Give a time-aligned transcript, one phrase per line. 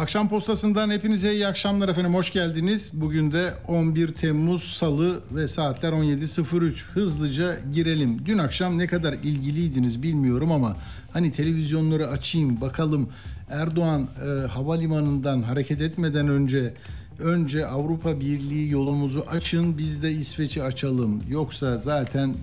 [0.00, 2.14] Akşam postasından hepinize iyi akşamlar efendim.
[2.14, 2.90] Hoş geldiniz.
[2.92, 6.82] Bugün de 11 Temmuz Salı ve saatler 17.03.
[6.84, 8.26] Hızlıca girelim.
[8.26, 10.76] Dün akşam ne kadar ilgiliydiniz bilmiyorum ama
[11.12, 13.08] hani televizyonları açayım bakalım.
[13.50, 16.74] Erdoğan e, havalimanından hareket etmeden önce
[17.18, 21.22] önce Avrupa Birliği yolumuzu açın biz de İsveç'i açalım.
[21.28, 22.34] Yoksa zaten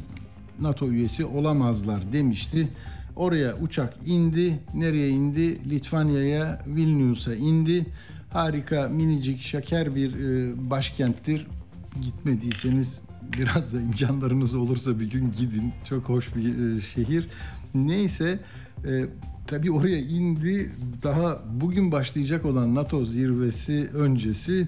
[0.60, 2.68] NATO üyesi olamazlar demişti.
[3.17, 4.59] Oraya uçak indi.
[4.73, 5.70] Nereye indi?
[5.70, 7.85] Litvanya'ya, Vilnius'a indi.
[8.30, 11.48] Harika, minicik, şeker bir e, başkenttir.
[12.02, 13.02] Gitmediyseniz
[13.38, 15.74] biraz da imkanlarınız olursa bir gün gidin.
[15.90, 17.27] Çok hoş bir e, şehir.
[17.76, 18.40] Neyse,
[18.85, 19.05] e,
[19.48, 20.71] tabii oraya indi.
[21.04, 24.68] Daha bugün başlayacak olan NATO zirvesi öncesi.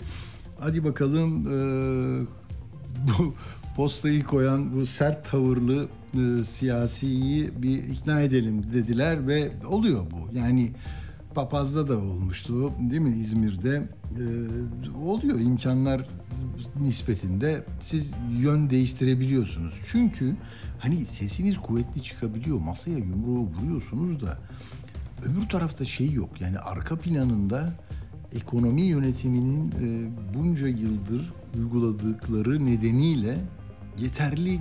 [0.60, 1.58] Hadi bakalım e,
[3.08, 3.36] bu
[3.76, 10.38] postayı koyan bu sert tavırlı e, siyasiyi bir ikna edelim dediler ve oluyor bu.
[10.38, 10.72] Yani
[11.36, 14.24] Papaz'da da olmuştu değil mi İzmir'de e,
[14.98, 16.08] oluyor imkanlar
[16.82, 19.74] nispetinde siz yön değiştirebiliyorsunuz.
[19.86, 20.36] Çünkü
[20.80, 24.38] hani sesiniz kuvvetli çıkabiliyor masaya yumruğu vuruyorsunuz da
[25.24, 27.74] öbür tarafta şey yok yani arka planında
[28.36, 33.38] ekonomi yönetiminin e, bunca yıldır uyguladıkları nedeniyle
[33.98, 34.60] yeterli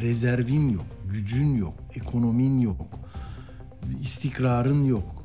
[0.00, 2.86] rezervin yok, gücün yok, ekonomin yok,
[4.02, 5.24] istikrarın yok.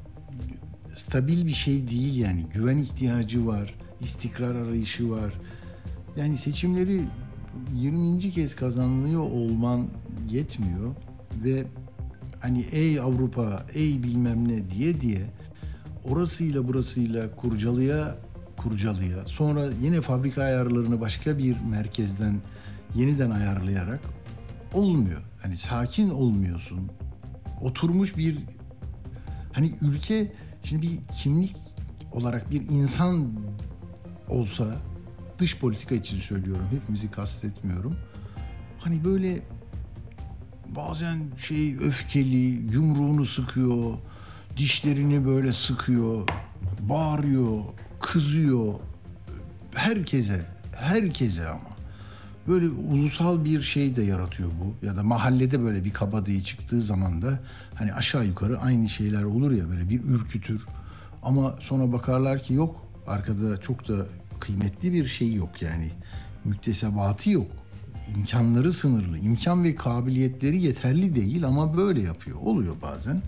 [0.95, 2.45] Stabil bir şey değil yani.
[2.53, 5.33] Güven ihtiyacı var, istikrar arayışı var.
[6.17, 7.01] Yani seçimleri
[7.73, 8.19] 20.
[8.19, 9.87] kez kazanılıyor olman
[10.29, 10.95] yetmiyor
[11.43, 11.65] ve
[12.39, 15.25] hani ey Avrupa, ey bilmem ne diye diye
[16.09, 18.15] orasıyla burasıyla kurcalıya
[18.57, 22.41] kurcalıya sonra yine fabrika ayarlarını başka bir merkezden
[22.95, 23.99] yeniden ayarlayarak
[24.75, 25.21] olmuyor.
[25.41, 26.91] Hani sakin olmuyorsun.
[27.61, 28.39] Oturmuş bir
[29.53, 31.55] hani ülke şimdi bir kimlik
[32.11, 33.33] olarak bir insan
[34.29, 34.75] olsa
[35.39, 36.67] dış politika için söylüyorum.
[36.71, 37.95] Hepimizi kastetmiyorum.
[38.79, 39.41] Hani böyle
[40.75, 43.97] bazen şey öfkeli, yumruğunu sıkıyor,
[44.57, 46.27] dişlerini böyle sıkıyor,
[46.81, 47.63] bağırıyor,
[48.01, 48.73] kızıyor.
[49.75, 51.74] Herkese, herkese ama
[52.47, 54.85] böyle ulusal bir şey de yaratıyor bu.
[54.85, 57.39] Ya da mahallede böyle bir kabadayı çıktığı zaman da
[57.75, 60.61] hani aşağı yukarı aynı şeyler olur ya böyle bir ürkütür.
[61.23, 64.05] Ama sonra bakarlar ki yok arkada çok da
[64.39, 65.91] kıymetli bir şey yok yani.
[66.45, 67.47] Müktesebatı yok.
[68.17, 69.17] İmkanları sınırlı.
[69.17, 72.37] İmkan ve kabiliyetleri yeterli değil ama böyle yapıyor.
[72.41, 73.21] Oluyor bazen.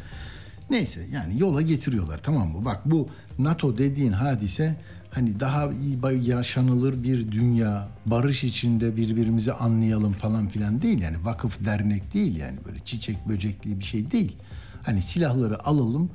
[0.70, 2.66] Neyse yani yola getiriyorlar tamam mı?
[2.66, 4.78] Bak bu NATO dediğin hadise
[5.18, 11.66] hani daha iyi yaşanılır bir dünya, barış içinde birbirimizi anlayalım falan filan değil yani vakıf
[11.66, 14.36] dernek değil yani böyle çiçek böcekli bir şey değil.
[14.84, 16.10] Hani silahları alalım,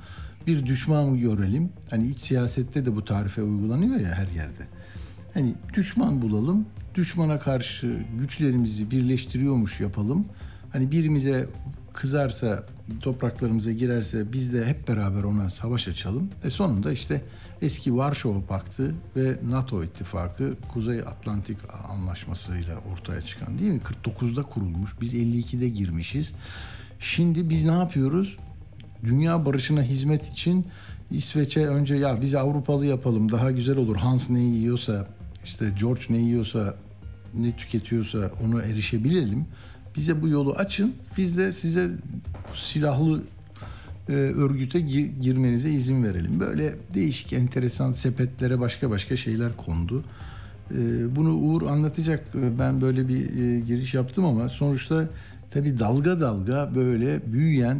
[0.46, 1.68] bir düşman görelim.
[1.90, 4.66] Hani iç siyasette de bu tarife uygulanıyor ya her yerde.
[5.34, 10.26] Hani düşman bulalım, düşmana karşı güçlerimizi birleştiriyormuş yapalım.
[10.72, 11.48] Hani birimize
[11.92, 12.66] kızarsa,
[13.00, 16.30] topraklarımıza girerse biz de hep beraber ona savaş açalım.
[16.44, 17.22] E sonunda işte
[17.62, 21.58] eski Varşova Paktı ve NATO ittifakı Kuzey Atlantik
[21.88, 23.80] Anlaşması'yla ortaya çıkan değil mi?
[24.04, 24.90] 49'da kurulmuş.
[25.00, 26.32] Biz 52'de girmişiz.
[26.98, 28.36] Şimdi biz ne yapıyoruz?
[29.04, 30.66] Dünya barışına hizmet için
[31.10, 33.96] İsveç'e önce ya biz Avrupalı yapalım daha güzel olur.
[33.96, 35.06] Hans ne yiyorsa
[35.44, 36.74] işte George ne yiyorsa
[37.34, 39.46] ne tüketiyorsa onu erişebilelim.
[39.96, 40.94] Bize bu yolu açın.
[41.16, 41.90] Biz de size
[42.54, 43.22] silahlı
[44.08, 46.40] e, örgüte gi- girmenize izin verelim.
[46.40, 50.04] Böyle değişik, enteresan sepetlere başka başka şeyler kondu.
[50.70, 50.76] E,
[51.16, 52.24] bunu Uğur anlatacak.
[52.34, 55.08] E, ben böyle bir e, giriş yaptım ama sonuçta
[55.50, 57.78] tabii dalga dalga böyle büyüyen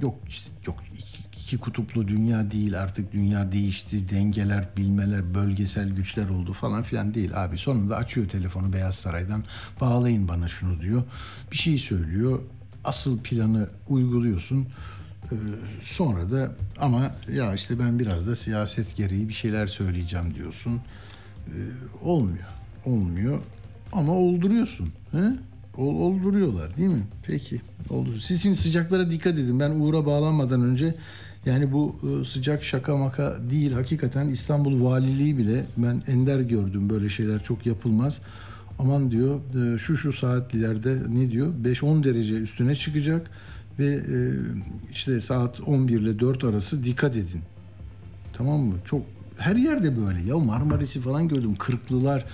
[0.00, 6.28] yok işte yok iki, iki kutuplu dünya değil artık dünya değişti dengeler bilmeler bölgesel güçler
[6.28, 9.44] oldu falan filan değil abi sonunda açıyor telefonu Beyaz Saray'dan
[9.80, 11.02] bağlayın bana şunu diyor
[11.52, 12.40] bir şey söylüyor
[12.84, 14.66] asıl planı uyguluyorsun
[15.24, 15.36] ee,
[15.82, 20.80] sonra da ama ya işte ben biraz da siyaset gereği bir şeyler söyleyeceğim diyorsun
[21.48, 21.52] ee,
[22.02, 22.54] olmuyor
[22.86, 23.38] olmuyor
[23.92, 25.32] ama olduruyorsun he?
[25.76, 27.06] Ol, olduruyorlar değil mi?
[27.22, 27.60] Peki.
[27.90, 28.20] Oldu.
[28.20, 29.60] Siz şimdi sıcaklara dikkat edin.
[29.60, 30.94] Ben Uğur'a bağlanmadan önce
[31.46, 33.72] Yani bu e, sıcak şaka maka değil.
[33.72, 38.20] Hakikaten İstanbul Valiliği bile ben ender gördüm böyle şeyler çok yapılmaz.
[38.78, 39.40] Aman diyor
[39.74, 43.30] e, şu şu saatlerde ne diyor 5-10 derece üstüne çıkacak
[43.78, 44.16] ve e,
[44.92, 47.40] işte saat 11 ile 4 arası dikkat edin.
[48.32, 48.74] Tamam mı?
[48.84, 49.02] Çok
[49.38, 51.54] her yerde böyle ya Marmaris'i falan gördüm.
[51.56, 52.24] Kırklılar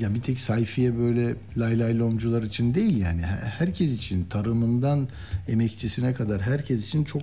[0.00, 3.22] ya bir tek sayfiye böyle lay lay lomcular için değil yani
[3.58, 5.08] herkes için tarımından
[5.48, 7.22] emekçisine kadar herkes için çok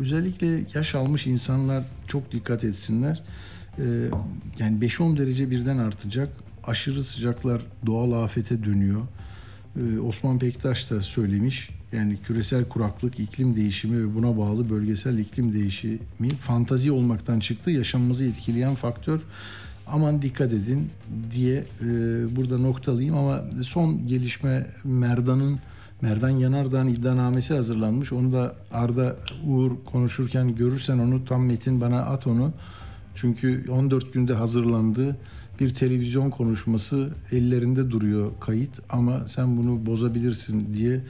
[0.00, 3.22] özellikle yaş almış insanlar çok dikkat etsinler.
[3.78, 3.82] Ee,
[4.58, 6.28] yani 5-10 derece birden artacak.
[6.68, 9.00] Aşırı sıcaklar doğal afete dönüyor.
[9.76, 11.68] Ee, Osman Pektaş da söylemiş.
[11.92, 17.70] Yani küresel kuraklık, iklim değişimi ve buna bağlı bölgesel iklim değişimi fantazi olmaktan çıktı.
[17.70, 19.20] Yaşamımızı etkileyen faktör
[19.86, 20.90] aman dikkat edin
[21.32, 21.86] diye e,
[22.36, 25.58] burada noktalayayım ama son gelişme Merdan'ın
[26.00, 28.12] Merdan Yanardağ'ın iddianamesi hazırlanmış.
[28.12, 29.16] Onu da Arda
[29.46, 32.52] Uğur konuşurken görürsen onu tam metin bana at onu.
[33.14, 35.16] Çünkü 14 günde hazırlandı.
[35.60, 41.00] Bir televizyon konuşması ellerinde duruyor kayıt ama sen bunu bozabilirsin diye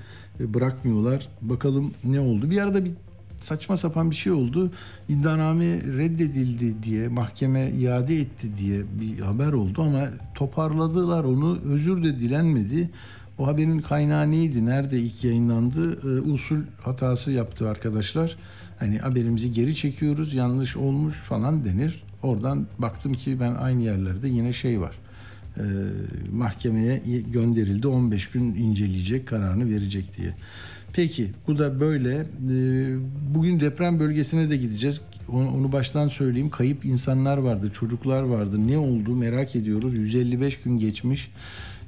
[0.40, 1.28] e, bırakmıyorlar.
[1.42, 2.50] Bakalım ne oldu.
[2.50, 2.92] Bir arada bir
[3.40, 4.70] saçma sapan bir şey oldu.
[5.08, 11.58] İddianame reddedildi diye mahkeme iade etti diye bir haber oldu ama toparladılar onu.
[11.64, 12.90] Özür de dilenmedi.
[13.38, 14.66] O haberin kaynağı neydi?
[14.66, 16.00] Nerede ilk yayınlandı?
[16.18, 18.36] E, usul hatası yaptı arkadaşlar.
[18.78, 20.34] Hani haberimizi geri çekiyoruz.
[20.34, 22.04] Yanlış olmuş falan denir.
[22.23, 24.94] Oradan baktım ki ben aynı yerlerde yine şey var.
[25.56, 25.62] E,
[26.32, 27.87] mahkemeye gönderildi.
[27.87, 30.35] 15 gün inceleyecek, kararını verecek diye.
[30.93, 32.17] Peki bu da böyle.
[32.20, 32.97] Ee,
[33.35, 35.00] bugün deprem bölgesine de gideceğiz.
[35.29, 36.50] Onu baştan söyleyeyim.
[36.50, 38.69] Kayıp insanlar vardı, çocuklar vardı.
[38.69, 39.99] Ne oldu merak ediyoruz.
[39.99, 41.31] 155 gün geçmiş.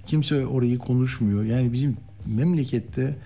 [0.07, 1.45] Kimse orayı konuşmuyor.
[1.45, 1.97] Yani bizim
[2.27, 3.17] memlekette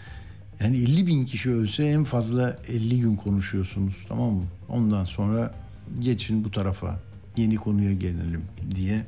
[0.60, 3.94] yani 50 bin kişi ölse en fazla 50 gün konuşuyorsunuz.
[4.08, 4.44] Tamam mı?
[4.68, 5.54] Ondan sonra
[5.98, 7.00] geçin bu tarafa.
[7.36, 8.44] Yeni konuya gelelim
[8.74, 9.06] diye.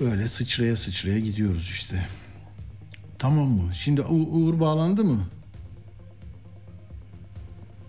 [0.00, 2.06] Böyle sıçraya sıçraya gidiyoruz işte.
[3.18, 3.74] Tamam mı?
[3.74, 5.20] Şimdi U- Uğur bağlandı mı?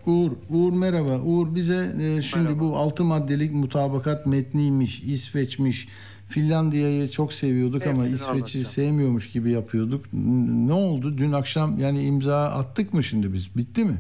[0.06, 1.20] Uğur, Uğur merhaba.
[1.20, 2.60] Uğur bize e, şimdi merhaba.
[2.60, 5.88] bu altı maddelik mutabakat metniymiş, İsveç'miş.
[6.30, 10.06] Finlandiya'yı çok seviyorduk evet, ama İsveç'i sevmiyormuş gibi yapıyorduk.
[10.14, 11.18] Ne oldu?
[11.18, 13.58] Dün akşam yani imza attık mı şimdi biz?
[13.58, 13.98] Bitti mi?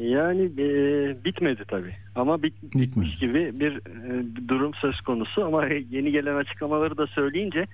[0.00, 0.66] Yani e,
[1.24, 6.96] bitmedi tabii ama bit, bitmiş gibi bir e, durum söz konusu ama yeni gelen açıklamaları
[6.96, 7.66] da söyleyince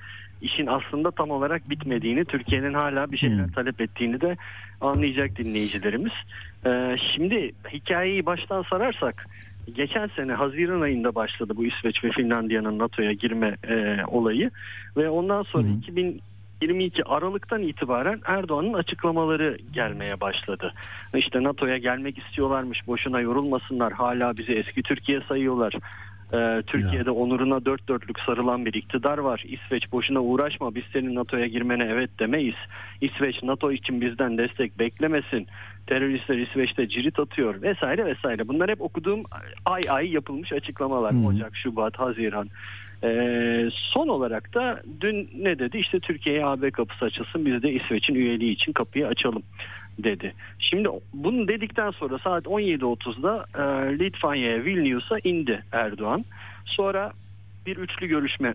[0.43, 3.53] işin aslında tam olarak bitmediğini, Türkiye'nin hala bir şeyler hmm.
[3.53, 4.37] talep ettiğini de
[4.81, 6.13] anlayacak dinleyicilerimiz.
[6.67, 9.27] E, şimdi hikayeyi baştan sararsak
[9.75, 14.51] geçen sene Haziran ayında başladı bu İsveç ve Finlandiya'nın NATO'ya girme e, olayı
[14.97, 15.79] ve ondan sonra hmm.
[15.79, 16.21] 2000
[16.61, 20.75] 22 Aralık'tan itibaren Erdoğan'ın açıklamaları gelmeye başladı.
[21.15, 25.75] İşte NATO'ya gelmek istiyorlarmış, boşuna yorulmasınlar, hala bizi eski Türkiye sayıyorlar.
[26.33, 27.15] Ee, Türkiye'de ya.
[27.15, 29.45] onuruna dört dörtlük sarılan bir iktidar var.
[29.47, 32.55] İsveç boşuna uğraşma biz senin NATO'ya girmene evet demeyiz.
[33.01, 35.47] İsveç NATO için bizden destek beklemesin.
[35.87, 38.49] Teröristler İsveç'te cirit atıyor vesaire vesaire.
[38.49, 39.23] Bunlar hep okuduğum
[39.65, 41.13] ay ay yapılmış açıklamalar.
[41.13, 41.27] Hmm.
[41.27, 42.49] Ocak, Şubat, Haziran.
[43.05, 45.79] Ee, son olarak da dün ne dedi?
[45.79, 49.43] İşte Türkiye'ye AB kapısı açılsın biz de İsveç'in üyeliği için kapıyı açalım
[49.99, 50.35] dedi.
[50.59, 56.25] Şimdi bunu dedikten sonra saat 17.30'da e, Litvanya'ya Vilnius'a indi Erdoğan.
[56.65, 57.13] Sonra
[57.67, 58.55] bir üçlü görüşme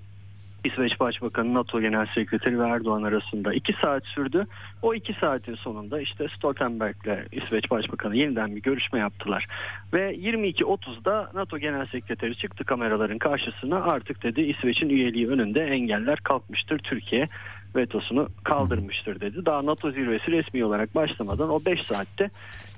[0.66, 4.48] İsveç Başbakanı, NATO Genel Sekreteri ve Erdoğan arasında iki saat sürdü.
[4.82, 9.48] O iki saatin sonunda işte Stoltenberg'le İsveç Başbakanı yeniden bir görüşme yaptılar.
[9.94, 16.80] Ve 22.30'da NATO Genel Sekreteri çıktı kameraların karşısına artık dedi İsveç'in üyeliği önünde engeller kalkmıştır.
[16.80, 17.30] Türkiye
[17.76, 19.46] vetosunu kaldırmıştır dedi.
[19.46, 22.30] Daha NATO zirvesi resmi olarak başlamadan o 5 saatte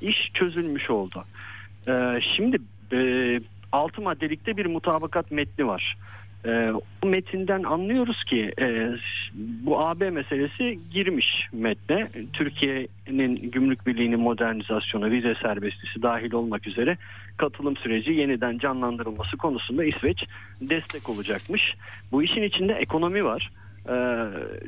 [0.01, 1.24] iş çözülmüş oldu.
[1.88, 2.58] Ee, şimdi
[2.91, 3.39] e,
[3.72, 5.98] 6 maddelikte bir mutabakat metni var.
[6.48, 6.74] E,
[7.04, 8.89] bu metinden anlıyoruz ki e,
[9.36, 12.10] bu AB meselesi girmiş metne.
[12.34, 16.98] Türkiye'nin gümrük birliğinin modernizasyonu, vize serbestisi dahil olmak üzere
[17.38, 20.24] katılım süreci yeniden canlandırılması konusunda İsveç
[20.62, 21.75] destek olacakmış.
[22.12, 23.51] Bu işin içinde ekonomi var.
[23.86, 23.92] Ee,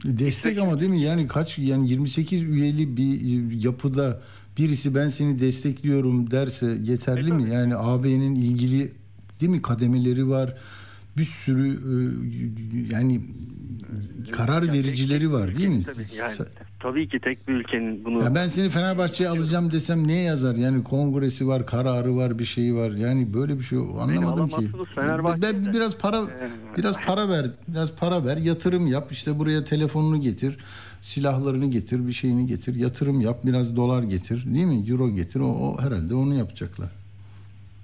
[0.04, 0.58] destek İsveç...
[0.58, 1.02] ama değil mi?
[1.02, 3.22] Yani kaç yani 28 üyeli bir
[3.64, 4.22] yapıda
[4.58, 7.54] birisi ben seni destekliyorum derse yeterli e, mi?
[7.54, 8.92] Yani AB'nin ilgili
[9.42, 10.56] değil mi kademeleri var
[11.20, 13.22] bir sürü e, yani
[14.32, 15.84] karar Yani vericileri var değil mi?
[15.84, 16.36] Tabii, yani,
[16.80, 20.56] tabii ki tek bir ülkenin bunu Ya ben seni Fenerbahçe'ye alacağım desem ne yazar?
[20.56, 22.92] Yani kongresi var, kararı var, bir şey var.
[22.92, 24.70] Yani böyle bir şey anlamadım ki.
[25.42, 29.12] Ben biraz para Ee, biraz para ver, biraz para ver, yatırım yap.
[29.12, 30.58] İşte buraya telefonunu getir,
[31.02, 34.90] silahlarını getir, bir şeyini getir, yatırım yap, biraz dolar getir, değil mi?
[34.90, 35.40] Euro getir.
[35.40, 36.99] O, o herhalde onu yapacaklar.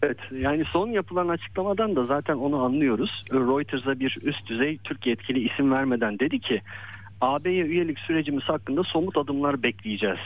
[0.04, 3.24] Evet yani son yapılan açıklamadan da zaten onu anlıyoruz.
[3.32, 6.62] Reuters'a bir üst düzey Türk yetkili isim vermeden dedi ki
[7.22, 10.20] AB'ye üyelik sürecimiz hakkında somut adımlar bekleyeceğiz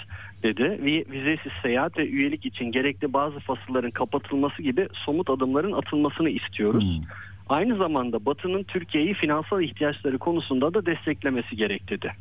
[0.44, 0.80] dedi.
[1.12, 6.84] Vizesiz seyahat ve üyelik için gerekli bazı fasılların kapatılması gibi somut adımların atılmasını istiyoruz.
[6.84, 7.06] Hmm.
[7.50, 12.12] Aynı zamanda Batı'nın Türkiye'yi finansal ihtiyaçları konusunda da desteklemesi gerek dedi.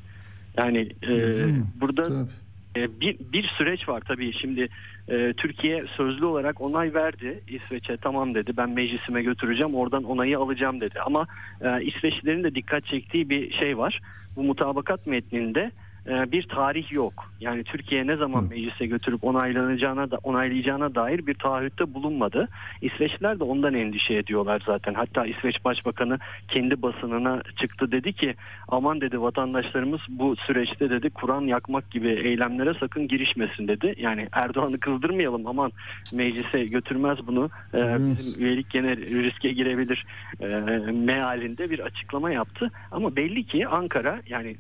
[0.57, 2.48] Yani e, Hmm, burada Tabii.
[2.79, 4.33] E, bir, bir süreç var tabii.
[4.33, 4.69] Şimdi
[5.09, 7.41] e, Türkiye sözlü olarak onay verdi.
[7.49, 8.57] İsveç'e tamam dedi.
[8.57, 11.01] Ben meclisime götüreceğim oradan onayı alacağım dedi.
[11.01, 11.27] Ama
[11.61, 14.01] e, İsveçlilerin de dikkat çektiği bir şey var.
[14.37, 15.71] Bu mutabakat metninde
[16.09, 17.31] bir tarih yok.
[17.41, 22.49] Yani Türkiye ne zaman meclise götürüp onaylanacağına da onaylayacağına dair bir taahhütte bulunmadı.
[22.83, 24.95] İsveçliler de ondan endişe ediyorlar zaten.
[24.95, 27.93] Hatta İsveç Başbakanı kendi basınına çıktı.
[27.93, 28.35] Dedi ki
[28.69, 33.95] aman dedi vatandaşlarımız bu süreçte dedi Kur'an yakmak gibi eylemlere sakın girişmesin dedi.
[33.99, 35.73] Yani Erdoğan'ı kızdırmayalım aman
[36.13, 37.51] meclise götürmez bunu.
[37.75, 40.07] Ee, bizim üyelik gene riske girebilir.
[40.41, 40.47] E,
[40.93, 42.71] mealinde bir açıklama yaptı.
[42.91, 44.57] Ama belli ki Ankara yani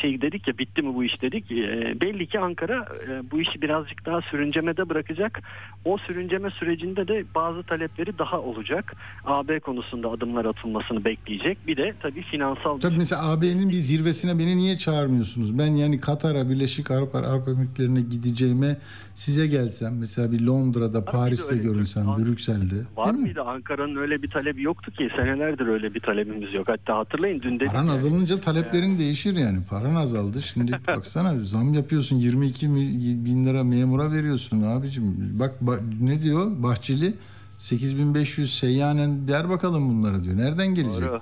[0.00, 1.52] şey dedik ya bitti mi bu iş dedik.
[1.52, 5.40] E, belli ki Ankara e, bu işi birazcık daha sürüncemede bırakacak.
[5.84, 8.92] O sürünceme sürecinde de bazı talepleri daha olacak.
[9.24, 11.58] AB konusunda adımlar atılmasını bekleyecek.
[11.66, 15.58] Bir de tabii finansal Tabii mesela AB'nin bir zirvesine beni niye çağırmıyorsunuz?
[15.58, 18.76] Ben yani Katar'a, Birleşik Arap, Arap Emirlikleri'ne gideceğime
[19.14, 22.26] size gelsem mesela bir Londra'da, Paris'te görünsem, diyorsun.
[22.26, 22.74] Brüksel'de.
[22.96, 23.42] Var mıydı?
[23.42, 25.10] Ankara'nın öyle bir talebi yoktu ki.
[25.16, 26.68] Senelerdir öyle bir talebimiz yok.
[26.68, 27.72] Hatta hatırlayın dün dedik.
[27.72, 29.58] Paran ya, azalınca taleplerin değişir yani.
[29.70, 30.42] Paran azaldı.
[30.42, 35.16] Şimdi baksana zam yapıyorsun 22 mi- bin lira memura veriyorsun abicim.
[35.38, 37.14] Bak ba- ne diyor Bahçeli?
[37.58, 40.36] 8500 seyyanen ver bakalım bunlara diyor.
[40.36, 41.02] Nereden gelecek?
[41.02, 41.20] Doğru.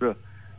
[0.00, 0.14] Doğru.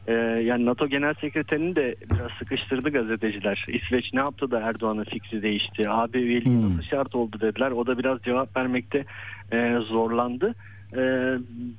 [0.08, 0.14] Ee,
[0.46, 3.66] yani NATO Genel Sekreterini de biraz sıkıştırdı gazeteciler.
[3.68, 5.90] İsveç ne yaptı da Erdoğan'ın fikri değişti?
[5.90, 6.70] AB üyeliği Hmm.
[6.72, 7.72] nasıl şart oldu dediler.
[7.72, 9.06] O da biraz cevap vermekte
[9.52, 10.56] e, zorlandı.
[10.94, 10.98] Ee,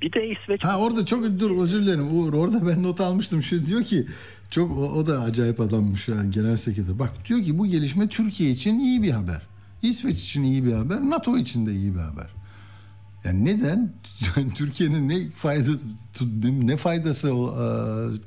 [0.01, 3.67] bir de İsveç Ha orada çok dur özür dilerim Uğur orada ben not almıştım şu
[3.67, 4.05] diyor ki
[4.53, 6.99] çok o, o da acayip adammış yani genel sekreter.
[6.99, 9.41] Bak diyor ki bu gelişme Türkiye için iyi bir haber.
[9.81, 12.27] İsveç için iyi bir haber, NATO için de iyi bir haber.
[13.25, 13.91] Yani neden
[14.55, 15.71] Türkiye'nin ne fayda
[16.43, 17.65] ne faydası e,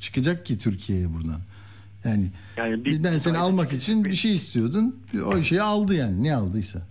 [0.00, 1.40] çıkacak ki Türkiye'ye buradan?
[2.04, 4.96] Yani yani bir- ben seni almak için bir şey istiyordun.
[5.26, 6.82] O şeyi aldı yani ne aldıysa.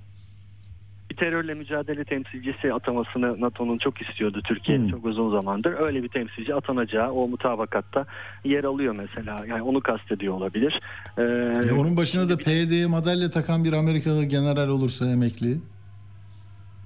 [1.15, 4.87] Bir terörle mücadele temsilcisi atamasını NATO'nun çok istiyordu Türkiye Hmm.
[4.89, 5.73] çok uzun zamandır.
[5.79, 8.05] Öyle bir temsilci atanacağı o mutabakatta
[8.45, 9.45] yer alıyor mesela.
[9.45, 10.79] Yani onu kastediyor olabilir.
[11.17, 11.21] Ee,
[11.69, 15.57] E, onun başına da PYD'ye madalya takan bir Amerikalı general olursa emekli.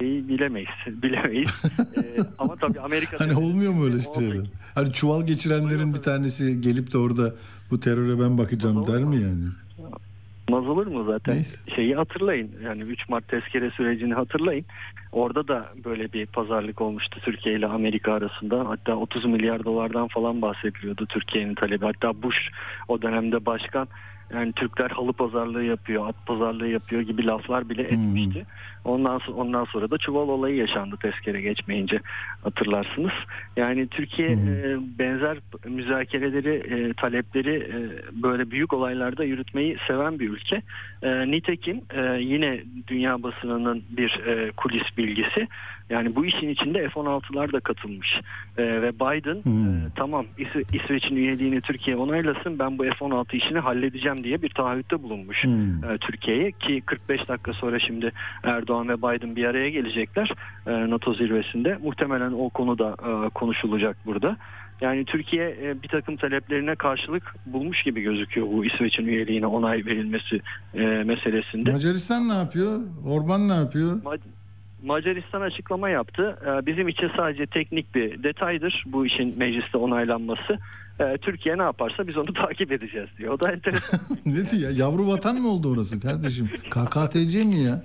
[0.01, 0.69] Şeyi bilemeyiz.
[1.03, 1.49] Bilemeyiz.
[1.97, 2.03] Ee,
[2.39, 4.45] ama tabii Amerika Hani olmuyor mu öyle 18 şeyler?
[4.75, 7.33] Hani çuval geçirenlerin bir tanesi gelip de orada
[7.71, 9.43] bu teröre ben bakacağım der mi yani?
[10.49, 11.35] Olmaz olur mu zaten?
[11.35, 11.57] Neyse.
[11.75, 12.51] Şeyi hatırlayın.
[12.63, 14.65] Yani 3 Mart tezkere sürecini hatırlayın.
[15.11, 18.69] Orada da böyle bir pazarlık olmuştu Türkiye ile Amerika arasında.
[18.69, 21.85] Hatta 30 milyar dolardan falan bahsediliyordu Türkiye'nin talebi.
[21.85, 22.49] Hatta Bush
[22.87, 23.87] o dönemde başkan
[24.33, 28.45] yani Türkler halı pazarlığı yapıyor, at pazarlığı yapıyor gibi laflar bile etmişti.
[28.85, 31.99] Ondan sonra, ondan sonra da çuval olayı yaşandı tezkere geçmeyince
[32.43, 33.11] hatırlarsınız.
[33.57, 34.49] Yani Türkiye hı.
[34.49, 37.77] e, benzer müzakereleri, e, talepleri e,
[38.23, 40.61] böyle büyük olaylarda yürütmeyi seven bir ülke.
[41.01, 45.47] E, nitekim e, yine dünya basınının bir e, kulis bilgisi.
[45.89, 48.21] Yani bu işin içinde F-16'lar da katılmış.
[48.57, 49.77] E, ve Biden Hmm.
[49.77, 55.03] e, tamam İs- İsveç'in üyeliğini Türkiye onaylasın ben bu F-16 işini halledeceğim diye bir taahhütte
[55.03, 55.83] bulunmuş Hmm.
[55.83, 58.11] e, Türkiye'ye ki 45 dakika sonra şimdi
[58.43, 60.33] Erdoğan ve Biden bir araya gelecekler
[60.67, 61.77] e, NATO zirvesinde.
[61.83, 64.37] Muhtemelen o konu da e, konuşulacak burada.
[64.81, 70.41] Yani Türkiye e, bir takım taleplerine karşılık bulmuş gibi gözüküyor bu İsveç'in üyeliğine onay verilmesi
[70.73, 71.71] e, meselesinde.
[71.71, 72.79] Macaristan ne yapıyor?
[73.07, 74.01] Orban ne yapıyor?
[74.01, 74.19] Ma-
[74.83, 76.37] Macaristan açıklama yaptı.
[76.45, 80.59] E, Bizim için sadece teknik bir detaydır bu işin mecliste onaylanması.
[80.99, 83.33] E, Türkiye ne yaparsa biz onu takip edeceğiz diyor.
[83.33, 83.99] O da enteresan.
[84.25, 84.71] ne diyor ya?
[84.71, 86.49] Yavru vatan mı oldu orası kardeşim?
[86.69, 87.83] KKTC mi ya?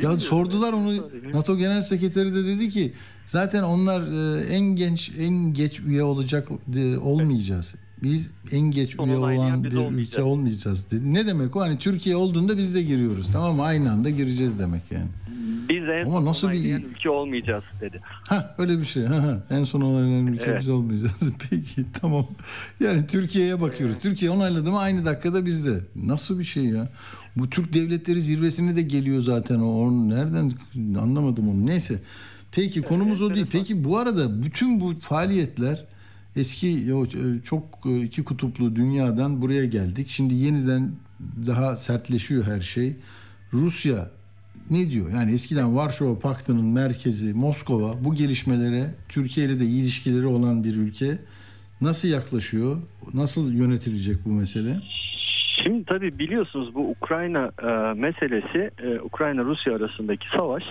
[0.00, 2.92] Ya sordular onu NATO Genel Sekreteri de dedi ki
[3.26, 7.74] zaten onlar e, en genç en geç üye olacak de, olmayacağız.
[8.02, 10.08] Biz en geç Son üye olan bir olmayacağız.
[10.08, 11.12] ülke olmayacağız dedi.
[11.14, 11.60] Ne demek o?
[11.60, 13.32] Hani Türkiye olduğunda biz de giriyoruz.
[13.32, 13.62] Tamam mı?
[13.62, 15.06] Aynı anda gireceğiz demek yani.
[15.68, 18.00] Biz en Ama son nasıl bir- ülke olmayacağız dedi.
[18.04, 19.04] Ha öyle bir şey.
[19.04, 19.42] Ha, ha.
[19.50, 20.60] En son onaylanan ülke Evet.
[20.60, 21.12] biz olmayacağız.
[21.50, 22.26] Peki tamam.
[22.80, 23.96] Yani Türkiye'ye bakıyoruz.
[24.02, 25.80] Türkiye onayladı mı aynı dakikada bizde.
[25.96, 26.88] Nasıl bir şey ya?
[27.36, 29.66] Bu Türk devletleri zirvesine de geliyor zaten o.
[29.66, 30.52] Onu nereden
[31.00, 31.66] anlamadım onu.
[31.66, 32.02] Neyse.
[32.52, 33.46] Peki konumuz o değil.
[33.52, 35.84] Peki bu arada bütün bu faaliyetler
[36.36, 40.08] eski e, çok e, iki kutuplu dünyadan buraya geldik.
[40.08, 40.90] Şimdi yeniden
[41.46, 42.96] daha sertleşiyor her şey.
[43.52, 44.10] Rusya
[44.70, 45.10] ne diyor?
[45.10, 51.18] Yani eskiden Varşova Paktı'nın merkezi Moskova bu gelişmelere Türkiye ile de ilişkileri olan bir ülke
[51.80, 52.78] nasıl yaklaşıyor?
[53.14, 54.76] Nasıl yönetilecek bu mesele?
[55.62, 60.62] Şimdi tabii biliyorsunuz bu Ukrayna e, meselesi, e, Ukrayna-Rusya arasındaki savaş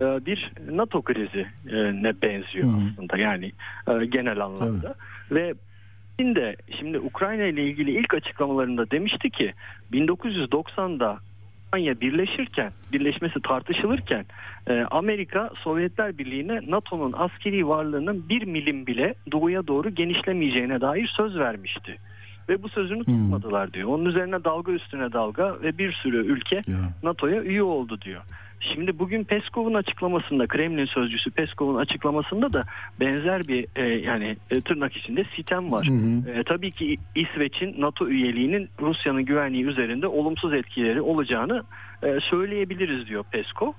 [0.00, 3.52] bir NATO krizi e, ne benziyor Hı aslında yani
[3.88, 4.94] e, genel anlamda.
[5.30, 5.54] Ve
[6.20, 9.54] şimdi şimdi Ukrayna ile ilgili ilk açıklamalarında demişti ki
[9.92, 11.18] 1990'da
[11.76, 14.24] Almanya birleşirken, birleşmesi tartışılırken
[14.66, 21.38] e, Amerika Sovyetler Birliği'ne NATO'nun askeri varlığının bir milim bile doğuya doğru genişlemeyeceğine dair söz
[21.38, 21.98] vermişti.
[22.48, 23.88] Ve bu sözünü tutmadılar diyor.
[23.88, 26.92] Onun üzerine dalga üstüne dalga ve bir sürü ülke Ya.
[27.02, 28.22] NATO'ya üye oldu diyor.
[28.60, 32.64] Şimdi bugün Peskov'un açıklamasında, Kremlin sözcüsü Peskov'un açıklamasında da
[33.00, 35.86] benzer bir e, yani e, tırnak içinde sitem var.
[35.86, 36.38] Hı hı.
[36.38, 41.62] E, tabii ki İsveç'in NATO üyeliğinin Rusya'nın güvenliği üzerinde olumsuz etkileri olacağını
[42.02, 43.72] e, söyleyebiliriz diyor Peskov.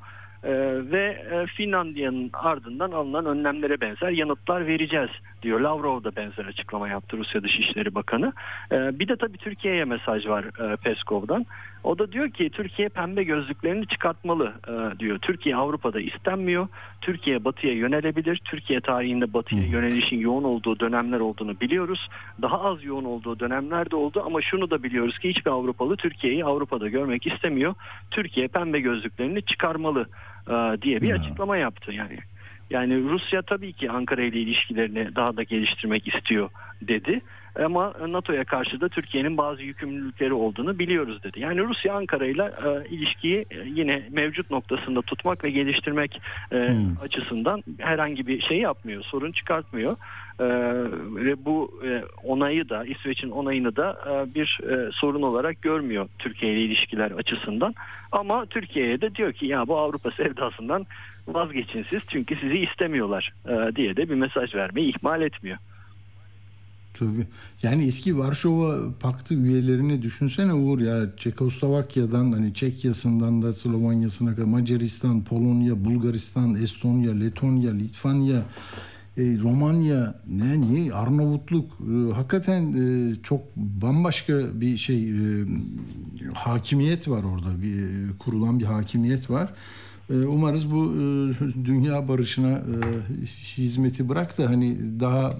[0.44, 0.52] E,
[0.92, 5.10] ve e, Finlandiya'nın ardından alınan önlemlere benzer yanıtlar vereceğiz
[5.42, 5.60] diyor.
[5.60, 8.34] Lavrov da benzer açıklama yaptı Rusya Dışişleri Bakanı.
[8.72, 11.46] E, bir de tabii Türkiye'ye mesaj var e, Peskov'dan.
[11.88, 15.18] O da diyor ki Türkiye pembe gözlüklerini çıkartmalı e, diyor.
[15.20, 16.68] Türkiye Avrupa'da istenmiyor.
[17.02, 18.42] Türkiye batıya yönelebilir.
[18.46, 22.08] Türkiye tarihinde batıya yönelişin yoğun olduğu dönemler olduğunu biliyoruz.
[22.42, 26.46] Daha az yoğun olduğu dönemler de oldu ama şunu da biliyoruz ki hiçbir Avrupalı Türkiye'yi
[26.46, 27.74] Avrupa'da görmek istemiyor.
[28.12, 30.08] Türkiye pembe gözlüklerini çıkarmalı
[30.50, 31.16] e, diye bir Ya.
[31.16, 32.18] açıklama yaptı yani.
[32.70, 36.50] Yani Rusya tabii ki Ankara ile ilişkilerini daha da geliştirmek istiyor
[36.82, 37.22] dedi.
[37.66, 41.40] Ama NATO'ya karşı da Türkiye'nin bazı yükümlülükleri olduğunu biliyoruz dedi.
[41.40, 46.22] Yani Rusya Ankara ile e, ilişkiyi e, yine mevcut noktasında tutmak ve geliştirmek
[46.52, 46.98] e, Hmm.
[47.04, 49.98] açısından herhangi bir şey yapmıyor, sorun çıkartmıyor.
[50.40, 50.46] E,
[51.26, 56.54] ve bu e, onayı da İsveç'in onayını da e, bir e, sorun olarak görmüyor Türkiye
[56.54, 57.76] ile ilişkiler açısından.
[58.12, 60.86] Ama Türkiye'ye de diyor ki ya bu Avrupa sevdasından
[61.28, 65.58] vazgeçin siz çünkü sizi istemiyorlar e, diye de bir mesaj vermeyi ihmal etmiyor.
[67.64, 71.16] Yani eski Varşova Paktı üyelerini düşünsene Uğur ya.
[71.18, 78.38] Çekoslovakya'dan hani Çekya'sından da Slovanya'sına kadar Macaristan, Polonya, Bulgaristan, Estonya, Letonya, Litvanya,
[79.18, 80.94] e, Romanya, ne niye?
[80.94, 81.72] Arnavutluk.
[81.72, 85.46] E, hakikaten e, çok bambaşka bir şey e,
[86.34, 87.62] hakimiyet var orada.
[87.62, 89.54] Bir e, kurulan bir hakimiyet var.
[90.10, 92.62] E, Umarız bu e, dünya barışına e,
[93.58, 95.34] hizmeti bırak da hani daha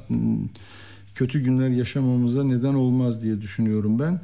[1.16, 4.20] kötü günler yaşamamıza neden olmaz diye düşünüyorum ben.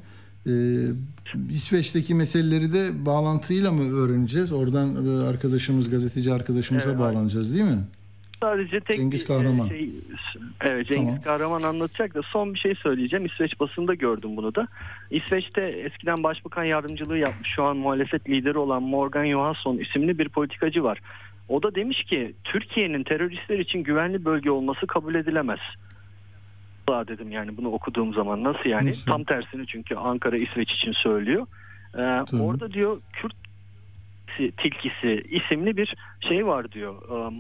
[1.50, 4.52] İsveç'teki meseleleri de bağlantıyla mı öğreneceğiz?
[4.52, 7.80] Oradan arkadaşımız, gazeteci arkadaşımıza Evet, bağlanacağız değil mi?
[8.44, 9.66] Sadece tek Cengiz bir, Kahraman.
[9.66, 9.90] e, Şey,
[10.62, 11.22] evet Cengiz Tamam.
[11.22, 13.26] Kahraman anlatacak da son bir şey söyleyeceğim.
[13.26, 14.68] İsveç basında gördüm bunu da.
[15.12, 20.84] İsveç'te eskiden başbakan yardımcılığı yapmış şu an muhalefet lideri olan Morgan Johansson isimli bir politikacı
[20.84, 21.00] var.
[21.50, 25.60] O da demiş ki Türkiye'nin teröristler için güvenli bölge olması kabul edilemez.
[26.90, 29.06] Daha dedim yani bunu okuduğum zaman nasıl yani Nasıl?
[29.06, 31.48] tam tersini çünkü Ankara İsveç için söylüyor.
[31.94, 32.42] Ee, Tabii.
[32.42, 33.34] orada diyor Kürt
[34.58, 36.96] tilkisi isimli bir şey var diyor.
[37.10, 37.32] Ee,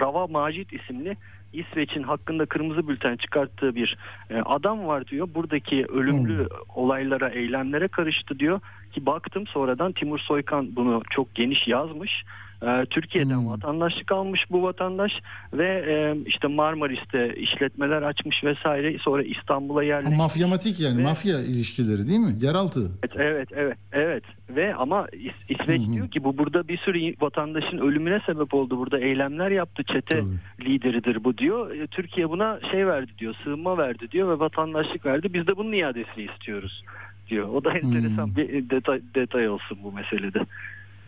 [0.00, 1.16] Rava Macit isimli
[1.52, 3.96] İsveç'in hakkında kırmızı bülten çıkarttığı bir
[4.30, 5.28] e, adam var diyor.
[5.34, 8.60] Buradaki ölümlü olaylara, eylemlere karıştı diyor.
[8.92, 12.24] Ki baktım sonradan Timur Soykan bunu çok geniş yazmış.
[12.62, 13.48] Ee, Türkiye'den Hmm.
[13.50, 15.12] vatandaşlık almış bu vatandaş
[15.52, 18.98] ve e, işte Marmaris'te işletmeler açmış vesaire.
[18.98, 20.18] Sonra İstanbul'a yerleşmiş.
[20.18, 22.34] Mafyamatik yani Ve- mafya ilişkileri değil mi?
[22.40, 22.90] Yeraltı.
[23.02, 24.24] Evet, evet, evet, evet.
[24.50, 25.92] Ve ama İs- İsveç hı.
[25.92, 28.78] diyor ki bu burada bir sürü vatandaşın ölümüne sebep oldu.
[28.78, 29.82] Burada eylemler yaptı.
[29.84, 30.68] Çete Tabii.
[30.70, 31.70] lideridir bu diyor.
[31.74, 33.34] E, Türkiye buna şey verdi diyor.
[33.44, 35.34] Sığınma verdi diyor ve vatandaşlık verdi.
[35.34, 36.84] Biz de bunun iadesini istiyoruz
[37.30, 37.48] diyor.
[37.48, 38.36] O da enteresan Hmm.
[38.36, 40.40] bir detay, detay olsun bu meselede.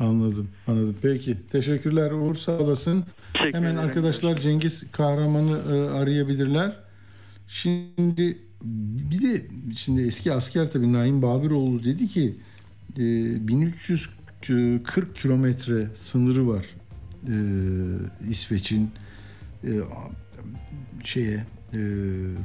[0.00, 0.96] Anladım, anladım.
[1.02, 3.04] Peki, teşekkürler Uğur sağ olasın.
[3.32, 3.88] Teşekkür Hemen ederim.
[3.88, 6.76] arkadaşlar Cengiz Kahraman'ı e, arayabilirler.
[7.48, 8.38] Şimdi
[9.10, 12.36] bir de şimdi eski asker tabii Naim Babiroğlu dedi ki
[12.96, 16.66] e, 1340 kilometre sınırı var
[17.28, 17.34] e,
[18.30, 18.90] İsveç'in
[19.64, 19.70] e,
[21.04, 21.36] şeye
[21.72, 21.78] e,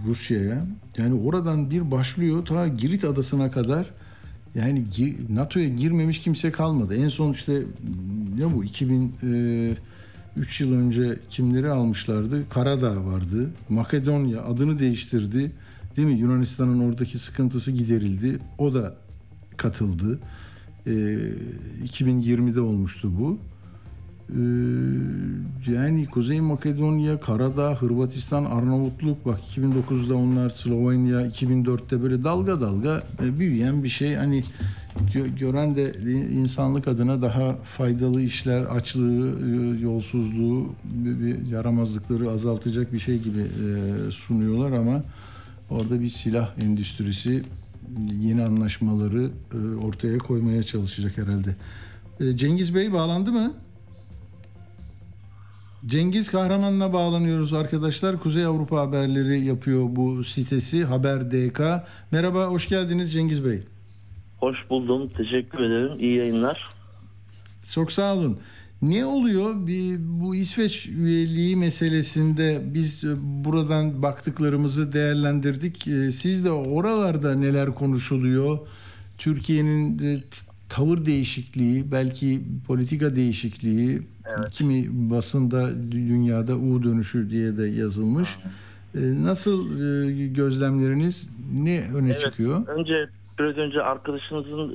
[0.07, 0.65] Rusya'ya.
[0.97, 3.91] Yani oradan bir başlıyor ta Girit adasına kadar
[4.55, 4.85] yani
[5.29, 6.95] NATO'ya girmemiş kimse kalmadı.
[6.95, 7.63] En son işte
[8.37, 12.49] ne bu 2003 yıl önce kimleri almışlardı?
[12.49, 13.49] Karadağ vardı.
[13.69, 15.51] Makedonya adını değiştirdi.
[15.97, 16.19] Değil mi?
[16.19, 18.39] Yunanistan'ın oradaki sıkıntısı giderildi.
[18.57, 18.95] O da
[19.57, 20.19] katıldı.
[20.87, 20.91] E,
[21.85, 23.39] 2020'de olmuştu bu.
[24.29, 24.41] E,
[25.71, 33.39] yani Kuzey Makedonya, Karadağ, Hırvatistan, Arnavutluk bak 2009'da onlar Slovenya, 2004'te böyle dalga dalga e,
[33.39, 34.15] büyüyen bir şey.
[34.15, 34.43] Hani
[35.13, 35.93] gö- gören de
[36.31, 40.73] insanlık adına daha faydalı işler, açlığı, e, yolsuzluğu,
[41.51, 45.03] yaramazlıkları azaltacak bir şey gibi e, sunuyorlar ama
[45.69, 47.43] orada bir silah endüstrisi
[48.21, 49.29] yeni anlaşmaları
[49.83, 51.55] ortaya koymaya çalışacak herhalde.
[52.37, 53.53] Cengiz Bey bağlandı mı?
[55.87, 58.19] Cengiz Kahraman'la bağlanıyoruz arkadaşlar.
[58.19, 61.61] Kuzey Avrupa haberleri yapıyor bu sitesi Haber DK.
[62.11, 63.63] Merhaba, hoş geldiniz Cengiz Bey.
[64.39, 65.09] Hoş buldum.
[65.17, 65.99] Teşekkür ederim.
[65.99, 66.69] İyi yayınlar.
[67.73, 68.39] Çok sağ olun.
[68.81, 75.83] Ne oluyor bir, bu İsveç üyeliği meselesinde biz buradan baktıklarımızı değerlendirdik.
[76.13, 78.59] Siz de oralarda neler konuşuluyor?
[79.17, 80.23] Türkiye'nin
[80.69, 84.51] tavır değişikliği, belki politika değişikliği, evet.
[84.51, 88.29] kimi basında dünyada U dönüşü diye de yazılmış.
[88.43, 88.55] Evet.
[89.19, 89.79] Nasıl
[90.33, 91.29] gözlemleriniz
[91.63, 92.67] ne öne evet, çıkıyor?
[92.67, 93.07] Önce
[93.39, 94.73] biraz önce arkadaşınızın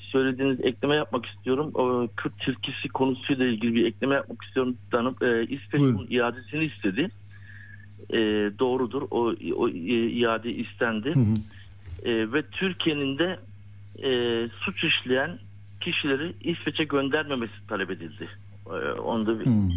[0.00, 1.70] söylediğiniz ekleme yapmak istiyorum.
[1.74, 4.76] O Kürt Türkisi konusuyla ilgili bir ekleme yapmak istiyorum.
[4.92, 5.16] Danıp
[5.50, 7.10] İsveç'in iadesini istedi.
[8.58, 9.02] doğrudur.
[9.10, 11.14] O, o iade istendi.
[11.14, 12.32] Hı hı.
[12.32, 13.38] ve Türkiye'nin de
[14.02, 15.38] e, suç işleyen
[15.80, 18.28] kişileri İsveç'e göndermemesi talep edildi.
[18.66, 19.70] E, onu da bir hmm.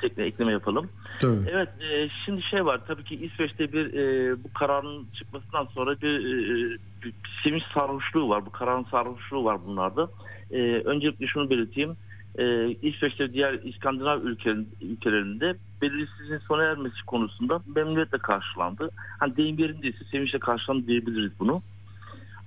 [0.00, 0.88] tekne ekleme yapalım.
[1.20, 1.50] Tabii.
[1.50, 6.18] Evet e, şimdi şey var tabii ki İsveç'te bir e, bu kararın çıkmasından sonra bir,
[6.18, 7.12] e, bir
[7.44, 8.46] sevinç sarhoşluğu var.
[8.46, 10.08] Bu kararın sarhoşluğu var bunlarda.
[10.50, 11.96] E, öncelikle şunu belirteyim.
[12.38, 18.90] E, İsveç'te diğer İskandinav ülkelerinde, ülkelerinde belirsizliğin sona ermesi konusunda memnuniyetle karşılandı.
[19.20, 21.62] Hani deyim yerindeyse sevinçle karşılandı diyebiliriz bunu.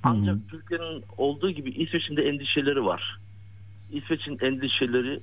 [0.03, 0.47] Ancak hmm.
[0.47, 3.19] Türkiye'nin olduğu gibi İsveç'in de endişeleri var.
[3.91, 5.19] İsveç'in endişeleri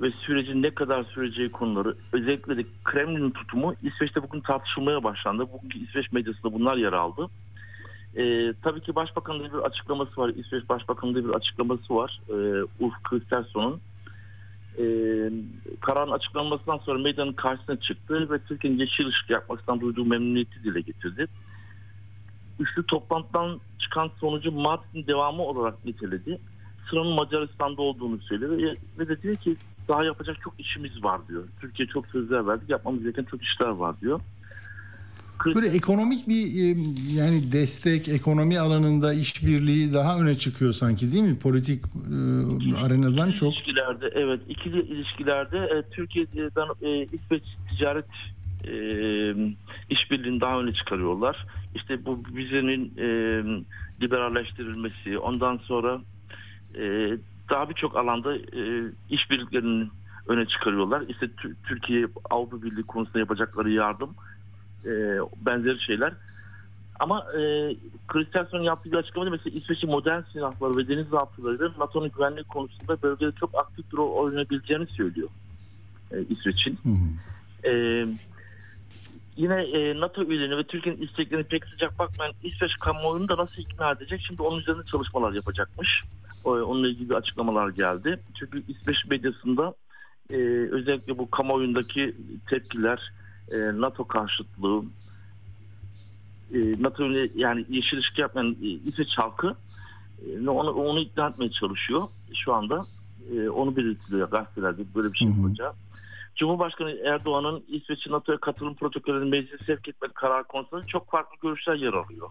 [0.00, 5.46] ve sürecin ne kadar süreceği konuları özellikle de Kremlin'in tutumu İsveç'te bugün tartışılmaya başlandı.
[5.52, 7.28] Bugün İsveç medyasında bunlar yer aldı.
[8.16, 10.28] Ee, tabii ki Başbakan'ın bir açıklaması var.
[10.28, 12.20] İsveç Başbakanı'nın bir açıklaması var.
[12.28, 12.32] Ee,
[12.80, 13.80] Ulf Kristersson'un.
[14.78, 14.84] Ee,
[15.80, 21.28] kararın açıklanmasından sonra meydanın karşısına çıktı ve Türkiye'nin yeşil ışık yakmasından duyduğu memnuniyeti dile getirdi
[22.60, 26.38] üçlü toplantıdan çıkan sonucu Mart'ın devamı olarak niteledi.
[26.90, 29.56] Sıranın Macaristan'da olduğunu söyledi ve de diyor ki
[29.88, 31.44] daha yapacak çok işimiz var diyor.
[31.60, 34.20] Türkiye çok sözler verdik yapmamız gereken çok işler var diyor.
[35.54, 36.46] Böyle ekonomik bir
[37.14, 41.38] yani destek, ekonomi alanında işbirliği daha öne çıkıyor sanki değil mi?
[41.38, 43.52] Politik e, arenadan ikili çok.
[43.52, 48.06] ilişkilerde evet ikili ilişkilerde e, Türkiye'den e, İsveç ticaret
[48.68, 48.74] e,
[49.90, 51.46] işbirliğini daha öne çıkarıyorlar.
[51.74, 53.06] İşte bu vizenin e,
[54.02, 56.00] liberalleştirilmesi, ondan sonra
[56.74, 57.16] e,
[57.50, 59.90] daha birçok alanda e, işbirliklerinin
[60.28, 61.02] öne çıkarıyorlar.
[61.08, 61.30] İşte
[61.68, 64.14] Türkiye Avrupa Birliği konusunda yapacakları yardım,
[64.84, 64.90] e,
[65.46, 66.12] benzeri şeyler.
[67.00, 67.40] Ama e,
[68.08, 73.32] Christensen'ın yaptığı bir açıklamada mesela İsveç'in modern silahları ve deniz zaptıları NATO'nun güvenlik konusunda bölgede
[73.32, 75.28] çok aktif rol oynayabileceğini söylüyor
[76.12, 76.78] e, İsveç'in.
[76.82, 77.68] Hı hı.
[77.70, 77.72] E,
[79.42, 83.90] yine e, NATO üyelerini ve Türkiye'nin isteklerini pek sıcak bakmayan İsveç kamuoyunu da nasıl ikna
[83.90, 84.20] edecek?
[84.26, 85.88] Şimdi onun üzerinde çalışmalar yapacakmış.
[86.44, 88.20] Onunla ilgili açıklamalar geldi.
[88.38, 89.74] Çünkü İsveç medyasında
[90.30, 90.36] e,
[90.70, 92.16] özellikle bu kamuoyundaki
[92.48, 93.12] tepkiler,
[93.52, 94.84] e, NATO karşıtlığı,
[96.54, 99.54] e, NATO yani yeşil ışık yapmayan e, İsveç halkı
[100.26, 102.86] e, onu, onu ikna etmeye çalışıyor şu anda.
[103.34, 105.74] E, onu belirtiliyor gazetelerde böyle bir şey yapacak.
[106.36, 111.92] Cumhurbaşkanı Erdoğan'ın İsveç'in NATO'ya katılım protokolünün meclise sevk etme kararı konusunda çok farklı görüşler yer
[111.92, 112.30] alıyor.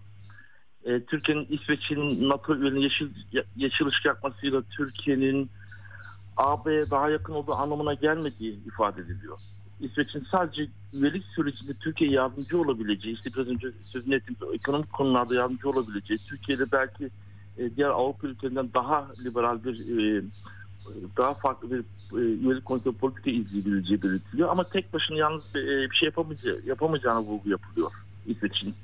[0.84, 3.08] E, Türkiye'nin İsveç'in NATO üyeliğine yeşil,
[3.56, 5.50] yeşil ışık yakmasıyla Türkiye'nin
[6.36, 9.38] AB'ye daha yakın olduğu anlamına gelmediği ifade ediliyor.
[9.80, 15.68] İsveç'in sadece üyelik sürecinde Türkiye'ye yardımcı olabileceği, işte biraz önce sözünü ettiğimiz ekonomik konularda yardımcı
[15.68, 17.10] olabileceği, Türkiye'de belki
[17.58, 20.22] e, diğer Avrupa ülkelerinden daha liberal bir e,
[21.16, 21.78] daha farklı bir
[22.18, 24.48] e, üyelik konusunda politika izleyebileceği belirtiliyor.
[24.48, 27.92] Ama tek başına yalnız bir, e, bir şey yapamayacağı, yapamayacağına vurgu yapılıyor
[28.26, 28.74] İsveç'in.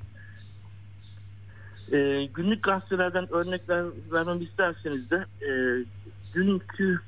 [1.93, 5.51] E, günlük gazetelerden örnekler vermem isterseniz de e,
[6.35, 7.01] dünkü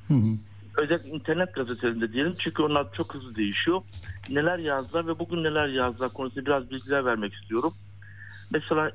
[0.77, 3.81] özellikle internet gazetelerinde diyelim çünkü onlar çok hızlı değişiyor.
[4.29, 7.73] Neler yazdılar ve bugün neler yazdılar konusunda biraz bilgiler vermek istiyorum.
[8.51, 8.91] Mesela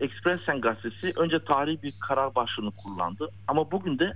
[0.00, 3.28] Expressen gazetesi önce tarihi bir karar başlığını kullandı.
[3.48, 4.12] Ama bugün de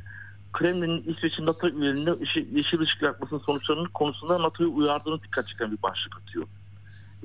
[0.52, 2.10] Kremlin'in İsveç'in NATO üyeliğine
[2.52, 6.46] yeşil ışık yakmasının sonuçlarının konusunda NATO'yu uyardığını dikkat çeken bir başlık atıyor.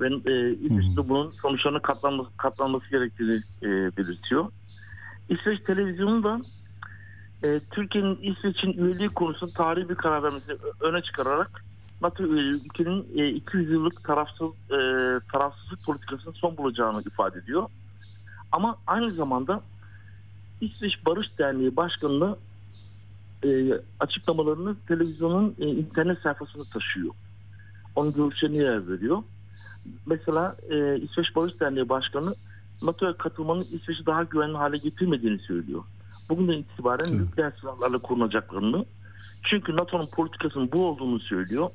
[0.00, 4.52] Ve e, İsveç'te bunun sonuçlarına katlanması, katlanması gerektiğini e, belirtiyor.
[5.28, 6.40] İsveç televizyonu da
[7.44, 11.64] e, Türkiye'nin İsveç'in üyeliği konusunda tarihi bir karar vermesini öne çıkararak
[12.00, 14.78] NATO üyeliği ülkenin e, 200 yıllık tarafsız e,
[15.32, 17.68] tarafsızlık politikasının son bulacağını ifade ediyor.
[18.52, 19.60] Ama aynı zamanda
[20.60, 22.36] İsveç Barış Derneği Başkanı'na
[23.46, 27.14] e, açıklamalarını televizyonun e, internet sayfasına taşıyor.
[27.96, 29.22] Onun görüşlerini yer veriyor.
[30.06, 32.34] Mesela e, İsveç Barış Derneği Başkanı
[32.82, 35.84] NATO'ya katılmanın İsveç'i daha güvenli hale getirmediğini söylüyor.
[36.28, 37.18] Bugünden itibaren Hı.
[37.18, 38.84] nükleer silahlarla korunacaklarını
[39.42, 41.70] çünkü NATO'nun politikasının bu olduğunu söylüyor.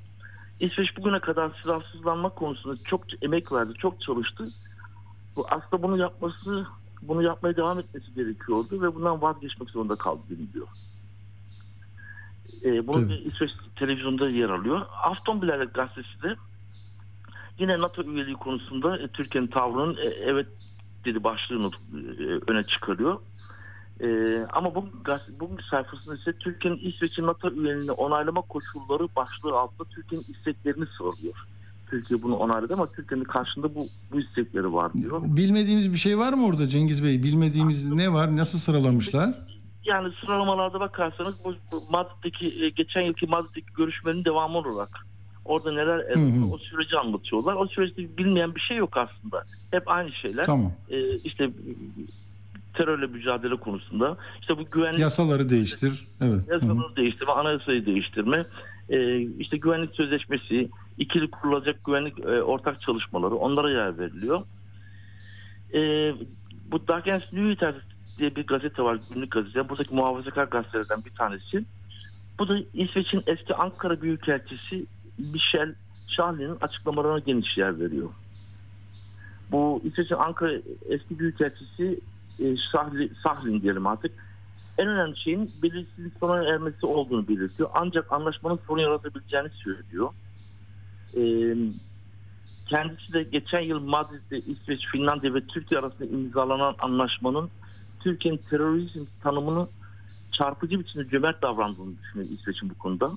[0.59, 4.47] İsveç bugüne kadar silahsızlanma konusunda çok emek verdi, çok çalıştı.
[5.35, 6.65] Bu aslında bunu yapması,
[7.01, 10.67] bunu yapmaya devam etmesi gerekiyordu ve bundan vazgeçmek zorunda kaldı deniliyor.
[12.63, 13.09] Bunun Tabii.
[13.09, 14.81] bir İsveç televizyonda yer alıyor.
[15.03, 16.35] Aftonbladet gazetesi de
[17.59, 20.47] yine NATO üyeliği konusunda e, Türkiye'nin tavrının e, evet
[21.05, 21.71] dedi başlığını
[22.19, 23.19] e, öne çıkarıyor.
[24.03, 24.91] Ee, ama bugün,
[25.39, 31.33] bugünkü sayfasında ise Türkiye'nin İsveç'in NATO üyeliğini onaylama koşulları başlığı altında Türkiye'nin isteklerini sıralıyor.
[31.89, 35.21] Türkiye bunu onayladı ama Türkiye'nin karşında bu, bu istekleri var diyor.
[35.23, 37.23] Bilmediğimiz bir şey var mı orada Cengiz Bey?
[37.23, 38.35] Bilmediğimiz ne var?
[38.35, 39.33] Nasıl sıralamışlar?
[39.85, 45.05] Yani sıralamalarda bakarsanız bu, bu Madrid'deki e, geçen yılki Madrid'deki görüşmenin devamı olarak
[45.45, 46.53] orada neler Hı hı.
[46.53, 47.55] o süreci anlatıyorlar.
[47.55, 49.43] O süreçte bilmeyen bir şey yok aslında.
[49.71, 50.45] Hep aynı şeyler.
[50.45, 50.73] Tamam.
[50.89, 51.49] Ee, işte
[52.73, 56.07] terörle mücadele konusunda işte bu güvenlik Yasaları değiştir.
[56.21, 56.47] Evet.
[56.47, 56.65] Hı hı.
[56.65, 58.45] yasaları değiştirme, anayasayı değiştirme,
[58.89, 64.41] e, işte güvenlik sözleşmesi, ikili kurulacak güvenlik e, ortak çalışmaları onlara yer veriliyor.
[65.73, 66.13] E,
[66.71, 67.75] bu Dagens Nyheter
[68.21, 69.69] diye bir gazete var, günlük gazete.
[69.69, 71.65] Buradaki muhafazakar gazetelerden bir tanesi.
[72.39, 74.85] Bu da İsveç'in eski Ankara Büyükelçisi
[75.17, 75.75] Michel
[76.07, 78.09] Şahli'nin açıklamalarına geniş yer veriyor.
[79.51, 80.53] Bu İsveç'in Ankara
[80.89, 81.99] eski Büyükelçisi
[82.39, 84.11] e, Sahli, Sahlin diyelim artık
[84.77, 87.69] en önemli şeyin belirsizlik sona ermesi olduğunu belirtiyor.
[87.73, 90.09] Ancak anlaşmanın sorun yaratabileceğini söylüyor.
[91.17, 91.55] Ee,
[92.65, 97.49] kendisi de geçen yıl Madrid'de İsveç, Finlandiya ve Türkiye arasında imzalanan anlaşmanın
[98.03, 99.67] Türkiye'nin terörizm tanımını
[100.31, 103.11] çarpıcı biçimde cömert davrandığını düşünüyor İsveç'in bu konuda.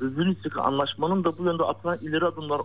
[0.00, 2.60] Vünitzik anlaşmanın da bu yönde atılan ileri adımlar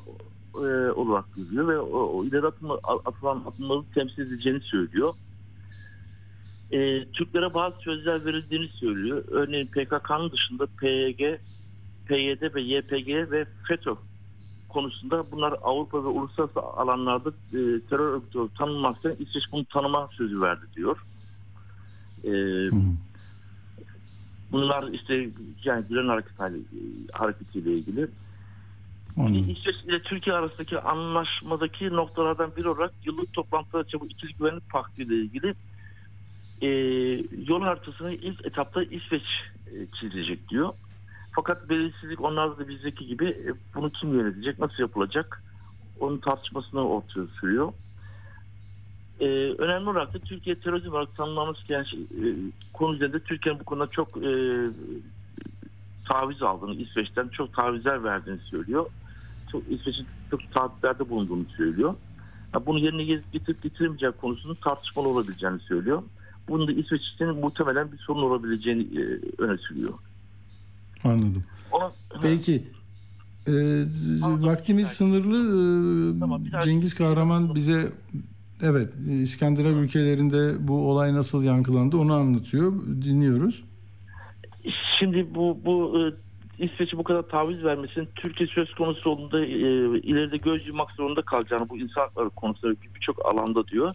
[0.55, 5.13] e, olarak görüyor ve o, o ileri atımlar, atılan adımları temsil edeceğini söylüyor
[6.71, 9.23] e, Türklere bazı sözler verildiğini söylüyor.
[9.27, 11.39] Örneğin PKK'nın dışında PYG,
[12.05, 13.95] PYD ve YPG ve FETÖ
[14.69, 20.65] konusunda bunlar Avrupa ve uluslararası alanlarda e, terör örgütü tanınmazken İsveç bunu tanıma sözü verdi
[20.75, 20.97] diyor.
[22.23, 22.31] E,
[24.51, 25.29] bunlar işte
[25.63, 26.39] yani Gülen Hareket,
[27.13, 28.07] hareketiyle ilgili.
[29.17, 29.49] Anladım.
[29.49, 35.15] İsveç ile Türkiye arasındaki anlaşmadaki noktalardan biri olarak yıllık toplantıda çabuk ikili güvenlik paktı ile
[35.15, 35.55] ilgili
[36.61, 36.67] e,
[37.47, 39.23] yol haritasını ilk etapta İsveç
[39.67, 40.73] e, çizecek diyor.
[41.35, 45.43] Fakat belirsizlik onlarda da bizdeki gibi e, bunu kim yönetecek, nasıl yapılacak
[45.99, 47.73] onun tartışmasını ortaya sürüyor.
[49.19, 49.25] E,
[49.57, 52.35] önemli olarak da Türkiye terörizm olarak tanımlaması gereken şey, e,
[52.73, 54.31] konu üzerinde Türkiye'nin bu konuda çok e,
[56.07, 58.85] taviz aldığını, İsveç'ten çok tavizler verdiğini söylüyor.
[59.51, 61.95] Çok, İsveç'in çok taahhütlerde bulunduğunu söylüyor.
[62.51, 66.03] Ha, bunu yerine getirip getiremeyecek konusunda tartışmalı olabileceğini söylüyor.
[66.49, 69.93] Bunun da İsveç için muhtemelen bir sorun olabileceğini e, öne sürüyor.
[71.03, 71.43] Anladım.
[71.71, 72.63] Ona, Peki.
[73.47, 74.45] Anladım.
[74.45, 75.37] vaktimiz sınırlı.
[75.37, 77.91] Ee, Tamam, Cengiz Kahraman bize
[78.61, 82.71] evet İskandinav ülkelerinde bu olay nasıl yankılandı onu anlatıyor.
[82.87, 83.63] Dinliyoruz.
[84.99, 86.01] Şimdi bu bu e,
[86.65, 89.47] İsveç'e bu kadar taviz vermesinin Türkiye söz konusu olduğunda e,
[89.99, 93.93] ileride göz yummak zorunda kalacağını bu insan konusunda bir- birçok alanda diyor.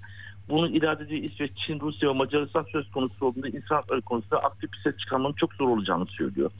[0.49, 4.79] Bunu irade ediyor İsveç, Çin, Rusya ve Macaristan söz konusu olduğunda insan konusunda aktif bir
[4.79, 6.51] ses çıkarmanın çok zor olacağını söylüyor.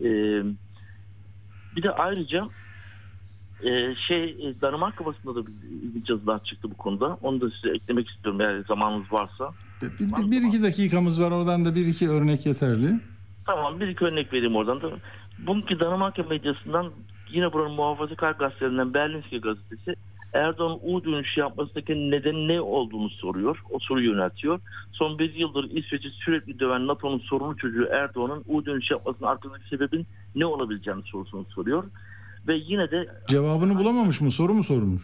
[0.00, 0.06] E,
[1.76, 2.48] bir de ayrıca
[3.62, 7.18] e, şey e, Danimarka basında da bir yazılar çıktı bu konuda.
[7.22, 9.50] Onu da size eklemek istiyorum eğer zamanınız varsa.
[9.82, 11.30] Bir, bir- bir iki dakikamız var.
[11.30, 13.00] Oradan da bir iki örnek yeterli.
[13.46, 14.90] Tamam bir iki örnek vereyim oradan da.
[15.38, 16.90] Bugünkü Danimarka medyasından
[17.30, 19.96] yine buranın muhafazakar gazetelerinden Berlingske gazetesi
[20.32, 23.62] Erdoğan U dönüşü yapmasındaki neden ne olduğunu soruyor.
[23.70, 24.60] O soruyu yöneltiyor.
[24.92, 30.06] Son bir yıldır İsveç'i sürekli döven NATO'nun sorunu çocuğu Erdoğan'ın U dönüşü yapmasının arkasındaki sebebin
[30.34, 31.84] ne olabileceğini sorusunu soruyor.
[32.48, 34.30] Ve yine de Cevabını bulamamış mı?
[34.30, 35.02] Soru mu sormuş?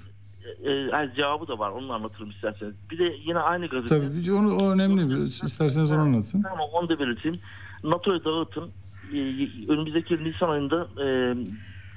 [0.64, 1.70] e, yani cevabı da var.
[1.70, 2.74] Onu anlatırım isterseniz.
[2.90, 4.00] Bir de yine aynı gazete.
[4.00, 5.24] Tabii onu o önemli.
[5.24, 6.42] İsterseniz onu anlatın.
[6.42, 7.38] Tamam onu da belirteyim.
[7.84, 8.70] NATO'ya dağıtın.
[9.14, 11.34] Ee, önümüzdeki Nisan ayında e,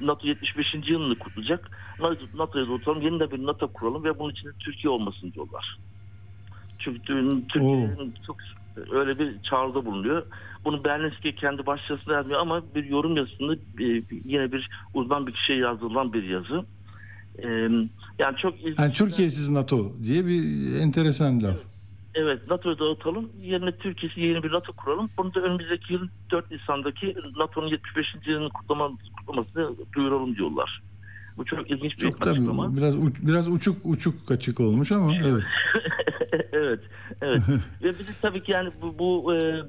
[0.01, 0.75] NATO 75.
[0.87, 1.69] yılını kutlayacak.
[2.35, 3.01] NATO'ya dağıtalım.
[3.01, 5.77] Yeniden bir NATO kuralım ve bunun içinde Türkiye olmasın diyorlar.
[6.79, 8.37] Çünkü tü- Türkiye'nin çok
[8.91, 10.23] öyle bir çağrıda bulunuyor.
[10.65, 15.57] Bunu Berlinski kendi başyazısında yazmıyor ama bir yorum yazısında e, yine bir uzman bir kişiye
[15.57, 16.65] yazılan bir yazı.
[17.37, 17.47] E,
[18.19, 18.79] yani çok ilginç.
[18.79, 21.55] Yani Türkiye'siz NATO diye bir enteresan laf.
[22.15, 23.29] Evet NATO'yu dağıtalım.
[23.41, 25.09] Yerine Türkiye'si yeni bir NATO kuralım.
[25.17, 28.15] Bunu da önümüzdeki yıl 4 Nisan'daki NATO'nun 75.
[28.25, 30.81] yılını kutlama, kutlamasını duyuralım diyorlar.
[31.37, 32.65] Bu çok ilginç bir Çok açıklama.
[32.65, 35.43] tabii biraz biraz uçuk uçuk kaçık olmuş ama evet.
[36.51, 36.79] evet,
[37.21, 37.43] evet.
[37.83, 39.61] Ve de tabii ki yani bu, bu e,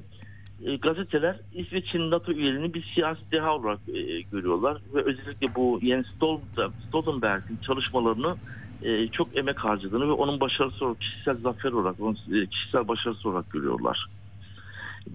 [0.63, 6.05] e, gazeteler İsveç'in NATO üyeliğini bir siyasi deha olarak e, görüyorlar ve özellikle bu Jens
[6.05, 8.37] Stol- Stoltenberg'in çalışmalarını
[8.81, 13.29] e, çok emek harcadığını ve onun başarısı olarak kişisel zafer olarak, onun e, kişisel başarısı
[13.29, 14.07] olarak görüyorlar.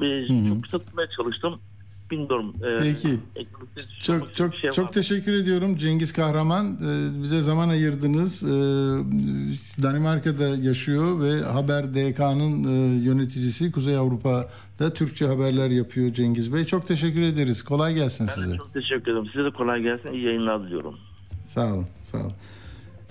[0.00, 0.48] Ve Hı hı.
[0.48, 1.60] çok kısa tutmaya çalıştım.
[2.12, 2.54] Bilmiyorum.
[2.64, 3.18] e, Peki.
[4.02, 6.78] Çok çok şey çok teşekkür ediyorum Cengiz Kahraman.
[6.82, 8.42] Ee, bize zaman ayırdınız.
[8.42, 8.46] Ee,
[9.82, 16.64] Danimarka'da yaşıyor ve Haber DK'nın e, yöneticisi Kuzey Avrupa'da Türkçe haberler yapıyor Cengiz Bey.
[16.64, 17.62] Çok teşekkür ederiz.
[17.62, 18.56] Kolay gelsin Ben size.
[18.56, 19.26] çok teşekkür ederim.
[19.32, 20.12] Size de kolay gelsin.
[20.12, 20.94] İyi yayınlar diliyorum.
[21.46, 22.32] Sağ olun, sağ olun.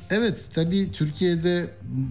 [0.10, 1.70] Evet, tabii Türkiye'de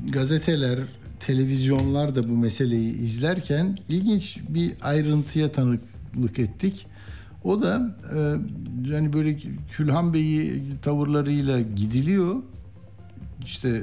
[0.08, 0.78] gazeteler,
[1.20, 5.52] televizyonlar da bu meseleyi izlerken ilginç bir ayrıntıya
[6.12, 6.86] tanıklık ettik.
[7.44, 8.18] O da e,
[8.90, 9.38] yani böyle
[9.72, 12.36] Külhan Bey'i tavırlarıyla gidiliyor.
[13.44, 13.82] İşte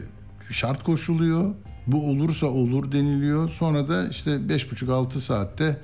[0.50, 1.54] şart koşuluyor.
[1.88, 3.50] Bu olursa olur deniliyor.
[3.50, 5.78] Sonra da işte 5,5-6 saatte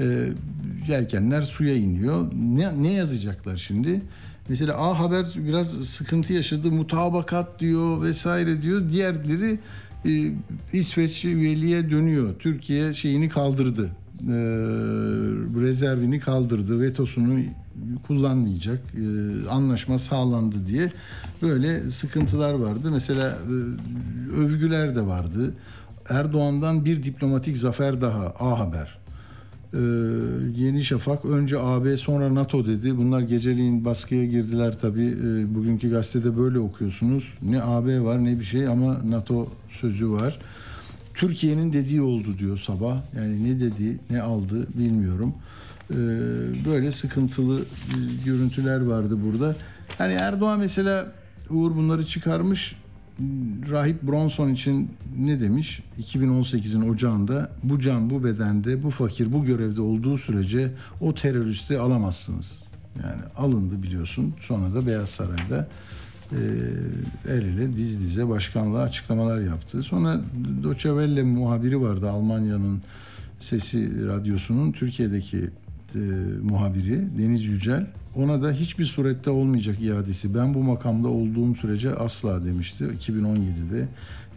[0.00, 0.28] e,
[0.88, 2.32] yelkenler suya iniyor.
[2.34, 4.02] Ne, ne yazacaklar şimdi?
[4.48, 6.70] Mesela A Haber biraz sıkıntı yaşadı.
[6.70, 8.88] Mutabakat diyor vesaire diyor.
[8.92, 9.58] Diğerleri
[10.06, 10.32] e,
[10.72, 12.34] İsveç üyeliğe dönüyor.
[12.38, 13.90] Türkiye şeyini kaldırdı.
[14.22, 14.36] E,
[15.60, 16.80] rezervini kaldırdı.
[16.80, 17.40] Vetosunu
[18.06, 18.80] kullanmayacak.
[18.94, 20.92] E, anlaşma sağlandı diye
[21.42, 22.90] böyle sıkıntılar vardı.
[22.92, 23.54] Mesela e,
[24.40, 25.54] övgüler de vardı.
[26.08, 28.98] Erdoğan'dan bir diplomatik zafer daha A Haber.
[29.74, 29.78] Ee,
[30.56, 32.96] Yeni Şafak önce AB sonra NATO dedi.
[32.96, 35.06] Bunlar geceliğin baskıya girdiler tabii.
[35.06, 37.34] Ee, bugünkü gazetede böyle okuyorsunuz.
[37.42, 40.38] Ne AB var ne bir şey ama NATO sözü var.
[41.18, 43.00] Türkiye'nin dediği oldu diyor sabah.
[43.16, 45.34] Yani ne dedi ne aldı bilmiyorum.
[45.90, 45.94] Ee,
[46.64, 49.56] böyle sıkıntılı e, görüntüler vardı burada.
[49.98, 51.12] Hani Erdoğan mesela
[51.50, 52.76] Uğur bunları çıkarmış.
[53.70, 55.82] Rahip Bronson için ne demiş?
[56.02, 62.52] 2018'in ocağında bu can bu bedende bu fakir bu görevde olduğu sürece o teröristi alamazsınız.
[63.02, 64.34] Yani alındı biliyorsun.
[64.40, 65.68] Sonra da Beyaz Saray'da
[67.28, 69.82] el ele diz dize başkanlığa açıklamalar yaptı.
[69.82, 70.20] Sonra
[70.62, 72.82] Deutsche muhabiri vardı Almanya'nın
[73.40, 75.50] sesi radyosunun Türkiye'deki
[75.94, 75.98] e,
[76.42, 77.86] muhabiri Deniz Yücel
[78.16, 80.34] ona da hiçbir surette olmayacak iadesi.
[80.34, 83.88] Ben bu makamda olduğum sürece asla demişti 2017'de.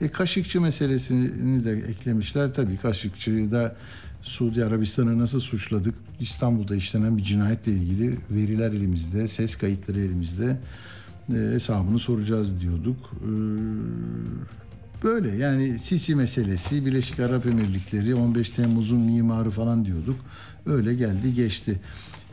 [0.02, 2.54] E, Kaşıkçı meselesini de eklemişler.
[2.54, 3.76] Tabii Kaşıkçı'yı da
[4.22, 5.96] Suudi Arabistan'ı nasıl suçladık?
[6.20, 10.58] İstanbul'da işlenen bir cinayetle ilgili veriler elimizde, ses kayıtları elimizde.
[11.34, 12.98] E, hesabını soracağız diyorduk.
[13.14, 13.32] E,
[15.04, 20.16] böyle yani Sisi meselesi, Birleşik Arap Emirlikleri, 15 Temmuz'un mimarı falan diyorduk.
[20.66, 21.80] Öyle geldi geçti.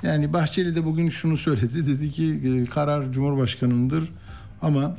[0.02, 1.86] Yani Bahçeli de bugün şunu söyledi.
[1.86, 4.12] Dedi ki e, karar Cumhurbaşkanı'ndır
[4.62, 4.96] ama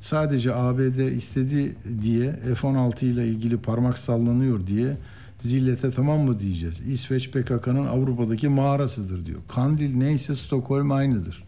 [0.00, 4.96] sadece ABD istedi diye F-16 ile ilgili parmak sallanıyor diye
[5.40, 6.80] zillete tamam mı diyeceğiz.
[6.80, 9.40] İsveç PKK'nın Avrupa'daki mağarasıdır diyor.
[9.48, 11.44] Kandil neyse Stockholm aynıdır.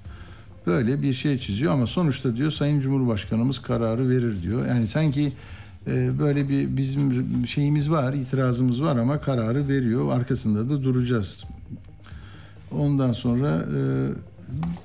[0.67, 4.67] Böyle bir şey çiziyor ama sonuçta diyor Sayın Cumhurbaşkanımız kararı verir diyor.
[4.67, 5.33] Yani sanki
[5.87, 10.13] e, böyle bir bizim şeyimiz var, itirazımız var ama kararı veriyor.
[10.13, 11.45] Arkasında da duracağız.
[12.71, 13.81] Ondan sonra e,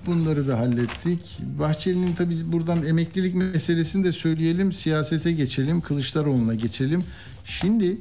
[0.06, 1.40] bunları da hallettik.
[1.60, 4.72] Bahçeli'nin tabii buradan emeklilik meselesini de söyleyelim.
[4.72, 5.82] Siyasete geçelim.
[5.82, 7.04] Kılıçdaroğlu'na geçelim.
[7.46, 7.98] Şimdi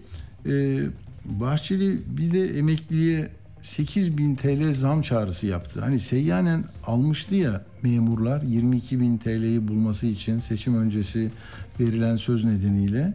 [0.47, 0.81] e,
[1.25, 3.29] Bahçeli bir de emekliye
[3.67, 5.81] 8 bin TL zam çağrısı yaptı.
[5.81, 11.31] Hani seyyanen almıştı ya memurlar 22 bin TL'yi bulması için seçim öncesi
[11.81, 13.15] verilen söz nedeniyle.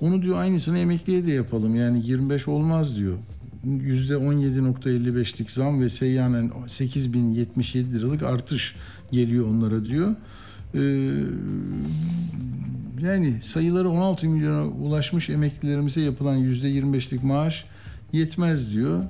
[0.00, 1.74] Onu diyor aynısını emekliye de yapalım.
[1.74, 3.18] Yani 25 olmaz diyor.
[3.66, 8.74] %17.55'lik zam ve seyyanen 8077 liralık artış
[9.12, 10.14] geliyor onlara diyor.
[10.74, 10.80] Ee,
[13.00, 17.64] yani sayıları 16 milyona ulaşmış emeklilerimize yapılan %25'lik maaş
[18.12, 19.04] yetmez diyor.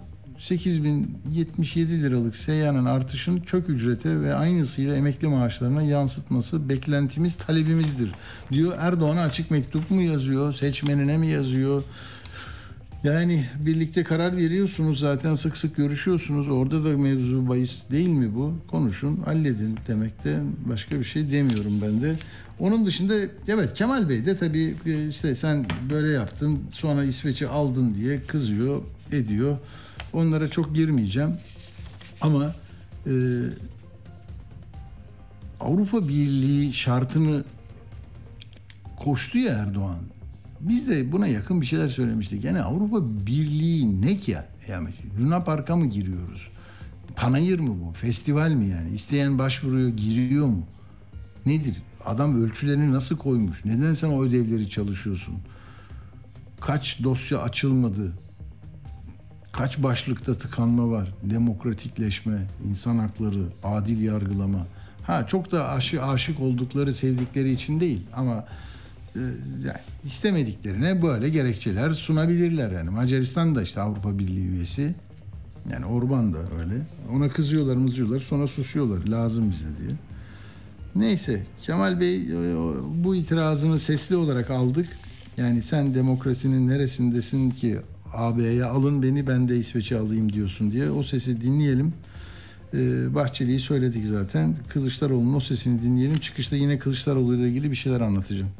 [0.44, 8.11] 8077 liralık seyyanen artışın kök ücrete ve aynısıyla emekli maaşlarına yansıtması beklentimiz, talebimizdir
[8.51, 8.72] diyor.
[8.78, 11.82] Erdoğan'a açık mektup mu yazıyor, seçmenine mi yazıyor?
[13.05, 16.49] Yani birlikte karar veriyorsunuz zaten sık sık görüşüyorsunuz.
[16.49, 18.55] Orada da mevzu bahis değil mi bu?
[18.70, 22.16] Konuşun, halledin demekte başka bir şey demiyorum ben de.
[22.59, 23.14] Onun dışında
[23.49, 28.82] evet Kemal Bey de tabii e, işte sen böyle yaptın sonra İsveç'i aldın diye kızıyor,
[29.12, 29.59] ediyor.
[30.14, 31.36] Onlara çok girmeyeceğim.
[32.20, 32.54] Ama
[33.06, 33.12] e,
[35.60, 37.44] Avrupa Birliği şartını
[38.96, 39.98] koştu ya Erdoğan.
[40.60, 42.44] Biz de buna yakın bir şeyler söylemiştik.
[42.44, 44.48] Yani Avrupa Birliği ne ki ya?
[44.68, 44.88] Yani
[45.20, 46.48] Luna Park'a mı giriyoruz?
[47.16, 47.92] Panayır mı bu?
[47.92, 48.90] Festival mi yani?
[48.90, 50.66] İsteyen başvuruyor, giriyor mu?
[51.46, 51.76] Nedir?
[52.04, 53.64] Adam ölçülerini nasıl koymuş?
[53.64, 55.34] Neden sen o ödevleri çalışıyorsun?
[56.60, 58.12] Kaç dosya açılmadı?
[59.57, 61.14] Kaç başlıkta tıkanma var?
[61.22, 62.38] Demokratikleşme,
[62.70, 64.66] insan hakları, adil yargılama.
[65.02, 68.44] Ha çok da aşı, aşık oldukları, sevdikleri için değil ama
[69.16, 69.20] e,
[69.64, 72.90] yani istemediklerine böyle gerekçeler sunabilirler yani.
[72.90, 74.94] Macaristan da işte Avrupa Birliği üyesi.
[75.72, 76.74] Yani Orban da öyle.
[77.12, 79.07] Ona kızıyorlar, mızıyorlar, sonra susuyorlar.
[79.07, 79.90] Lazım bize diye.
[80.94, 82.57] Neyse Kemal Bey e,
[83.05, 84.88] bu itirazını sesli olarak aldık.
[85.36, 87.78] Yani sen demokrasinin neresindesin ki
[88.14, 91.92] AB'ye alın beni ben de İsveç'e alayım diyorsun diye o sesi dinleyelim.
[92.74, 94.56] Ee, Bahçeli'yi söyledik zaten.
[94.68, 96.18] Kılıçdaroğlu'nun o sesini dinleyelim.
[96.18, 98.50] Çıkışta yine Kılıçdaroğlu ile ilgili bir şeyler anlatacağım.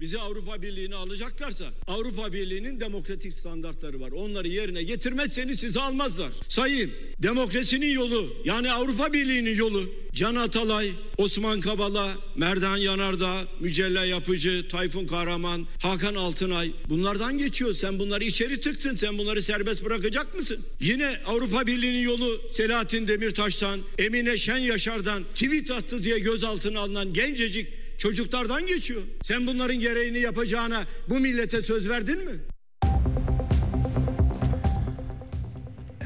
[0.00, 4.10] Bizi Avrupa Birliği'ne alacaklarsa Avrupa Birliği'nin demokratik standartları var.
[4.10, 6.32] Onları yerine getirmezseniz sizi almazlar.
[6.48, 6.90] Sayın
[7.22, 15.06] demokrasinin yolu yani Avrupa Birliği'nin yolu Can Atalay, Osman Kavala, Merdan Yanardağ, Mücella Yapıcı, Tayfun
[15.06, 17.74] Kahraman, Hakan Altınay bunlardan geçiyor.
[17.74, 18.96] Sen bunları içeri tıktın.
[18.96, 20.66] Sen bunları serbest bırakacak mısın?
[20.80, 27.85] Yine Avrupa Birliği'nin yolu Selahattin Demirtaş'tan, Emine Şen Yaşar'dan tweet attı diye gözaltına alınan gencecik
[27.98, 29.02] çocuklardan geçiyor.
[29.22, 32.32] Sen bunların gereğini yapacağına bu millete söz verdin mi?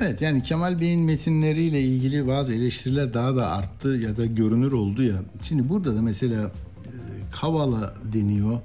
[0.00, 5.02] Evet yani Kemal Bey'in metinleriyle ilgili bazı eleştiriler daha da arttı ya da görünür oldu
[5.02, 5.22] ya.
[5.42, 6.42] Şimdi burada da mesela
[6.86, 6.92] e,
[7.32, 8.60] Kavala deniyor.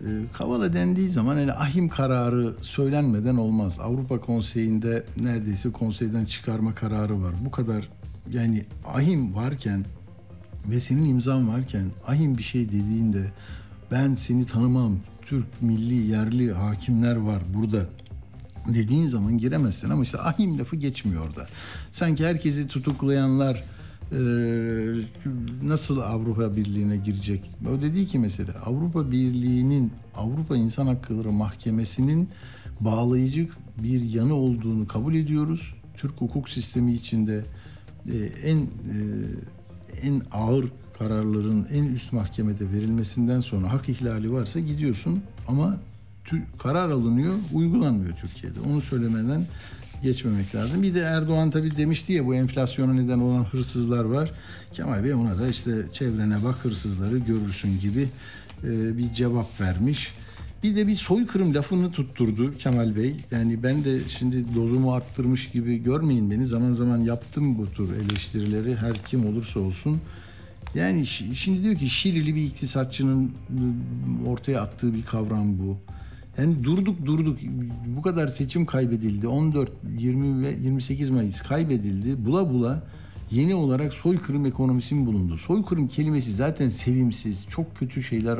[0.00, 3.78] E, Kavala dendiği zaman yani ahim kararı söylenmeden olmaz.
[3.80, 7.34] Avrupa Konseyi'nde neredeyse konseyden çıkarma kararı var.
[7.44, 7.88] Bu kadar
[8.30, 9.84] yani ahim varken
[10.70, 13.32] ve senin imzan varken ahim bir şey dediğinde
[13.90, 17.86] ben seni tanımam Türk milli yerli hakimler var burada
[18.74, 21.46] dediğin zaman giremezsin ama işte ahim lafı geçmiyor orada.
[21.92, 23.64] Sanki herkesi tutuklayanlar
[25.62, 27.50] nasıl Avrupa Birliği'ne girecek?
[27.68, 32.28] O dediği ki mesela Avrupa Birliği'nin Avrupa İnsan Hakları Mahkemesi'nin
[32.80, 33.48] bağlayıcı
[33.82, 35.74] bir yanı olduğunu kabul ediyoruz.
[35.96, 37.44] Türk hukuk sistemi içinde
[38.44, 38.66] en
[40.02, 40.64] en ağır
[40.98, 45.76] kararların en üst mahkemede verilmesinden sonra hak ihlali varsa gidiyorsun ama
[46.58, 48.60] karar alınıyor, uygulanmıyor Türkiye'de.
[48.60, 49.46] Onu söylemeden
[50.02, 50.82] geçmemek lazım.
[50.82, 54.30] Bir de Erdoğan tabii demişti ya bu enflasyona neden olan hırsızlar var.
[54.72, 58.08] Kemal Bey ona da işte çevrene bak hırsızları görürsün gibi
[58.64, 60.14] e, bir cevap vermiş.
[60.62, 63.16] Bir de bir soykırım lafını tutturdu Kemal Bey.
[63.30, 66.46] Yani ben de şimdi dozumu arttırmış gibi görmeyin beni.
[66.46, 70.00] Zaman zaman yaptım bu tür eleştirileri her kim olursa olsun.
[70.74, 73.32] Yani şimdi diyor ki Şilili bir iktisatçının
[74.26, 75.76] ortaya attığı bir kavram bu.
[76.38, 77.38] Yani durduk durduk
[77.86, 79.28] bu kadar seçim kaybedildi.
[79.28, 82.26] 14, 20 ve 28 Mayıs kaybedildi.
[82.26, 82.82] Bula bula
[83.30, 85.38] yeni olarak soykırım ekonomisi mi bulundu?
[85.38, 88.38] Soykırım kelimesi zaten sevimsiz, çok kötü şeyler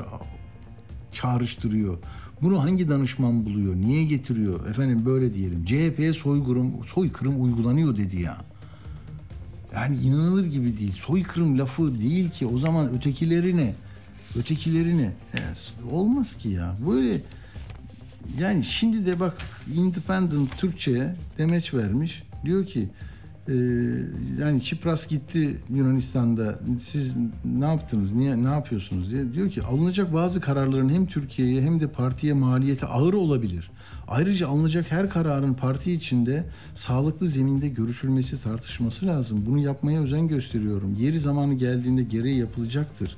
[1.12, 1.98] çağrıştırıyor.
[2.42, 3.76] Bunu hangi danışman buluyor?
[3.76, 4.66] Niye getiriyor?
[4.66, 5.64] Efendim böyle diyelim.
[5.64, 8.36] CHP'ye soykırım, soykırım uygulanıyor dedi ya.
[9.74, 10.92] Yani inanılır gibi değil.
[10.92, 12.46] Soykırım lafı değil ki.
[12.46, 13.74] O zaman ötekileri ne?
[14.36, 15.12] Ötekileri ne?
[15.32, 16.76] Evet, olmaz ki ya.
[16.86, 17.20] Böyle
[18.40, 19.36] yani şimdi de bak
[19.74, 22.22] Independent Türkçe'ye demeç vermiş.
[22.44, 22.88] Diyor ki
[23.48, 23.54] e,
[24.40, 30.40] yani Çipras gitti Yunanistan'da siz ne yaptınız niye ne yapıyorsunuz diye diyor ki alınacak bazı
[30.40, 33.70] kararların hem Türkiye'ye hem de partiye maliyeti ağır olabilir.
[34.08, 36.44] Ayrıca alınacak her kararın parti içinde
[36.74, 39.42] sağlıklı zeminde görüşülmesi tartışması lazım.
[39.46, 40.94] Bunu yapmaya özen gösteriyorum.
[40.94, 43.16] Yeri zamanı geldiğinde gereği yapılacaktır.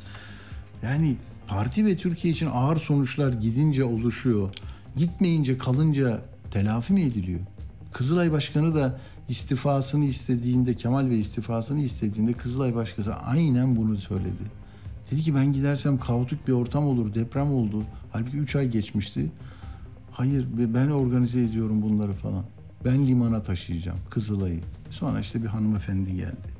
[0.83, 1.17] Yani
[1.49, 4.51] parti ve Türkiye için ağır sonuçlar gidince oluşuyor.
[4.97, 6.21] Gitmeyince kalınca
[6.51, 7.41] telafi mi ediliyor?
[7.93, 9.01] Kızılay Başkanı da
[9.31, 14.61] istifasını istediğinde, Kemal Bey istifasını istediğinde Kızılay Başkanı aynen bunu söyledi.
[15.11, 17.83] Dedi ki ben gidersem kaotik bir ortam olur, deprem oldu.
[18.13, 19.31] Halbuki 3 ay geçmişti.
[20.13, 22.45] Hayır be- ben organize ediyorum bunları falan.
[22.85, 24.61] Ben limana taşıyacağım Kızılay'ı.
[24.91, 26.51] Sonra işte bir hanımefendi geldi.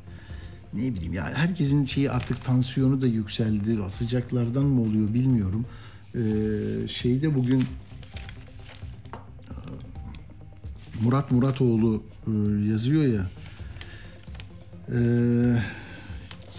[0.75, 3.79] Ne bileyim ya herkesin şeyi artık tansiyonu da yükseldi.
[3.89, 5.67] Sıcaklardan mı oluyor bilmiyorum.
[6.15, 6.19] Ee,
[6.89, 7.65] şeyde bugün
[11.05, 12.31] Murat Muratoğlu e,
[12.71, 13.27] yazıyor ya.
[14.93, 15.57] Ee,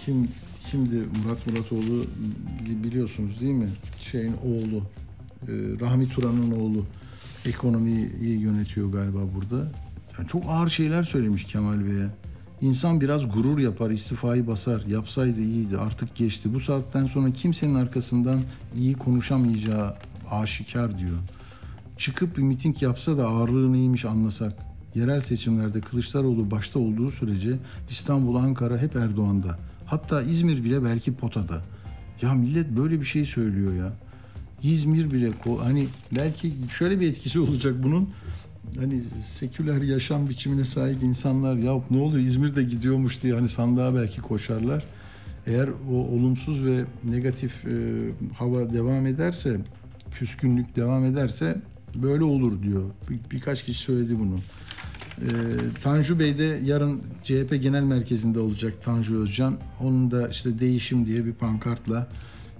[0.04, 0.28] kim
[0.70, 2.04] şimdi Murat Muratoğlu
[2.84, 3.68] biliyorsunuz değil mi?
[3.98, 4.82] Şeyin oğlu.
[5.42, 6.84] e, Rahmi Turan'ın oğlu.
[7.46, 9.72] Ekonomiyi yönetiyor galiba burada.
[10.18, 12.08] Yani çok ağır şeyler söylemiş Kemal Bey'e.
[12.60, 14.82] İnsan biraz gurur yapar, istifayı basar.
[14.86, 16.54] Yapsaydı iyiydi, artık geçti.
[16.54, 18.40] Bu saatten sonra kimsenin arkasından
[18.76, 19.94] iyi konuşamayacağı
[20.30, 21.18] aşikar diyor.
[21.96, 24.52] Çıkıp bir miting yapsa da ağırlığı neymiş anlasak.
[24.94, 27.58] Yerel seçimlerde Kılıçdaroğlu başta olduğu sürece
[27.90, 29.58] İstanbul, Ankara hep Erdoğan'da.
[29.86, 31.62] Hatta İzmir bile belki potada.
[32.22, 33.92] Ya millet böyle bir şey söylüyor ya.
[34.62, 38.10] İzmir bile hani belki şöyle bir etkisi olacak bunun.
[38.78, 44.20] Hani seküler yaşam biçimine sahip insanlar ya ne oluyor İzmir'de gidiyormuş diye hani sandığa belki
[44.20, 44.84] koşarlar.
[45.46, 47.72] Eğer o olumsuz ve negatif e,
[48.38, 49.60] hava devam ederse,
[50.10, 51.62] küskünlük devam ederse
[51.94, 52.82] böyle olur diyor.
[53.10, 54.38] Bir, birkaç kişi söyledi bunu.
[55.20, 55.28] E,
[55.82, 59.58] Tanju Bey de yarın CHP Genel Merkezi'nde olacak Tanju Özcan.
[59.80, 62.08] Onun da işte değişim diye bir pankartla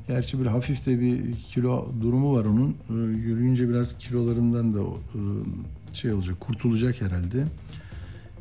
[0.09, 2.70] Gerçi bir hafif de bir kilo durumu var onun.
[2.70, 5.20] Ee, yürüyünce biraz kilolarından da e,
[5.95, 7.45] şey olacak, kurtulacak herhalde.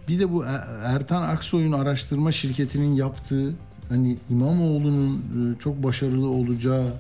[0.08, 3.54] Bir de bu Er- Ertan Aksoy'un araştırma şirketinin yaptığı
[3.90, 6.94] hani İmamoğlu'nun e, çok başarılı olacağı e,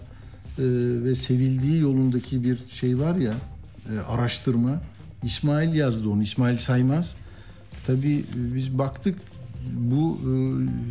[1.03, 3.33] ve sevildiği yolundaki bir şey var ya
[3.89, 4.81] e, araştırma.
[5.23, 7.15] İsmail yazdı onu, İsmail Saymaz.
[7.87, 9.19] Tabii biz baktık
[9.73, 10.31] bu e,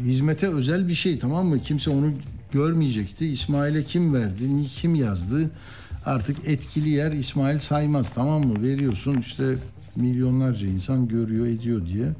[0.04, 1.60] hizmete özel bir şey tamam mı?
[1.60, 2.12] Kimse onu
[2.52, 3.26] görmeyecekti.
[3.26, 5.50] İsmail'e kim verdi, kim yazdı?
[6.06, 8.62] Artık etkili yer İsmail Saymaz tamam mı?
[8.62, 9.56] Veriyorsun işte
[9.96, 12.12] milyonlarca insan görüyor ediyor diye.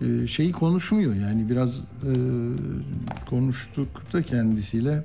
[0.00, 2.12] E, şeyi konuşmuyor yani biraz e,
[3.30, 5.04] konuştuk da kendisiyle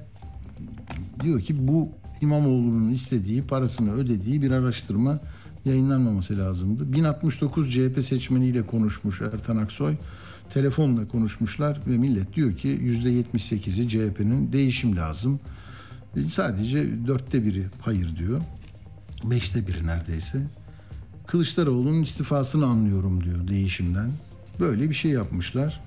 [1.21, 1.89] diyor ki bu
[2.21, 5.19] İmamoğlu'nun istediği, parasını ödediği bir araştırma
[5.65, 6.93] yayınlanmaması lazımdı.
[6.93, 9.95] 1069 CHP seçmeniyle konuşmuş Ertan Aksoy.
[10.49, 15.39] Telefonla konuşmuşlar ve millet diyor ki %78'i CHP'nin değişim lazım.
[16.15, 18.41] E, Sadece dörtte biri hayır diyor.
[19.23, 20.41] Beşte biri neredeyse.
[21.27, 24.11] Kılıçdaroğlu'nun istifasını anlıyorum diyor değişimden.
[24.59, 25.81] Böyle bir şey yapmışlar.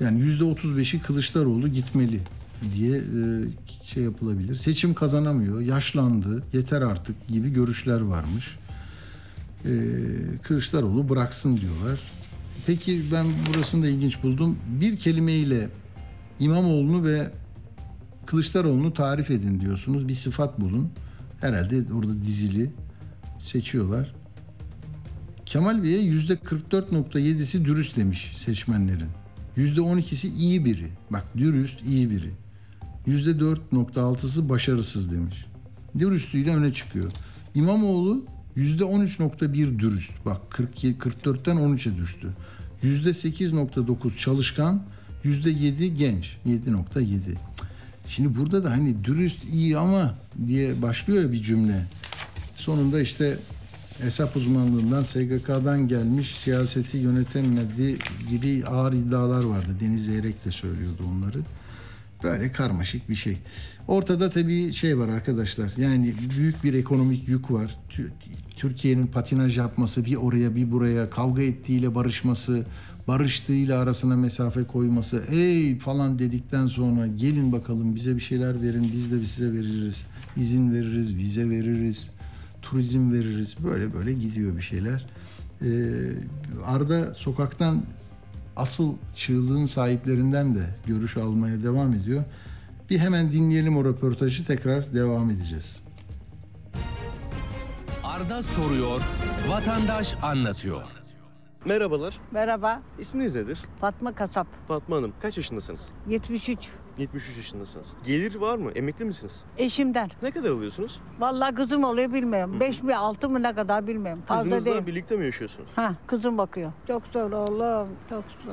[0.00, 2.20] Yani yüzde 35'i Kılıçdaroğlu gitmeli
[2.74, 3.02] diye e,
[3.84, 4.56] şey yapılabilir.
[4.56, 8.58] Seçim kazanamıyor, yaşlandı, yeter artık gibi görüşler varmış.
[9.64, 9.70] E,
[10.42, 12.00] Kılıçdaroğlu bıraksın diyorlar.
[12.66, 14.58] Peki ben burasını da ilginç buldum.
[14.80, 15.68] Bir kelimeyle
[16.38, 17.30] İmamoğlu'nu ve
[18.26, 20.08] Kılıçdaroğlu'nu tarif edin diyorsunuz.
[20.08, 20.90] Bir sıfat bulun.
[21.40, 22.70] Herhalde orada dizili
[23.44, 24.14] seçiyorlar.
[25.46, 29.08] Kemal Bey'e yüzde 44.7'si dürüst demiş seçmenlerin.
[29.56, 30.88] Yüzde 12'si iyi biri.
[31.10, 32.30] Bak dürüst iyi biri.
[33.06, 35.46] Yüzde 4.6'sı başarısız demiş.
[35.98, 37.12] Dürüstlüğüyle öne çıkıyor.
[37.54, 38.24] İmamoğlu
[38.56, 40.12] yüzde 13.1 dürüst.
[40.24, 42.28] Bak 47, 44'ten 13'e düştü.
[42.82, 44.82] Yüzde 8.9 çalışkan.
[45.24, 46.36] Yüzde 7 genç.
[46.46, 47.18] 7.7.
[48.08, 50.14] Şimdi burada da hani dürüst iyi ama
[50.46, 51.86] diye başlıyor ya bir cümle.
[52.56, 53.38] Sonunda işte
[54.00, 57.98] hesap uzmanlığından SGK'dan gelmiş siyaseti yönetemedi
[58.30, 59.76] gibi ağır iddialar vardı.
[59.80, 61.38] Deniz Zeyrek de söylüyordu onları.
[62.22, 63.38] Böyle karmaşık bir şey.
[63.88, 65.72] Ortada tabii şey var arkadaşlar.
[65.76, 67.76] Yani büyük bir ekonomik yük var.
[67.90, 68.10] Tü-
[68.56, 72.66] Türkiye'nin patinaj yapması bir oraya bir buraya kavga ettiğiyle barışması,
[73.08, 79.12] barıştığıyla arasına mesafe koyması, ey falan dedikten sonra gelin bakalım bize bir şeyler verin biz
[79.12, 80.06] de size veririz.
[80.36, 82.10] izin veririz, vize veririz,
[82.62, 83.54] turizm veririz.
[83.64, 85.06] Böyle böyle gidiyor bir şeyler.
[85.62, 85.68] Ee,
[86.64, 87.82] Arda sokaktan
[88.56, 92.24] asıl çığlığın sahiplerinden de görüş almaya devam ediyor.
[92.90, 95.76] Bir hemen dinleyelim o röportajı tekrar devam edeceğiz.
[98.04, 99.02] Arda soruyor,
[99.48, 100.82] vatandaş anlatıyor.
[101.64, 102.20] Merhabalar.
[102.30, 103.58] Merhaba, İsminiz nedir?
[103.80, 104.46] Fatma Kasap.
[104.68, 105.12] Fatma Hanım.
[105.22, 105.80] Kaç yaşındasınız?
[106.08, 106.68] 73.
[106.98, 107.86] 73 yaşındasınız.
[108.04, 108.70] Gelir var mı?
[108.74, 109.44] Emekli misiniz?
[109.58, 110.10] Eşimden.
[110.22, 111.00] Ne kadar alıyorsunuz?
[111.18, 112.60] Vallahi kızım oluyor bilmiyorum.
[112.60, 114.22] 5 mi 6 mı ne kadar bilmiyorum.
[114.26, 114.86] Fazla Kızınızla değil.
[114.86, 115.68] birlikte mi yaşıyorsunuz?
[115.76, 116.72] Ha, kızım bakıyor.
[116.86, 118.52] Çok zor oğlum, çok zor.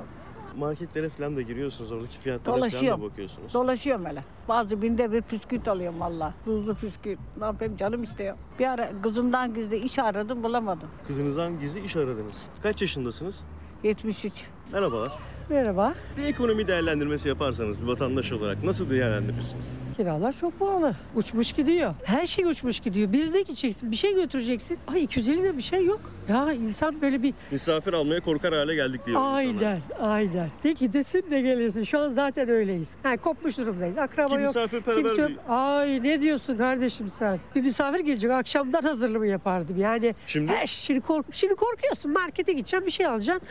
[0.57, 1.91] Marketlere falan da giriyorsunuz.
[1.91, 3.01] Oradaki fiyatlara falan da Dolaşıyorum.
[3.01, 3.53] bakıyorsunuz.
[3.53, 4.23] Dolaşıyorum öyle.
[4.47, 6.33] Bazı binde bir püsküt alıyorum vallahi.
[6.45, 7.19] Tuzlu püsküt.
[7.39, 8.35] Ne yapayım canım istiyor.
[8.59, 10.89] Bir ara kızımdan gizli iş aradım bulamadım.
[11.07, 12.37] Kızınızdan gizli iş aradınız.
[12.63, 13.39] Kaç yaşındasınız?
[13.83, 14.47] 73.
[14.73, 15.11] Merhabalar.
[15.49, 15.93] Merhaba.
[16.17, 19.65] Bir ekonomi değerlendirmesi yaparsanız bir vatandaş olarak nasıl değerlendirirsiniz?
[19.97, 20.95] Kiralar çok pahalı.
[21.15, 21.93] Uçmuş gidiyor.
[22.03, 23.13] Her şey uçmuş gidiyor.
[23.13, 24.77] Birine gideceksin, bir şey götüreceksin.
[24.87, 26.01] Ay 250 de bir şey yok.
[26.29, 30.49] Ya insan böyle bir Misafir almaya korkar hale geldik diyor aynen, aynen.
[30.65, 31.83] Ne gidesin ne gelesin.
[31.83, 32.89] Şu an zaten öyleyiz.
[33.03, 33.97] Ha, kopmuş durumdayız.
[33.97, 34.41] Akraba Ki yok.
[34.41, 37.39] misafirperver Kimse bir- Ay ne diyorsun kardeşim sen?
[37.55, 38.31] Bir misafir gelecek.
[38.31, 39.77] Akşamdan hazırlığımı yapardım.
[39.77, 40.51] Yani Şimdi?
[40.51, 42.11] her şimdi, kork şimdi korkuyorsun.
[42.11, 43.47] Markete gideceksin bir şey alacaksın.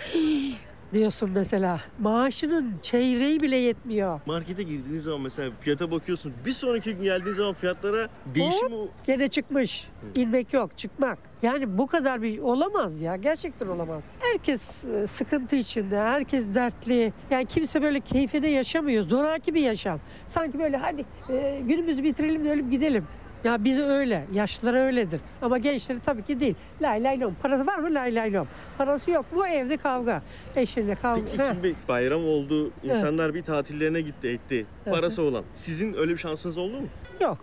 [0.92, 1.80] Diyorsun mesela.
[1.98, 4.20] Maaşının çeyreği bile yetmiyor.
[4.26, 6.32] Markete girdiğiniz zaman mesela fiyata bakıyorsun.
[6.46, 8.88] Bir sonraki gün geldiğiniz zaman fiyatlara değişim o.
[9.06, 9.88] Gene çıkmış.
[10.14, 11.18] İnmek yok, çıkmak.
[11.42, 13.16] Yani bu kadar bir olamaz ya.
[13.16, 14.14] Gerçekten olamaz.
[14.20, 17.12] Herkes e, sıkıntı içinde, herkes dertli.
[17.30, 19.04] Yani kimse böyle keyfine yaşamıyor.
[19.04, 20.00] Zoraki bir yaşam.
[20.26, 23.04] Sanki böyle hadi e, günümüzü bitirelim de ölüp gidelim.
[23.44, 25.20] Ya biz öyle, yaşlılara öyledir.
[25.42, 26.54] Ama gençleri tabii ki değil.
[26.82, 27.34] Lay lay lom.
[27.42, 27.94] Parası var mı?
[27.94, 28.46] Lay lay lom.
[28.78, 29.46] Parası yok mu?
[29.46, 30.22] Evde kavga.
[30.56, 31.20] Eşinle kavga.
[31.24, 31.48] Peki Ha.
[31.52, 32.70] şimdi bayram oldu.
[32.84, 34.66] insanlar bir tatillerine gitti etti.
[34.84, 35.44] Parası olan.
[35.54, 36.86] Sizin öyle bir şansınız oldu mu?
[37.20, 37.38] Yok.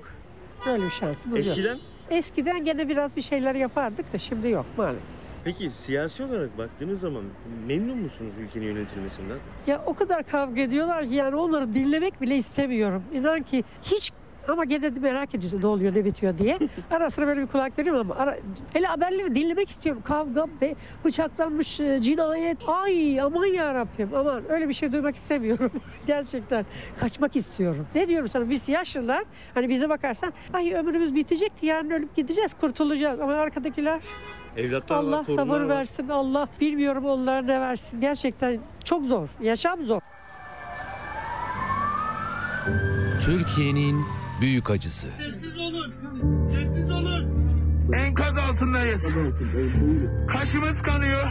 [0.67, 1.47] Öyle bir şansımız yok.
[1.47, 1.77] Eskiden?
[2.09, 5.09] Eskiden gene biraz bir şeyler yapardık da şimdi yok maalesef.
[5.43, 7.23] Peki siyasi olarak baktığınız zaman
[7.67, 9.37] memnun musunuz ülkenin yönetilmesinden?
[9.67, 13.03] Ya o kadar kavga ediyorlar ki yani onları dinlemek bile istemiyorum.
[13.13, 14.11] İnan ki hiç
[14.47, 16.59] ama gene de merak ediyorsun ne oluyor ne bitiyor diye.
[16.91, 18.37] Ara sıra böyle bir kulak veriyorum ama ara,
[18.73, 20.01] hele haberleri dinlemek istiyorum.
[20.05, 20.75] Kavga, be,
[21.05, 22.57] bıçaklanmış, e, cinayet.
[22.67, 25.71] Ay aman ya Rabbim aman öyle bir şey duymak istemiyorum.
[26.07, 26.65] Gerçekten
[26.99, 27.87] kaçmak istiyorum.
[27.95, 29.23] Ne diyorum sana biz yaşlılar
[29.53, 33.99] hani bize bakarsan ay ömrümüz bitecekti yarın ölüp gideceğiz kurtulacağız ama arkadakiler
[34.57, 35.69] Evlatlar Allah var, sabır var.
[35.69, 38.01] versin Allah bilmiyorum onlara ne versin.
[38.01, 39.27] Gerçekten çok zor.
[39.41, 40.01] Yaşam zor.
[43.25, 44.01] Türkiye'nin
[44.41, 45.07] büyük acısı.
[47.93, 49.13] Enkaz altındayız.
[50.27, 51.23] Kaşımız kanıyor.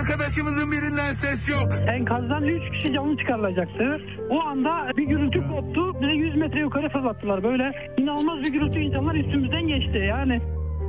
[0.00, 1.68] Arkadaşımızın birinden ses yok.
[1.88, 4.00] Enkazdan 3 kişi canlı çıkarılacaktı.
[4.30, 5.94] O anda bir gürültü koptu.
[6.02, 7.42] Bize 100 metre yukarı fırlattılar.
[7.44, 10.40] Böyle inanılmaz bir gürültü insanlar üstümüzden geçti yani.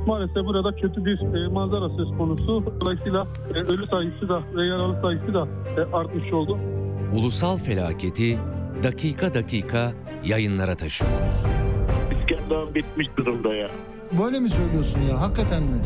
[0.06, 2.74] Maalesef burada kötü bir e, manzara söz konusu.
[2.80, 5.48] Dolayısıyla e, ölü sayısı da ve yaralı sayısı da
[5.78, 6.58] e, artmış oldu.
[7.12, 8.38] Ulusal felaketi
[8.82, 9.92] dakika dakika
[10.24, 11.44] yayınlara taşıyoruz.
[12.20, 13.68] İskender bitmiş durumda ya.
[14.22, 15.20] Böyle mi söylüyorsun ya?
[15.20, 15.78] Hakikaten mi?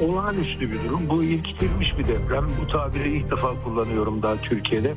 [0.00, 1.08] Olağanüstü bir durum.
[1.08, 2.44] Bu irkilmiş bir deprem.
[2.62, 4.94] Bu tabiri ilk defa kullanıyorum daha Türkiye'de.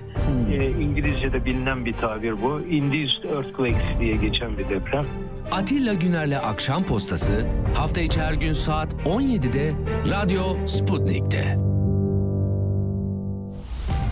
[0.51, 2.61] Ee, İngilizce'de bilinen bir tabir bu.
[2.61, 5.05] Induced Earthquakes diye geçen bir deprem.
[5.51, 9.73] Atilla Güner'le Akşam Postası hafta içi her gün saat 17'de
[10.09, 11.57] Radyo Sputnik'te.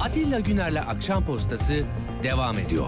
[0.01, 1.84] Atilla Güner'le Akşam Postası
[2.24, 2.88] devam ediyor.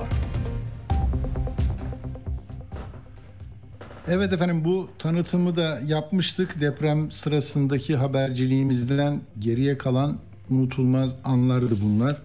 [4.07, 6.61] Evet efendim bu tanıtımı da yapmıştık.
[6.61, 10.19] Deprem sırasındaki haberciliğimizden geriye kalan
[10.49, 12.21] unutulmaz anlardı bunlar.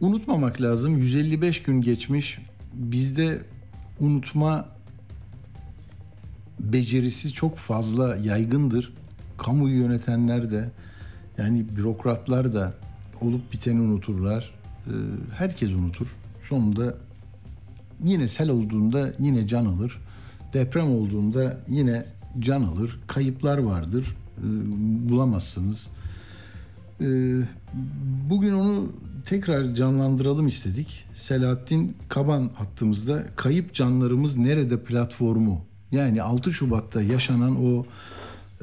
[0.00, 0.98] Unutmamak lazım.
[0.98, 2.38] 155 gün geçmiş.
[2.72, 3.42] Bizde
[4.00, 4.68] unutma
[6.60, 8.92] becerisi çok fazla yaygındır.
[9.38, 10.70] Kamuyu yönetenler de
[11.38, 12.74] yani bürokratlar da
[13.20, 14.59] olup biteni unuturlar.
[14.90, 14.94] Ee,
[15.34, 16.06] Herkes unutur.
[16.48, 16.94] Sonunda
[18.04, 19.98] yine sel olduğunda yine can alır.
[20.52, 22.06] Deprem olduğunda yine
[22.38, 23.00] can alır.
[23.06, 24.16] Kayıplar vardır.
[24.38, 24.42] Ee,
[25.08, 25.86] Bulamazsınız.
[27.00, 27.40] Ee,
[28.30, 28.92] Bugün onu
[29.26, 31.04] tekrar canlandıralım istedik.
[31.14, 35.64] Selahattin Kaban hattımızda Kayıp Canlarımız Nerede platformu.
[35.92, 37.86] Yani 6 Şubat'ta yaşanan o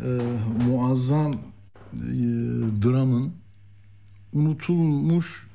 [0.04, 0.20] e,
[0.68, 1.38] muazzam e,
[2.84, 3.32] dramın
[4.34, 5.47] unutulmuş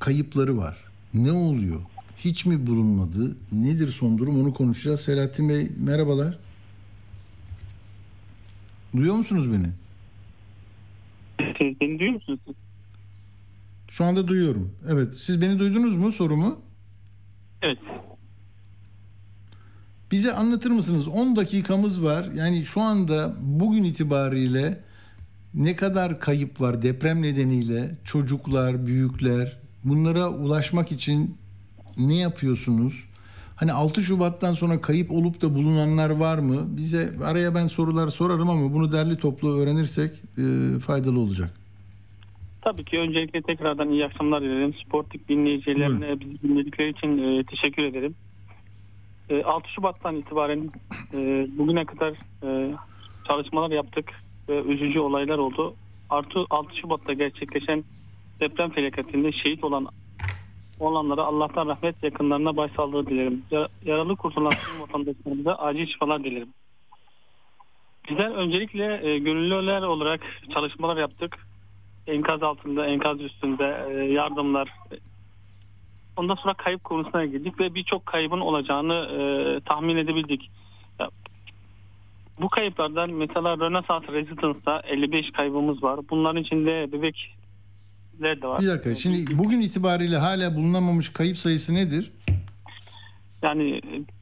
[0.00, 0.78] kayıpları var.
[1.14, 1.80] Ne oluyor?
[2.16, 3.36] Hiç mi bulunmadı?
[3.52, 4.40] Nedir son durum?
[4.40, 5.00] Onu konuşacağız.
[5.00, 6.38] Selahattin Bey merhabalar.
[8.96, 9.70] Duyuyor musunuz beni?
[11.80, 12.40] Beni duyuyor musunuz?
[13.88, 14.72] Şu anda duyuyorum.
[14.88, 15.14] Evet.
[15.18, 16.60] Siz beni duydunuz mu sorumu?
[17.62, 17.78] Evet.
[20.10, 21.08] Bize anlatır mısınız?
[21.08, 22.24] 10 dakikamız var.
[22.34, 24.80] Yani şu anda bugün itibariyle
[25.54, 27.98] ne kadar kayıp var deprem nedeniyle?
[28.04, 31.36] Çocuklar, büyükler bunlara ulaşmak için
[31.96, 33.04] ne yapıyorsunuz?
[33.56, 36.66] Hani 6 Şubat'tan sonra kayıp olup da bulunanlar var mı?
[36.76, 41.50] Bize araya ben sorular sorarım ama bunu derli toplu öğrenirsek e, faydalı olacak.
[42.62, 44.74] Tabii ki öncelikle tekrardan iyi akşamlar dilerim.
[44.74, 48.14] Sportik dinleyicilerine bizi dinledikleri için e, teşekkür ederim.
[49.30, 50.70] E, 6 Şubat'tan itibaren
[51.14, 52.12] e, bugüne kadar
[52.42, 52.74] e,
[53.28, 54.12] çalışmalar yaptık
[54.48, 55.74] ve üzücü olaylar oldu.
[56.10, 57.84] Artı 6 Şubat'ta gerçekleşen
[58.40, 59.88] deprem felaketinde şehit olan
[60.80, 63.42] olanlara Allah'tan rahmet yakınlarına başsağlığı dilerim.
[63.50, 66.48] Ya- Yaralı kurtulan tüm vatandaşlarımıza acil şifalar dilerim.
[68.10, 70.20] Bizler öncelikle e, gönüllüler olarak
[70.54, 71.46] çalışmalar yaptık.
[72.06, 74.68] Enkaz altında, enkaz üstünde e, yardımlar,
[76.16, 79.20] Ondan sonra kayıp konusuna girdik ve birçok kaybın olacağını e,
[79.60, 80.50] tahmin edebildik.
[80.98, 81.08] Ya,
[82.40, 86.00] bu kayıplardan mesela Rönesans Residence'da 55 kaybımız var.
[86.10, 86.92] Bunların içinde
[88.20, 88.60] bebekler de var.
[88.60, 88.94] Bir dakika.
[88.94, 92.12] Şimdi bugün itibariyle hala bulunamamış kayıp sayısı nedir?
[93.42, 93.80] Yani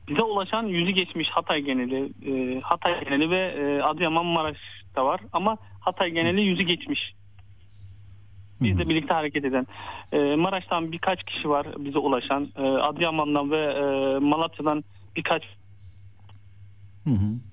[0.09, 5.57] bize ulaşan yüzü geçmiş Hatay geneli, e, Hatay geneli ve e, Adıyaman Maraş'ta var ama
[5.81, 7.15] Hatay geneli yüzü geçmiş.
[8.61, 9.67] Bizle birlikte hareket eden.
[10.13, 12.49] E, Maraş'tan birkaç kişi var bize ulaşan.
[12.57, 14.85] E, Adıyaman'dan ve e, Malatya'dan
[15.17, 15.43] birkaç.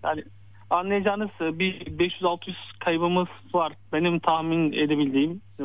[0.03, 0.23] Yani
[0.69, 3.73] anlayacağınız e, bir 500-600 kaybımız var.
[3.93, 5.41] Benim tahmin edebildiğim.
[5.59, 5.63] E,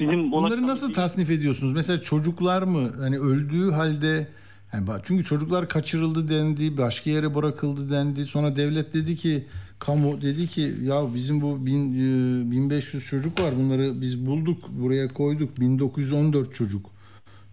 [0.00, 1.72] Bizim Bunları nasıl tasnif ediyorsunuz?
[1.72, 4.28] Mesela çocuklar mı hani öldüğü halde
[4.72, 8.24] yani çünkü çocuklar kaçırıldı dendi, başka yere bırakıldı dendi.
[8.24, 9.44] Sonra devlet dedi ki
[9.78, 13.56] kamu dedi ki ya bizim bu bin, e, 1500 çocuk var.
[13.56, 15.60] Bunları biz bulduk, buraya koyduk.
[15.60, 16.90] 1914 çocuk.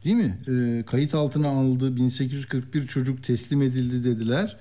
[0.04, 0.38] Değil mi?
[0.48, 1.96] E, kayıt altına alındı.
[1.96, 4.58] 1841 çocuk teslim edildi dediler.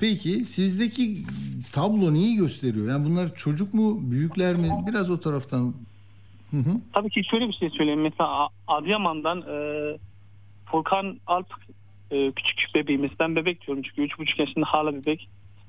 [0.00, 1.24] Peki sizdeki
[1.72, 2.88] tablo neyi gösteriyor?
[2.88, 4.70] Yani bunlar çocuk mu, büyükler mi?
[4.86, 5.74] Biraz o taraftan.
[6.50, 6.80] Hı hı.
[6.92, 8.00] Tabii ki şöyle bir şey söyleyeyim.
[8.00, 9.56] Mesela Adıyaman'dan e,
[10.66, 11.46] Furkan Alp
[12.10, 13.10] e, küçük bebeğimiz.
[13.20, 15.28] Ben bebek diyorum çünkü 3,5 yaşında hala bebek.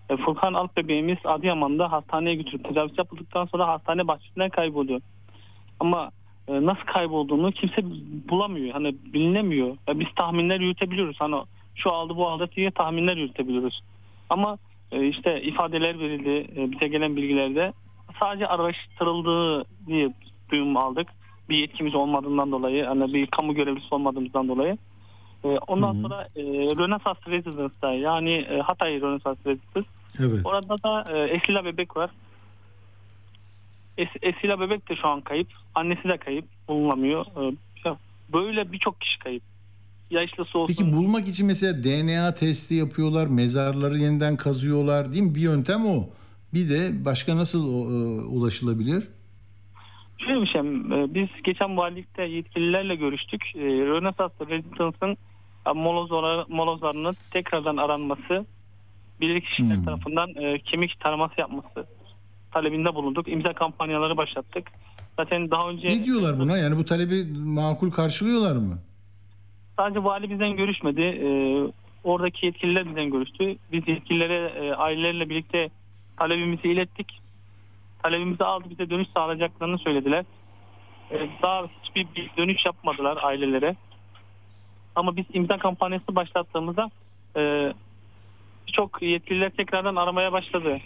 [0.09, 5.01] E, Furkan Alp bebeğimiz Adıyaman'da hastaneye götürüp tedavisi yapıldıktan sonra hastane bahçesinden kayboluyor.
[5.79, 6.11] Ama
[6.47, 7.81] e, nasıl kaybolduğunu kimse
[8.29, 8.73] bulamıyor.
[8.73, 9.77] Hani bilinemiyor.
[9.87, 11.15] Ya biz tahminler yürütebiliyoruz.
[11.19, 11.35] Hani
[11.75, 13.81] şu aldı bu aldı diye tahminler yürütebiliyoruz.
[14.31, 14.57] Ama
[14.91, 17.73] e, işte ifadeler verildi e, bize gelen bilgilerde
[18.19, 20.13] sadece araştırıldığı diye
[20.51, 21.07] duyum aldık.
[21.49, 24.77] Bir yetkimiz olmadığından dolayı, hani bir kamu görevlisi olmadığımızdan dolayı.
[25.43, 26.43] E, ondan sonra e,
[26.77, 29.89] Rönesans Residence'da yani e, Hatay Rönesans Residence.
[30.19, 30.41] Evet.
[30.43, 32.09] Orada da e, Esila bebek var.
[33.97, 35.47] Es, Esila bebek de şu an kayıp.
[35.75, 36.45] Annesi de kayıp.
[36.67, 37.25] Bulunamıyor.
[37.25, 37.55] E,
[38.33, 39.43] böyle birçok kişi kayıp.
[40.11, 40.75] Yaşlısı olsun.
[40.77, 45.35] Peki bulmak için mesela DNA testi yapıyorlar, mezarları yeniden kazıyorlar değil mi?
[45.35, 46.09] Bir yöntem o.
[46.53, 49.07] Bir de başka nasıl e, ulaşılabilir?
[50.17, 53.41] Şöyle bir şey, e, biz geçen valilikte yetkililerle görüştük.
[53.55, 55.17] E, Rönesans Residence'ın
[55.67, 58.45] e, molozları, molozlarının tekrardan aranması,
[59.21, 59.85] bilirkişiler Hmm.
[59.85, 60.29] tarafından
[60.65, 61.85] kemik taraması yapması
[62.51, 63.27] talebinde bulunduk.
[63.27, 64.63] İmza kampanyaları başlattık.
[65.17, 66.57] Zaten daha önce Ne diyorlar buna?
[66.57, 68.79] Yani bu talebi makul karşılıyorlar mı?
[69.81, 71.01] Sadece vali bizden görüşmedi.
[71.01, 71.27] E,
[72.03, 73.57] oradaki yetkililer bizden görüştü.
[73.71, 75.69] Biz yetkililere e, ailelerle birlikte
[76.17, 77.21] talebimizi ilettik.
[78.03, 80.25] Talebimizi aldı bize dönüş sağlayacaklarını söylediler.
[81.11, 83.75] E, daha hiçbir bir dönüş yapmadılar ailelere.
[84.95, 86.91] Ama biz imza kampanyası başlattığımızda
[87.35, 87.73] e,
[88.67, 90.77] birçok yetkililer tekrardan aramaya başladı.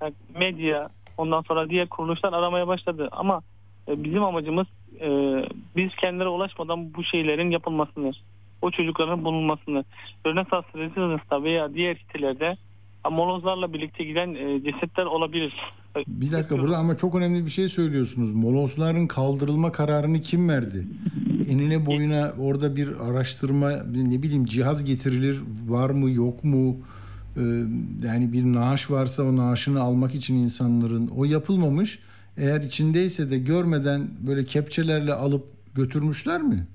[0.00, 3.08] Yani medya ondan sonra diğer kuruluşlar aramaya başladı.
[3.12, 3.42] Ama
[3.88, 4.66] bizim amacımız
[5.00, 5.08] e,
[5.76, 8.12] biz kendilere ulaşmadan bu şeylerin yapılmasını,
[8.62, 9.84] o çocukların bulunmasını.
[10.26, 12.56] Rönesans Residence'da veya diğer sitelerde
[13.06, 15.52] e, molozlarla birlikte giden e, cesetler olabilir.
[15.96, 18.32] E, Bir dakika burada ama çok önemli bir şey söylüyorsunuz.
[18.34, 20.86] Molosların kaldırılma kararını kim verdi?
[21.48, 26.76] Enine boyuna orada bir araştırma ne bileyim cihaz getirilir var mı yok mu?
[27.36, 27.40] Ee,
[28.06, 31.98] yani bir naaş varsa o naaşını almak için insanların o yapılmamış.
[32.36, 36.66] Eğer içindeyse de görmeden böyle kepçelerle alıp götürmüşler mi?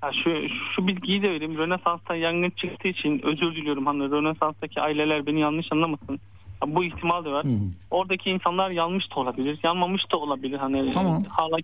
[0.00, 1.58] Ha şu, şu bilgiyi de vereyim.
[1.58, 3.86] Rönesans'ta yangın çıktığı için özür diliyorum.
[3.86, 6.20] Hani Rönesans'taki aileler beni yanlış anlamasın.
[6.60, 7.46] Ha, bu ihtimal de var.
[7.90, 9.58] Oradaki insanlar yanmış da olabilir.
[9.62, 10.58] Yanmamış da olabilir.
[10.58, 11.24] Hani Tamam.
[11.28, 11.56] hala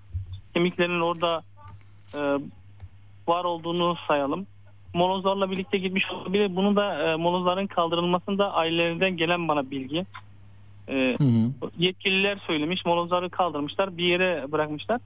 [0.55, 1.43] kemiklerin orada
[2.15, 2.19] e,
[3.29, 4.47] var olduğunu sayalım.
[4.95, 6.57] Molozlarla birlikte gitmiş olabilir.
[6.57, 10.07] Bunu da e, molozların kaldırılmasında ailelerinden gelen bana bilgi.
[10.91, 11.17] E,
[11.79, 12.85] yetkililer söylemiş.
[12.85, 13.97] Molozları kaldırmışlar.
[13.97, 15.01] Bir yere bırakmışlar.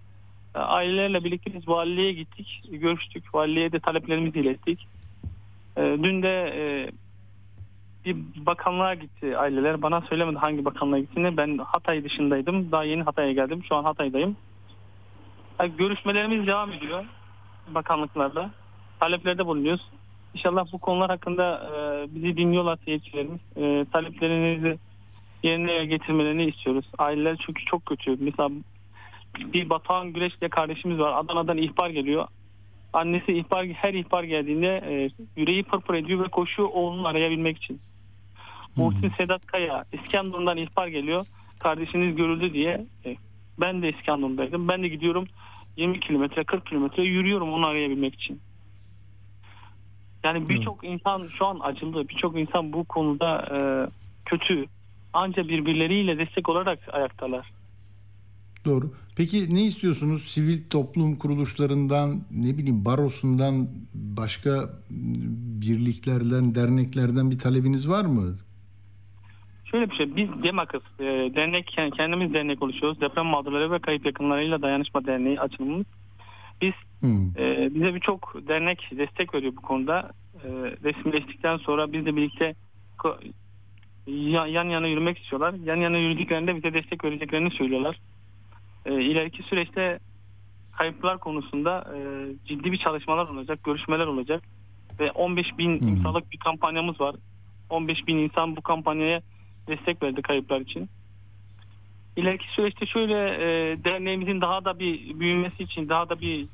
[0.54, 2.62] E, Ailelerle birlikte biz valiliğe gittik.
[2.70, 3.34] Görüştük.
[3.34, 4.86] Valiliğe de taleplerimizi ilettik.
[5.76, 6.90] E, dün de e,
[8.04, 9.82] bir bakanlığa gitti aileler.
[9.82, 11.36] Bana söylemedi hangi bakanlığa gittiğini.
[11.36, 12.72] Ben Hatay dışındaydım.
[12.72, 13.64] Daha yeni Hatay'a geldim.
[13.68, 14.36] Şu an Hatay'dayım.
[15.60, 17.04] E, görüşmelerimiz devam ediyor.
[17.68, 18.50] Bakanlıklarda.
[19.00, 19.90] Taleplerde bulunuyoruz.
[20.34, 23.40] İnşallah bu konular hakkında e, bizi dinliyorlar yetkililerimiz.
[23.56, 24.78] E, taleplerinizi
[25.44, 26.84] yerine getirmelerini istiyoruz.
[26.98, 28.16] Aileler çünkü çok kötü.
[28.20, 28.50] Mesela
[29.38, 31.12] bir Batuhan Güleç diye kardeşimiz var.
[31.16, 32.26] Adana'dan ihbar geliyor.
[32.92, 37.80] Annesi ihbar her ihbar geldiğinde e, yüreği pırpır ediyor ve koşuyor oğlunu arayabilmek için.
[38.76, 41.26] Muhsin Sedat Kaya İskenderun'dan ihbar geliyor.
[41.58, 42.86] Kardeşiniz görüldü diye.
[43.04, 43.16] E,
[43.60, 44.68] ben de İskenderun'daydım.
[44.68, 45.26] Ben de gidiyorum
[45.76, 48.40] 20 kilometre 40 kilometre yürüyorum onu arayabilmek için.
[50.24, 52.08] Yani birçok insan şu an acılı.
[52.08, 53.58] Birçok insan bu konuda e,
[54.24, 54.66] kötü.
[55.14, 57.52] Anca birbirleriyle destek olarak ayaktalar.
[58.64, 58.92] Doğru.
[59.16, 60.28] Peki ne istiyorsunuz?
[60.28, 64.70] Sivil toplum kuruluşlarından, ne bileyim barosundan, başka
[65.60, 68.36] birliklerden, derneklerden bir talebiniz var mı?
[69.64, 70.82] Şöyle bir şey, biz DEMAK'ız.
[71.00, 71.04] E,
[71.36, 73.00] dernek, kendimiz dernek oluşuyoruz.
[73.00, 75.86] Deprem mağdurları ve kayıp yakınlarıyla dayanışma derneği açılımımız.
[76.60, 77.30] Biz Hmm.
[77.38, 80.10] e, bize birçok dernek destek veriyor bu konuda.
[80.44, 80.48] E,
[80.84, 82.54] resmileştikten sonra biz de birlikte
[84.06, 85.54] ya- yan yana yürümek istiyorlar.
[85.64, 88.00] Yan yana yürüdüklerinde bize destek vereceklerini söylüyorlar.
[88.86, 89.98] E, ileriki süreçte
[90.72, 91.98] kayıplar konusunda e,
[92.48, 94.42] ciddi bir çalışmalar olacak, görüşmeler olacak
[95.00, 95.88] ve 15 bin Hmm.
[95.88, 97.14] imzalık bir kampanyamız var.
[97.70, 99.22] 15 bin insan bu kampanyaya
[99.68, 100.88] destek verdi kayıplar için.
[102.16, 106.46] İleriki süreçte şöyle e, derneğimizin daha da bir büyümesi için, daha da bir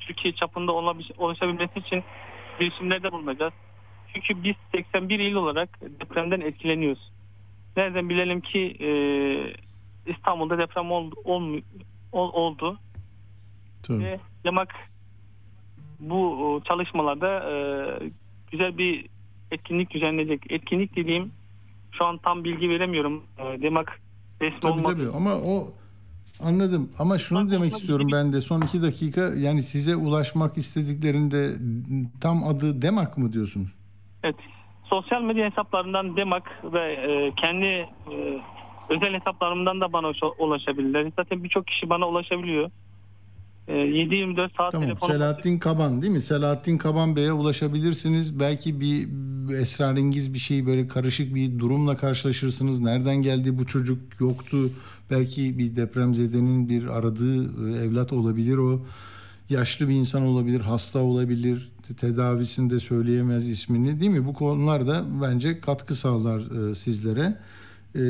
[0.00, 2.04] Türkiye çapında olabil- oluşabilmesi için
[2.60, 3.52] girişimlerde bulunacağız.
[4.14, 7.12] Çünkü biz 81 il olarak depremden etkileniyoruz.
[7.76, 8.90] Nereden bilelim ki e,
[10.12, 11.60] İstanbul'da deprem oldu, olmu-
[12.12, 12.78] ol- oldu
[13.82, 14.04] Tabii.
[14.04, 14.74] ve Yamak
[16.00, 17.54] bu çalışmalarda e,
[18.50, 19.06] güzel bir
[19.50, 20.42] etkinlik düzenleyecek.
[20.52, 21.30] Etkinlik dediğim
[21.92, 23.22] şu an tam bilgi veremiyorum.
[23.38, 24.00] E, Demak
[24.40, 25.72] resmi Tabii olmadığı tabii ama o
[26.40, 31.56] anladım ama şunu demek istiyorum ben de son iki dakika yani size ulaşmak istediklerinde
[32.20, 33.68] tam adı Demak mı diyorsunuz?
[34.22, 34.36] Evet.
[34.84, 37.86] Sosyal medya hesaplarından Demak ve e, kendi e,
[38.88, 41.12] özel hesaplarımdan da bana ulaşa- ulaşabilirler.
[41.16, 42.70] Zaten birçok kişi bana ulaşabiliyor.
[43.68, 46.20] E, 7-24 saat Tamam telefonum Selahattin Kaban değil mi?
[46.20, 48.40] Selahattin Kaban Bey'e ulaşabilirsiniz.
[48.40, 49.08] Belki bir
[49.54, 52.80] esrarengiz bir şey böyle karışık bir durumla karşılaşırsınız.
[52.80, 54.56] Nereden geldi bu çocuk yoktu.
[55.10, 58.80] Belki bir depremzedenin bir aradığı e, evlat olabilir o.
[59.50, 61.72] Yaşlı bir insan olabilir, hasta olabilir.
[61.94, 64.26] Tedavisinde söyleyemez ismini değil mi?
[64.26, 67.38] Bu konularda bence katkı sağlar e, sizlere.
[67.94, 68.00] E,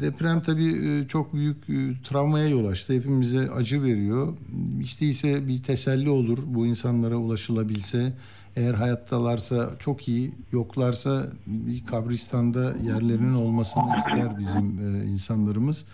[0.00, 2.92] Deprem tabii e, çok büyük e, travmaya yol açtı.
[2.92, 4.36] Hepimize acı veriyor.
[4.80, 8.12] İşte ise bir teselli olur bu insanlara ulaşılabilse.
[8.56, 15.84] Eğer hayattalarsa çok iyi, yoklarsa bir kabristanda yerlerinin olmasını ister bizim e, insanlarımız.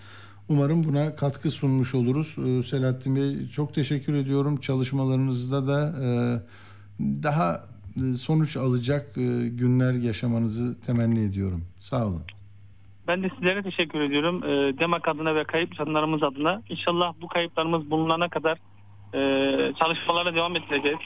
[0.48, 2.36] Umarım buna katkı sunmuş oluruz.
[2.66, 4.56] Selahattin Bey çok teşekkür ediyorum.
[4.56, 5.94] Çalışmalarınızda da
[7.22, 7.64] daha
[7.96, 11.64] e, sonuç alacak e, günler yaşamanızı temenni ediyorum.
[11.80, 12.22] Sağ olun.
[13.08, 14.44] Ben de sizlere teşekkür ediyorum.
[14.44, 16.62] E, Demak adına ve kayıp canlarımız adına.
[16.68, 18.58] İnşallah bu kayıplarımız bulunana kadar
[19.78, 20.98] çalışmalara devam edeceğiz.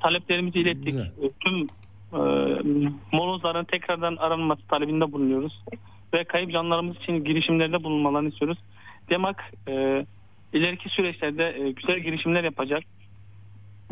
[0.00, 0.86] Taleplerimizi ilettik.
[0.86, 1.10] Güzel.
[1.40, 1.68] Tüm
[3.12, 5.64] molozların tekrardan aranması talebinde bulunuyoruz.
[6.14, 8.58] Ve kayıp canlarımız için girişimlerde bulunmalarını istiyoruz.
[9.10, 9.52] Demak
[10.52, 12.82] ileriki süreçlerde güzel girişimler yapacak.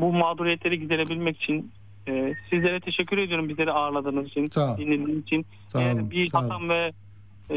[0.03, 1.71] Bu mağduriyetleri giderebilmek için
[2.09, 5.47] e, sizlere teşekkür ediyorum bizleri ağırladığınız için, Sağ dinlediğiniz için.
[5.69, 6.93] Sağ Eğer olun, bir sağ hatam ve
[7.51, 7.57] e,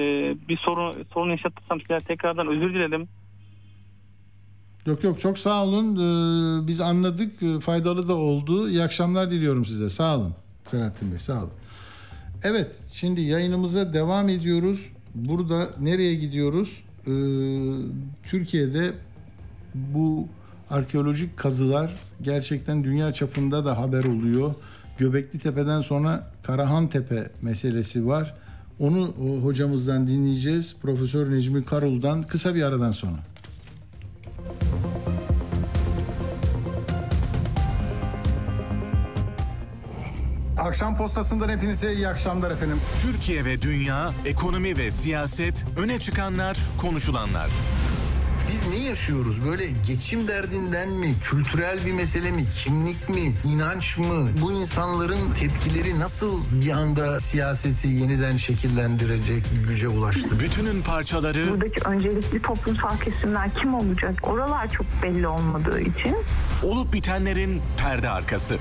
[0.49, 3.07] bir sorun sorun yaşatırsam size tekrardan özür dilerim.
[4.85, 5.95] Yok yok çok sağ olun.
[5.95, 7.43] Ee, biz anladık.
[7.43, 8.69] Ee, Faydalı da oldu.
[8.69, 9.89] İyi akşamlar diliyorum size.
[9.89, 10.33] Sağ olun.
[10.67, 11.51] Selahattin Bey sağ olun.
[12.43, 14.89] Evet şimdi yayınımıza devam ediyoruz.
[15.15, 16.83] Burada nereye gidiyoruz?
[17.07, 17.11] Ee,
[18.23, 18.93] Türkiye'de
[19.75, 20.27] bu
[20.69, 21.91] arkeolojik kazılar
[22.21, 24.55] gerçekten dünya çapında da haber oluyor.
[24.97, 28.33] Göbekli Tepe'den sonra Karahan Tepe meselesi var.
[28.79, 30.75] Onu o hocamızdan dinleyeceğiz.
[30.81, 33.17] Profesör Necmi Karul'dan kısa bir aradan sonra.
[40.57, 42.77] Akşam postasından hepinize iyi akşamlar efendim.
[43.01, 47.49] Türkiye ve dünya, ekonomi ve siyaset, öne çıkanlar, konuşulanlar.
[48.49, 49.45] Biz ne yaşıyoruz?
[49.45, 51.13] Böyle geçim derdinden mi?
[51.23, 52.43] Kültürel bir mesele mi?
[52.63, 53.33] Kimlik mi?
[53.43, 54.29] inanç mı?
[54.41, 60.39] Bu insanların tepkileri nasıl bir anda siyaseti yeniden şekillendirecek güce ulaştı?
[60.39, 64.15] Bütünün parçaları Buradaki öncelikli toplumsal kesimler kim olacak?
[64.23, 66.15] Oralar çok belli olmadığı için.
[66.63, 68.57] olup bitenlerin perde arkası.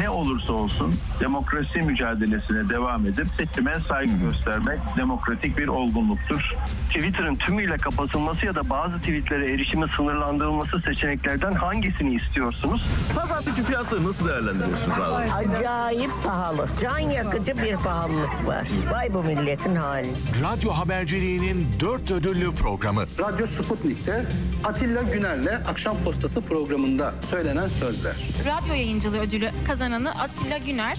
[0.00, 6.54] Ne olursa olsun demokrasi mücadelesine devam edip seçime saygı göstermek demokratik bir olgunluktur.
[6.88, 12.86] Twitter'ın tümüyle kapatılması ya da bazı tweetlere erişimi sınırlandırılması seçeneklerden hangisini istiyorsunuz?
[13.14, 15.32] Pazartesi fiyatları nasıl değerlendiriyorsunuz abi?
[15.32, 16.68] Acayip pahalı.
[16.80, 18.68] Can yakıcı bir pahalılık var.
[18.92, 20.08] Vay bu milletin hali.
[20.44, 23.04] Radyo haberciliğinin dört ödüllü programı.
[23.18, 24.26] Radyo Sputnik'te
[24.64, 28.14] Atilla Güner'le Akşam Postası programında söylenen sözler.
[28.40, 30.98] Radyo yayıncılığı ödülü kazananı Atilla Güner.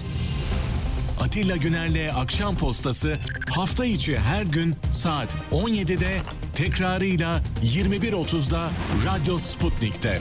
[1.20, 3.18] Atilla Güner'le Akşam Postası
[3.50, 6.18] hafta içi her gün saat 17'de
[6.54, 8.70] tekrarıyla 21.30'da
[9.06, 10.20] Radyo Sputnik'te.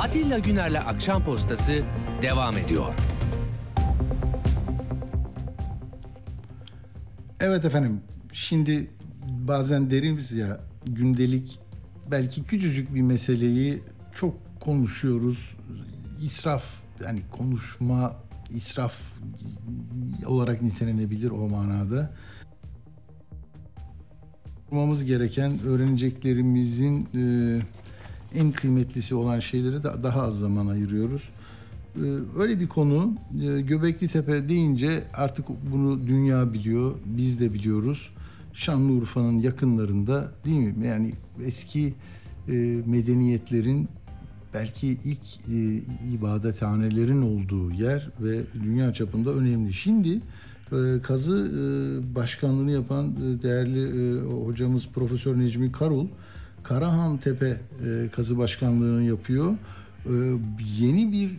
[0.00, 1.82] Atilla Güner'le Akşam Postası
[2.22, 2.94] devam ediyor.
[7.40, 8.00] Evet efendim.
[8.32, 8.90] şimdi
[9.28, 11.58] bazen derimiz ya gündelik
[12.10, 13.82] belki küçücük bir meseleyi
[14.14, 15.38] çok konuşuyoruz.
[16.22, 16.64] İsraf
[17.04, 18.16] yani konuşma
[18.50, 19.12] israf
[20.26, 22.10] olarak nitelenebilir o manada.
[24.62, 27.22] Yapmamız gereken öğreneceklerimizin e,
[28.38, 31.22] en kıymetlisi olan şeylere de daha az zaman ayırıyoruz.
[31.96, 32.02] E,
[32.38, 38.10] öyle bir konu e, Göbekli Tepe deyince artık bunu dünya biliyor, biz de biliyoruz.
[38.52, 40.86] Şanlıurfa'nın yakınlarında değil mi?
[40.86, 41.12] Yani
[41.44, 41.94] eski
[42.48, 42.52] e,
[42.86, 43.88] medeniyetlerin
[44.54, 45.82] belki ilk e,
[46.14, 49.72] ibadethanelerin olduğu yer ve dünya çapında önemli.
[49.72, 50.20] Şimdi
[50.72, 56.06] e, kazı e, başkanlığını yapan e, değerli e, hocamız Profesör Necmi Karul
[56.62, 59.52] Karahan Tepe e, kazı başkanlığını yapıyor.
[60.06, 60.14] E,
[60.80, 61.30] yeni bir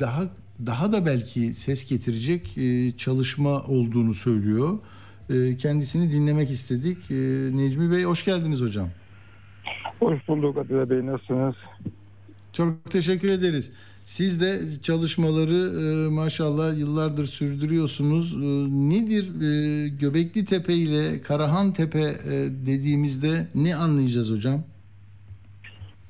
[0.00, 0.22] daha
[0.66, 4.78] daha da belki ses getirecek e, çalışma olduğunu söylüyor.
[5.30, 7.10] E, kendisini dinlemek istedik.
[7.10, 7.14] E,
[7.56, 8.88] Necmi Bey hoş geldiniz hocam.
[10.00, 11.54] Hoş bulduk Atilla Bey nasılsınız?
[12.58, 13.72] Çok teşekkür ederiz.
[14.04, 18.34] Siz de çalışmaları e, maşallah yıllardır sürdürüyorsunuz.
[18.34, 18.46] E,
[18.90, 22.32] nedir e, Göbekli Tepe ile Karahan Tepe e,
[22.66, 24.64] dediğimizde ne anlayacağız hocam?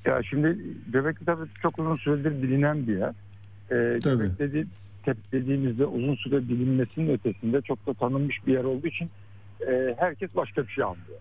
[0.05, 0.59] Ya şimdi
[0.92, 3.12] Göbekli Tepe çok uzun süredir bilinen bir yer.
[3.70, 4.22] E, Tabii.
[4.22, 4.66] Göbek dedi,
[5.05, 9.11] Tepe dediğimizde uzun süre bilinmesinin ötesinde çok da tanınmış bir yer olduğu için
[9.68, 11.20] e, herkes başka bir şey anlıyor.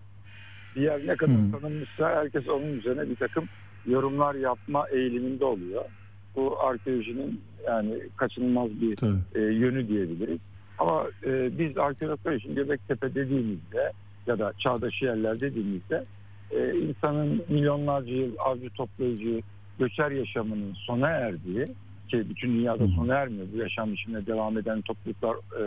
[0.76, 1.52] Bir yer ne kadar Hmm.
[1.52, 3.44] tanınmışsa herkes onun üzerine bir takım
[3.88, 5.84] yorumlar yapma eğiliminde oluyor.
[6.36, 9.18] Bu arkeolojinin yani kaçınılmaz bir Tabii.
[9.34, 10.38] e, yönü diyebiliriz.
[10.78, 13.92] Ama e, biz arkeologlar için Göbektepe dediğimizde
[14.26, 16.04] ya da çağdaş yerler dediğimizde
[16.50, 19.42] e, insanın milyonlarca yıl avcı toplayıcı
[19.78, 21.64] göçer yaşamının sona erdiği
[22.08, 23.46] ki bütün dünyada sona ermiyor.
[23.52, 25.64] Bu yaşam içinde devam eden topluluklar e,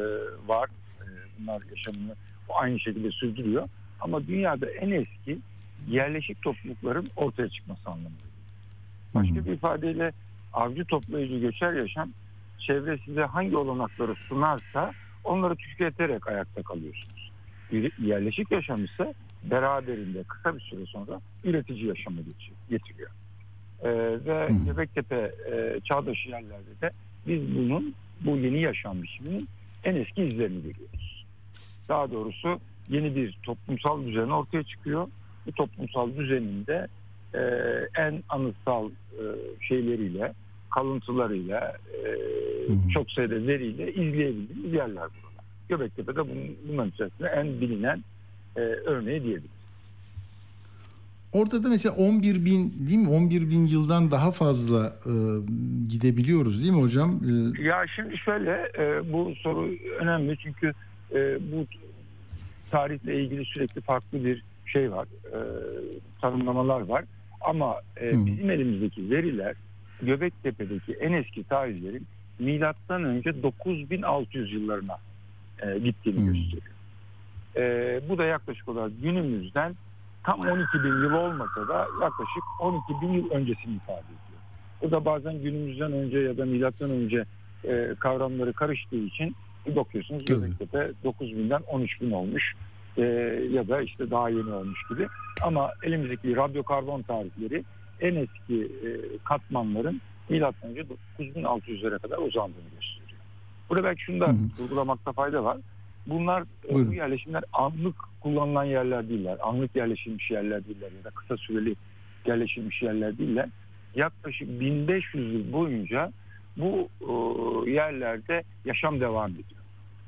[0.47, 0.69] var.
[1.01, 1.05] E,
[1.39, 2.15] bunlar yaşamını
[2.49, 3.69] aynı şekilde sürdürüyor.
[4.01, 5.39] Ama dünyada en eski
[5.87, 8.31] yerleşik toplulukların ortaya çıkması anlamında.
[9.15, 10.11] Başka bir ifadeyle
[10.53, 12.09] avcı toplayıcı göçer yaşam
[12.59, 14.91] çevre size hangi olanakları sunarsa
[15.23, 17.31] onları tüketerek ayakta kalıyorsunuz.
[17.71, 19.13] Bir Yerleşik yaşam ise
[19.43, 22.21] beraberinde kısa bir süre sonra üretici yaşamı
[22.69, 23.09] getiriyor.
[23.83, 23.89] Ee,
[24.25, 26.91] ve Göbektepe e, çağdaş yerlerde de
[27.27, 29.47] biz bunun bu yeni yaşam biçiminin
[29.83, 31.25] en eski izlerini görüyoruz.
[31.89, 32.59] Daha doğrusu
[32.89, 35.07] yeni bir toplumsal düzen ortaya çıkıyor.
[35.47, 36.87] Bu toplumsal düzeninde
[37.33, 37.39] e,
[38.01, 39.23] en anıtsal e,
[39.61, 40.33] şeyleriyle,
[40.75, 42.09] kalıntılarıyla, e,
[42.93, 45.45] çok sayıda veriyle izleyebildiğimiz yerler buralar.
[45.69, 48.03] Göbektepe de bunun, bunların içerisinde en bilinen
[48.55, 49.51] e, örneği diyebiliriz.
[51.33, 53.09] Orada da mesela 11 bin değil mi?
[53.09, 55.13] 11 bin yıldan daha fazla e,
[55.89, 57.19] gidebiliyoruz değil mi hocam?
[57.57, 59.69] E, Ya şimdi şöyle e, bu soru
[59.99, 60.73] önemli çünkü
[61.13, 61.65] e, bu
[62.71, 65.37] tarihle ilgili sürekli farklı bir şey var, e,
[66.21, 67.05] tanımlamalar var.
[67.41, 69.55] Ama e, bizim elimizdeki veriler
[70.01, 72.07] Göbektepe'deki en eski tarihlerin
[72.39, 74.97] milattan önce 9600 yıllarına
[75.61, 76.75] e, gittiğini gösteriyor.
[77.55, 79.75] E, bu da yaklaşık olarak günümüzden
[80.23, 84.41] tam 12 bin yıl olmasa da yaklaşık 12 bin yıl öncesini ifade ediyor.
[84.81, 87.25] Bu da bazen günümüzden önce ya da milattan önce
[87.63, 89.35] e, kavramları karıştığı için
[89.75, 92.53] bakıyorsunuz Göbektepe 9 binden 13 bin olmuş
[92.97, 93.03] e,
[93.51, 95.07] ya da işte daha yeni olmuş gibi.
[95.41, 97.63] Ama elimizdeki radyokarbon tarihleri
[98.01, 98.89] en eski e,
[99.23, 100.85] katmanların milattan önce
[101.19, 103.21] 9600'lere kadar uzandığını gösteriyor.
[103.69, 105.57] Burada belki şunu da vurgulamakta fayda var.
[106.07, 109.37] Bunlar e, bu yerleşimler anlık kullanılan yerler değiller.
[109.41, 111.75] Anlık yerleşilmiş yerler değiller ya da kısa süreli
[112.25, 113.49] yerleşilmiş yerler değiller.
[113.95, 116.11] Yaklaşık 1500 yıl boyunca
[116.57, 119.60] bu e, yerlerde yaşam devam ediyor.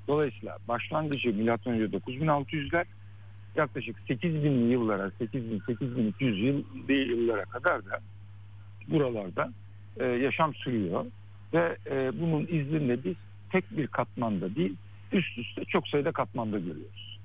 [0.07, 2.85] Dolayısıyla başlangıcı milattan önce 9600'ler
[3.55, 7.99] yaklaşık 8000 yıllara 8000 8200 yıl yıllara kadar da
[8.87, 9.53] buralarda
[9.97, 11.05] e, yaşam sürüyor
[11.53, 13.15] ve e, bunun izini biz
[13.49, 14.75] tek bir katmanda değil
[15.11, 17.19] üst üste çok sayıda katmanda görüyoruz.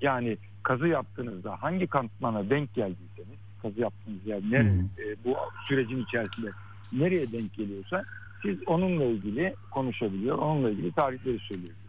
[0.00, 4.68] Yani kazı yaptığınızda hangi katmana denk geldiyseniz kazı yaptığınız yer nere,
[4.98, 5.36] e, bu
[5.68, 6.50] sürecin içerisinde
[6.92, 8.04] nereye denk geliyorsa
[8.42, 11.79] siz onunla ilgili konuşabiliyor, onunla ilgili tarihleri söyleyebiliyorsunuz.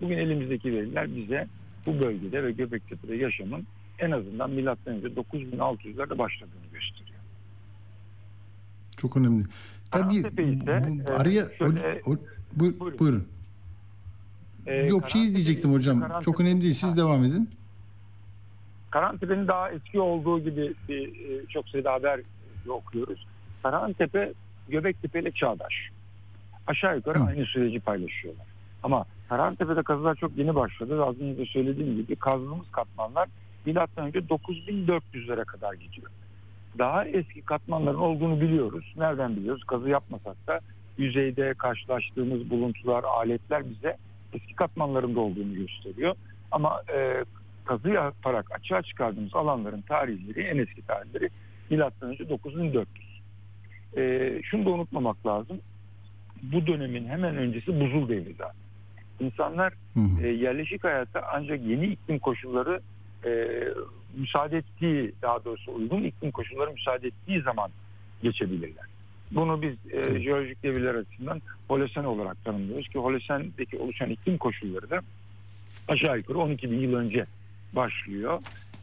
[0.00, 1.48] Bugün elimizdeki veriler bize
[1.86, 3.66] bu bölgede ve Göbektepe'de yaşamın
[3.98, 7.16] en azından milattan önce 9600'lerde başladığını gösteriyor.
[8.96, 9.44] çok önemli.
[9.90, 12.18] Tabii ise, bu- e, araya şöyle- o- o-
[12.56, 13.28] buyur- buyurun.
[14.66, 16.00] Ee, Yok şey Karantepe- diyecektim hocam.
[16.00, 16.74] Karantepe- Çok önemli değil.
[16.74, 17.50] Siz devam edin.
[18.90, 22.20] Karantepe'nin daha eski olduğu gibi bir, e, çok sayıda haber
[22.68, 23.26] okuyoruz.
[23.62, 24.32] Karantepe
[24.68, 25.74] Göbektepe ile çağdaş.
[26.66, 28.46] Aşağı yukarı aynı süreci paylaşıyorlar.
[28.82, 33.28] Ama Karantepe'de kazılar çok yeni başladı az önce söylediğim gibi kazdığımız katmanlar
[33.66, 36.10] milattan önce 9400'lere kadar gidiyor.
[36.78, 38.94] Daha eski katmanların olduğunu biliyoruz.
[38.96, 39.64] Nereden biliyoruz?
[39.64, 40.60] Kazı yapmasak da
[40.98, 43.96] yüzeyde karşılaştığımız buluntular, aletler bize
[44.32, 46.14] eski katmanlarında olduğunu gösteriyor.
[46.50, 47.24] Ama e,
[47.64, 51.28] kazı yaparak açığa çıkardığımız alanların tarihleri, en eski tarihleri
[51.70, 52.86] milattan önce 9400.
[53.96, 55.60] E, şunu da unutmamak lazım.
[56.42, 58.65] Bu dönemin hemen öncesi buzul devri zaten.
[59.20, 59.72] İnsanlar
[60.22, 62.80] e, yerleşik hayata ancak yeni iklim koşulları
[63.24, 63.48] e,
[64.16, 67.70] müsaade ettiği, daha doğrusu uygun iklim koşulları müsaade ettiği zaman
[68.22, 68.84] geçebilirler.
[69.30, 75.00] Bunu biz e, jeolojik devirler açısından Holosen olarak tanımlıyoruz ki Holosen'deki oluşan iklim koşulları da
[75.88, 77.26] aşağı yukarı 12 bin yıl önce
[77.72, 78.40] başlıyor.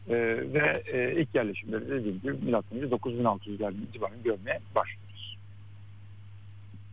[0.09, 0.15] E,
[0.53, 5.02] ve e, ilk yerleşimleri dediğim gibi milattan önce 9600'lerden itibaren görmeye başlıyoruz.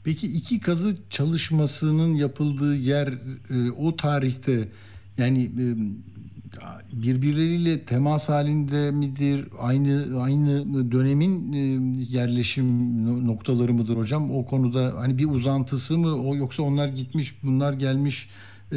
[0.05, 3.09] Peki iki kazı çalışmasının yapıldığı yer
[3.51, 4.69] e, o tarihte
[5.19, 5.65] yani e,
[6.93, 9.49] birbirleriyle temas halinde midir?
[9.59, 11.59] Aynı aynı dönemin e,
[12.03, 14.37] yerleşim noktaları mıdır hocam?
[14.37, 18.29] O konuda hani bir uzantısı mı o yoksa onlar gitmiş, bunlar gelmiş.
[18.73, 18.77] E,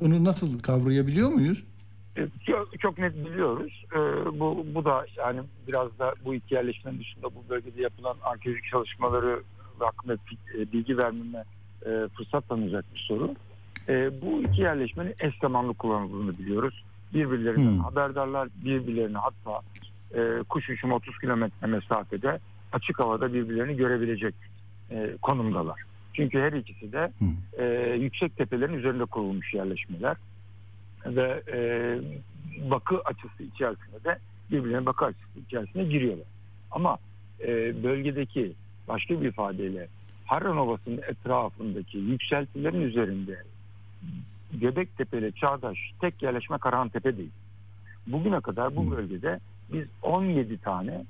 [0.00, 1.64] onu nasıl kavrayabiliyor muyuz?
[2.16, 3.84] E, çok, çok net biliyoruz.
[4.40, 9.42] Bu, bu da yani biraz da bu iki yerleşmenin dışında bu bölgede yapılan arkeolojik çalışmaları
[9.84, 10.16] hakkında
[10.72, 11.44] bilgi vermeme
[12.16, 13.34] fırsat tanıyacak bir soru.
[13.88, 16.84] E, bu iki yerleşmenin eş zamanlı kullanıldığını biliyoruz.
[17.14, 17.78] Birbirlerinden hmm.
[17.78, 19.60] haberdarlar, birbirlerini hatta
[20.14, 22.38] e, kuş uçumu 30 kilometre mesafede
[22.72, 24.34] açık havada birbirlerini görebilecek
[24.90, 25.80] e, konumdalar.
[26.12, 27.36] Çünkü her ikisi de hmm.
[27.58, 27.64] e,
[28.00, 30.16] yüksek tepelerin üzerinde kurulmuş yerleşmeler
[31.06, 31.58] ve e,
[32.70, 34.18] bakı açısı içerisinde de
[34.50, 36.26] birbirlerine bakı açısı içerisine giriyorlar.
[36.70, 36.98] Ama
[37.40, 38.52] e, bölgedeki
[38.88, 39.88] başka bir ifadeyle
[40.24, 43.42] Harran Ovası'nın etrafındaki yükseltilerin üzerinde
[44.52, 47.30] Göbektepe Çağdaş tek yerleşme Karahantepe değil.
[48.06, 49.40] Bugüne kadar bu bölgede
[49.72, 51.04] biz 17 tane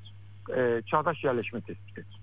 [0.56, 2.20] e, çağdaş yerleşme tespit ettik.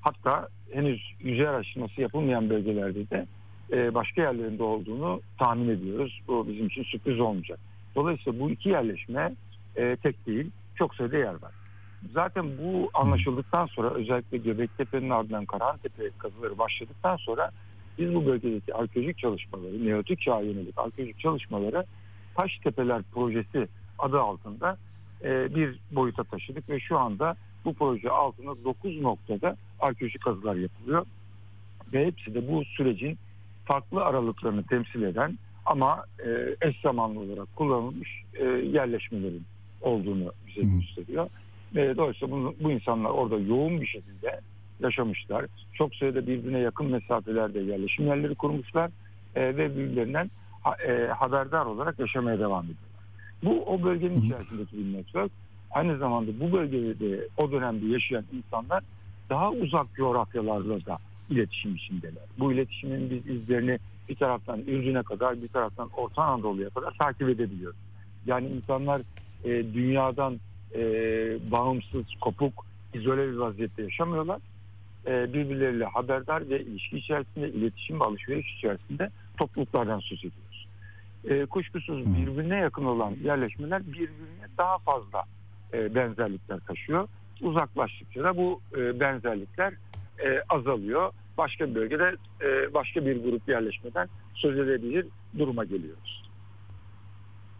[0.00, 3.26] Hatta henüz yüzey araştırması yapılmayan bölgelerde de
[3.72, 6.20] e, başka yerlerinde olduğunu tahmin ediyoruz.
[6.28, 7.58] Bu bizim için sürpriz olmayacak.
[7.94, 9.32] Dolayısıyla bu iki yerleşme
[9.76, 11.52] e, tek değil, çok sayıda yer var.
[12.14, 17.50] Zaten bu anlaşıldıktan sonra özellikle Göbektepe'nin ardından Karahantepe kazıları başladıktan sonra
[17.98, 21.84] biz bu bölgedeki arkeolojik çalışmaları, Neolitik çağa yönelik arkeolojik çalışmaları
[22.34, 24.76] Taş Tepeler Projesi adı altında
[25.24, 31.06] e, bir boyuta taşıdık ve şu anda bu proje altında 9 noktada arkeolojik kazılar yapılıyor.
[31.92, 33.18] Ve hepsi de bu sürecin
[33.64, 39.42] farklı aralıklarını temsil eden ama e, eş zamanlı olarak kullanılmış e, yerleşmelerin
[39.80, 41.30] olduğunu bize gösteriyor.
[41.74, 44.40] Ve dolayısıyla bu, bu insanlar orada yoğun bir şekilde
[44.80, 45.46] yaşamışlar.
[45.74, 48.90] Çok sayıda birbirine yakın mesafelerde yerleşim yerleri kurmuşlar
[49.34, 50.30] e, ve birbirlerinden
[50.62, 53.02] ha, e, haberdar olarak yaşamaya devam ediyorlar.
[53.44, 55.32] Bu o bölgenin içerisindeki bir network.
[55.70, 58.84] Aynı zamanda bu bölgede o dönemde yaşayan insanlar
[59.30, 60.98] daha uzak coğrafyalarla da
[61.30, 62.22] iletişim içindeler.
[62.38, 67.78] Bu iletişimin biz izlerini bir taraftan Ürdün'e kadar bir taraftan Orta Anadolu'ya kadar takip edebiliyoruz.
[68.26, 69.02] Yani insanlar
[69.44, 70.40] e, dünyadan
[70.74, 70.80] e,
[71.50, 74.40] bağımsız, kopuk, izole bir vaziyette yaşamıyorlar.
[75.06, 80.68] E, birbirleriyle haberdar ve ilişki içerisinde, iletişim ve alışveriş içerisinde topluluklardan söz ediyoruz.
[81.24, 85.22] E, kuşkusuz birbirine yakın olan yerleşmeler birbirine daha fazla
[85.72, 87.08] e, benzerlikler taşıyor.
[87.40, 88.60] Uzaklaştıkça da bu
[89.00, 89.74] benzerlikler
[90.48, 91.12] azalıyor.
[91.38, 92.16] Başka bir bölgede
[92.74, 95.06] başka bir grup yerleşmeden söz edebilir
[95.38, 96.22] duruma geliyoruz.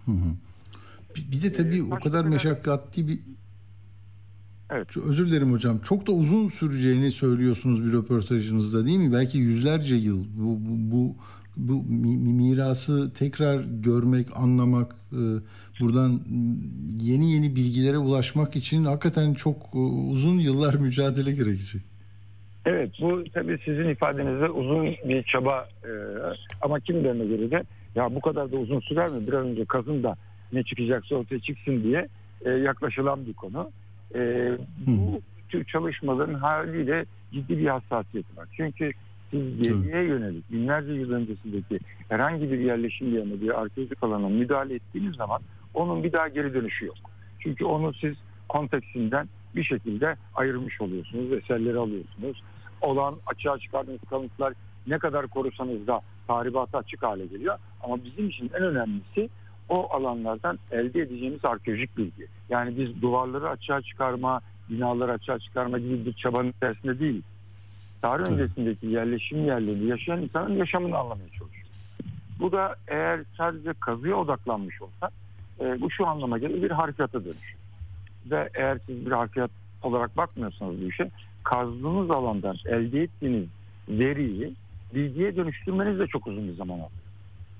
[0.05, 0.35] Hı hı.
[1.17, 3.21] Bir de tabii ee, o kadar meşakkatli bir
[4.75, 4.91] Evet.
[4.91, 5.79] Çok özür dilerim hocam.
[5.79, 9.13] Çok da uzun süreceğini söylüyorsunuz bir röportajınızda değil mi?
[9.13, 11.17] Belki yüzlerce yıl bu bu
[11.57, 15.21] bu, bu mirası tekrar görmek, anlamak, e,
[15.81, 16.21] buradan
[17.01, 21.83] yeni yeni bilgilere ulaşmak için hakikaten çok e, uzun yıllar mücadele gerekecek.
[22.67, 25.91] Evet bu tabii sizin ifadenizde uzun bir çaba e,
[26.61, 27.63] ama kimilerine göre de
[27.95, 30.17] ya bu kadar da uzun sürer mi bir an önce kazın da
[30.53, 32.09] ne çıkacaksa ortaya çıksın diye
[32.45, 33.71] yaklaşılan bir konu.
[34.15, 34.53] E,
[34.87, 38.49] bu tür çalışmaların haliyle ciddi bir hassasiyeti var.
[38.57, 38.93] Çünkü
[39.31, 45.17] siz geriye yönelik binlerce yıl öncesindeki herhangi bir yerleşim yerine bir arkeolojik alana müdahale ettiğiniz
[45.17, 45.43] zaman
[45.75, 46.97] onun bir daha geri dönüşü yok.
[47.39, 48.15] Çünkü onu siz
[48.49, 52.43] konteksinden bir şekilde ayırmış oluyorsunuz, eserleri alıyorsunuz.
[52.81, 54.53] Olan açığa çıkardığınız kalıntılar
[54.87, 57.59] ne kadar korusanız da tahribata açık hale geliyor.
[57.83, 59.29] Ama bizim için en önemlisi
[59.69, 62.27] o alanlardan elde edeceğimiz arkeolojik bilgi.
[62.49, 64.41] Yani biz duvarları açığa çıkarma,
[64.71, 67.23] binaları açığa çıkarma gibi bir çabanın içerisinde değil.
[68.03, 71.67] tarih öncesindeki yerleşim yerlerinde yaşayan insanın yaşamını anlamaya çalışıyor.
[72.41, 75.11] Bu da eğer sadece kazıya odaklanmış olsa
[75.61, 77.57] e, bu şu anlama gelir bir harekata dönüşür.
[78.31, 79.51] Ve eğer siz bir harekat
[79.83, 81.11] olarak bakmıyorsanız bu işe
[81.45, 83.49] kazdığınız alandan elde ettiğiniz
[83.89, 84.55] veriyi
[84.95, 87.02] bilgiye dönüştürmeniz de çok uzun bir zaman alır.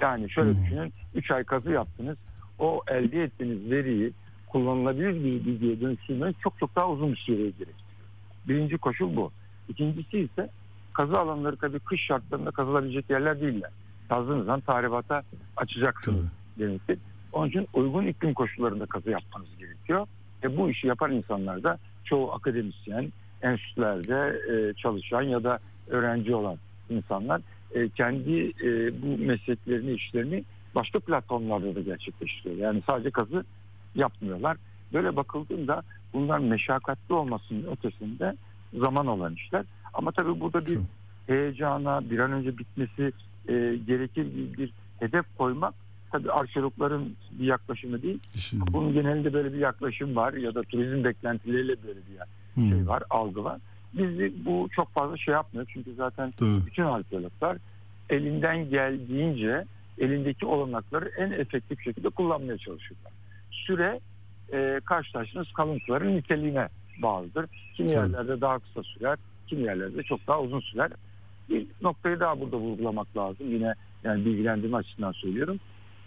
[0.03, 2.17] Yani şöyle düşünün 3 ay kazı yaptınız
[2.59, 4.13] o elde ettiğiniz veriyi
[4.47, 8.09] kullanılabilir bir bilgiye dönüştürmeniz çok çok daha uzun bir süreye gerektiriyor.
[8.49, 9.33] Birinci koşul bu.
[9.69, 10.51] İkincisi ise
[10.93, 13.71] kazı alanları tabii kış şartlarında kazılabilecek yerler değiller.
[14.09, 15.23] Kazdığınız zaman tahribata
[15.57, 16.25] açacaksınız
[16.59, 16.99] demektir.
[17.33, 20.07] Onun için uygun iklim koşullarında kazı yapmanız gerekiyor.
[20.45, 23.13] Ve bu işi yapan insanlar da çoğu akademisyen,
[23.43, 25.59] enstitülerde e, çalışan ya da
[25.89, 26.57] öğrenci olan
[26.91, 27.41] insanlar
[27.75, 30.45] e, kendi e, bu mesleklerini, işlerini
[30.75, 32.57] başka platformlarda da gerçekleştiriyor.
[32.57, 33.45] Yani sadece kazı
[33.95, 34.57] yapmıyorlar.
[34.93, 35.83] Böyle bakıldığında
[36.13, 38.37] bunlar meşakkatli olmasının ötesinde
[38.75, 39.65] zaman olan işler.
[39.95, 40.79] Ama tabii burada bir
[41.27, 43.13] heyecana, bir an önce bitmesi
[43.49, 43.53] e,
[43.87, 45.75] gerekir bir, bir hedef koymak
[46.13, 48.19] tabii arkeologların bir yaklaşımı değil.
[48.73, 53.45] Bunun genelinde böyle bir yaklaşım var ya da turizm beklentileriyle böyle bir şey var, algı
[53.45, 53.61] var.
[53.95, 56.67] Biz de bu çok fazla şey yapmıyor çünkü zaten Doğru.
[56.67, 57.59] bütün arkeologlar
[58.11, 59.65] elinden geldiğince
[59.99, 63.13] elindeki olanakları en efektif şekilde kullanmaya çalışıyorlar.
[63.51, 64.01] Süre
[64.53, 66.69] e, karşılaştığınız kalıntıların niteliğine
[67.03, 67.47] bağlıdır.
[67.77, 70.91] Kimi yerlerde daha kısa sürer, kimi yerlerde çok daha uzun sürer.
[71.51, 73.53] Bir noktayı daha burada vurgulamak lazım.
[73.53, 73.75] Yine
[74.05, 75.61] yani bilgilendirme açısından söylüyorum.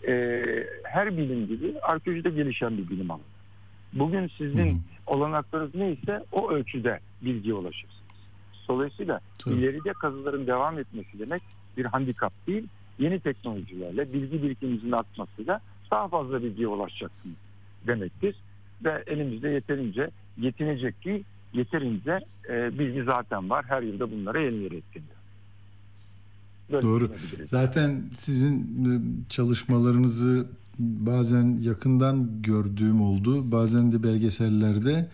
[0.08, 0.44] E,
[0.84, 3.24] her bilim gibi arkeoloji de gelişen bir bilim alanı.
[3.94, 8.06] Bugün sizin olanaklarınız neyse o ölçüde bilgiye ulaşırsınız.
[8.68, 11.42] Dolayısıyla ileride kazıların devam etmesi demek
[11.78, 12.68] bir handikap değil,
[13.00, 15.62] yeni teknolojilerle bilgi birikimimizin artmasıyla
[15.92, 17.36] daha fazla bilgiye ulaşacaksınız
[17.88, 18.36] demektir.
[18.84, 21.24] Ve elimizde yeterince yetinecek ki
[21.54, 22.20] yeterince
[22.50, 23.66] e, bilgi zaten var.
[23.68, 25.16] Her yılda bunlara yenileri ekleniyor.
[26.72, 27.12] Böyle Doğru.
[27.46, 28.56] Zaten sizin
[28.86, 30.48] e, çalışmalarınızı
[30.80, 33.52] bazen yakından gördüğüm oldu.
[33.52, 35.10] Bazen de belgesellerde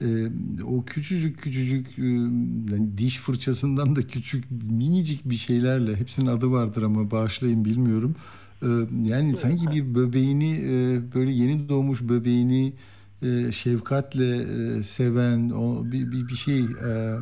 [0.00, 0.30] e,
[0.64, 2.02] o küçücük küçücük e,
[2.72, 8.14] yani diş fırçasından da küçük minicik bir şeylerle hepsinin adı vardır ama bağışlayın bilmiyorum.
[8.62, 8.66] E,
[9.04, 12.72] yani sanki bir böbeğini e, böyle yeni doğmuş böbeğini
[13.22, 17.16] e, şefkatle e, seven o bir, bir, bir şey e,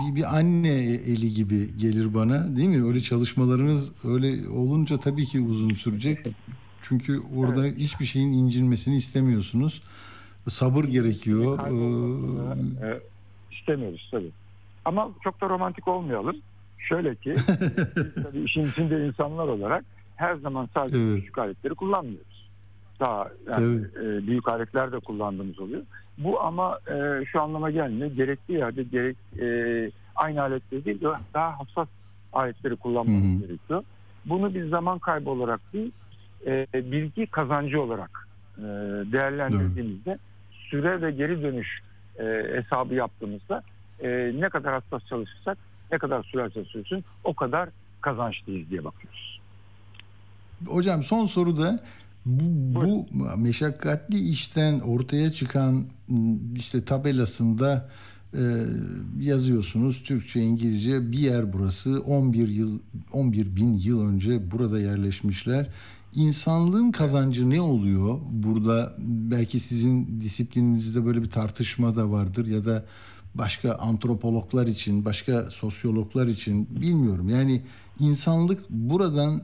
[0.00, 2.84] bir, bir anne eli gibi gelir bana değil mi?
[2.88, 6.18] Öyle çalışmalarınız öyle olunca tabii ki uzun sürecek.
[6.82, 9.82] Çünkü orada hiçbir şeyin incinmesini istemiyorsunuz.
[10.48, 11.58] Sabır gerekiyor.
[11.58, 13.00] Ee, E,
[13.52, 14.30] istemiyoruz tabii.
[14.84, 16.36] Ama çok da romantik olmayalım.
[16.78, 19.84] Şöyle ki biz tabii işin içinde insanlar olarak
[20.16, 22.37] her zaman sadece küçük aletleri kullanmıyoruz.
[23.00, 25.82] Daha yani, e, büyük aletler de kullandığımız oluyor.
[26.18, 28.10] Bu ama e, şu anlama gelmiyor.
[28.10, 31.88] Gerekli yerde gerek e, aynı aletleri değil de daha hassas
[32.32, 33.84] aletleri kullanmamız gerekiyor.
[34.24, 35.92] Bunu bir zaman kaybı olarak değil,
[36.46, 38.62] e, bilgi kazancı olarak e,
[39.12, 40.18] değerlendirdiğimizde
[40.50, 41.80] süre ve geri dönüş
[42.18, 43.62] e, hesabı yaptığımızda
[44.00, 45.58] e, ne kadar hassas çalışırsak
[45.92, 47.68] ne kadar sürerse sürsün o kadar
[48.00, 49.40] kazançlıyız diye bakıyoruz.
[50.66, 51.80] Hocam son soruda
[52.26, 52.42] bu,
[52.80, 55.84] bu meşakkatli işten ortaya çıkan
[56.56, 57.88] işte tabelasında
[58.34, 58.64] e,
[59.20, 62.78] yazıyorsunuz Türkçe İngilizce bir yer burası 11 yıl
[63.12, 65.68] 11 bin yıl önce burada yerleşmişler.
[66.14, 68.18] İnsanlığın kazancı ne oluyor?
[68.30, 72.84] Burada belki sizin disiplininizde böyle bir tartışma da vardır ya da
[73.34, 77.28] başka antropologlar için, başka sosyologlar için bilmiyorum.
[77.28, 77.62] Yani
[77.98, 79.42] insanlık buradan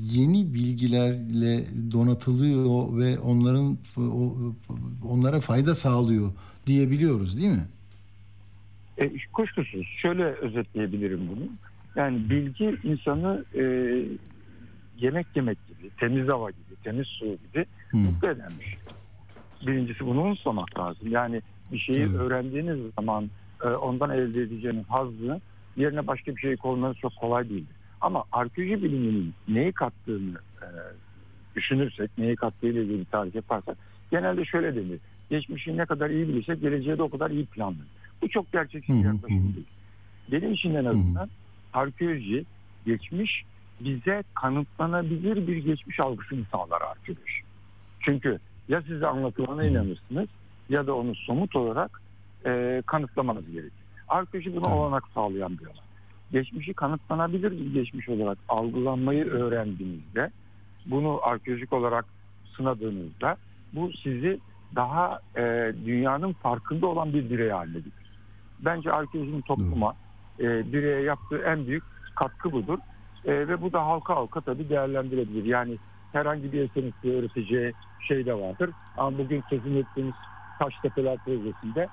[0.00, 3.78] yeni bilgilerle donatılıyor ve onların
[5.08, 6.30] onlara fayda sağlıyor
[6.66, 7.66] diyebiliyoruz değil mi?
[8.98, 11.48] E, kuşkusuz şöyle özetleyebilirim bunu.
[11.96, 13.62] Yani bilgi insanı e,
[14.98, 18.78] yemek yemek gibi, temiz hava gibi, temiz su gibi mutlu eden bir şey.
[19.66, 21.08] Birincisi bunu unutmamak lazım.
[21.10, 22.14] Yani bir şeyi Hmm.
[22.14, 23.30] öğrendiğiniz zaman
[23.64, 25.40] e, ondan elde edeceğiniz hazzı
[25.76, 27.76] yerine başka bir şey koymanız çok kolay değildir.
[28.00, 30.66] Ama arkeoloji biliminin neyi kattığını e,
[31.56, 33.76] düşünürsek, neyi kattığıyla ilgili bir tarih yaparsak
[34.10, 35.00] genelde şöyle denir.
[35.30, 37.86] Geçmişi ne kadar iyi bilirsek geleceği de o kadar iyi planlanır.
[38.22, 39.66] Bu çok gerçekçi bir yaklaşım değil.
[40.32, 41.30] Benim için en azından
[41.72, 42.44] arkeoloji
[42.86, 43.44] geçmiş
[43.80, 47.42] bize kanıtlanabilir bir geçmiş algısını sağlar arkeoloji.
[48.00, 50.28] Çünkü ya size anlatılana inanırsınız
[50.68, 52.02] ya da onu somut olarak
[52.46, 53.84] e, kanıtlamanız gerekir.
[54.08, 55.89] Arkeoloji buna olanak sağlayan bir alan.
[56.32, 60.30] Geçmişi kanıtlanabilir geçmiş olarak algılanmayı öğrendiğinizde
[60.86, 62.04] bunu arkeolojik olarak
[62.56, 63.36] sınadığınızda
[63.72, 64.40] bu sizi
[64.76, 68.10] daha e, dünyanın farkında olan bir birey haline getirir.
[68.60, 69.94] Bence arkeolojinin topluma,
[70.40, 71.84] e, bireye yaptığı en büyük
[72.14, 72.78] katkı budur.
[73.24, 75.44] E, ve bu da halka halka tabii değerlendirilebilir.
[75.44, 75.78] Yani
[76.12, 77.72] herhangi bir eserin size öğreteceği
[78.08, 78.70] şey de vardır.
[78.96, 80.14] Ama bugün sözünü ettiğimiz
[80.58, 81.88] Taştepeler projesinde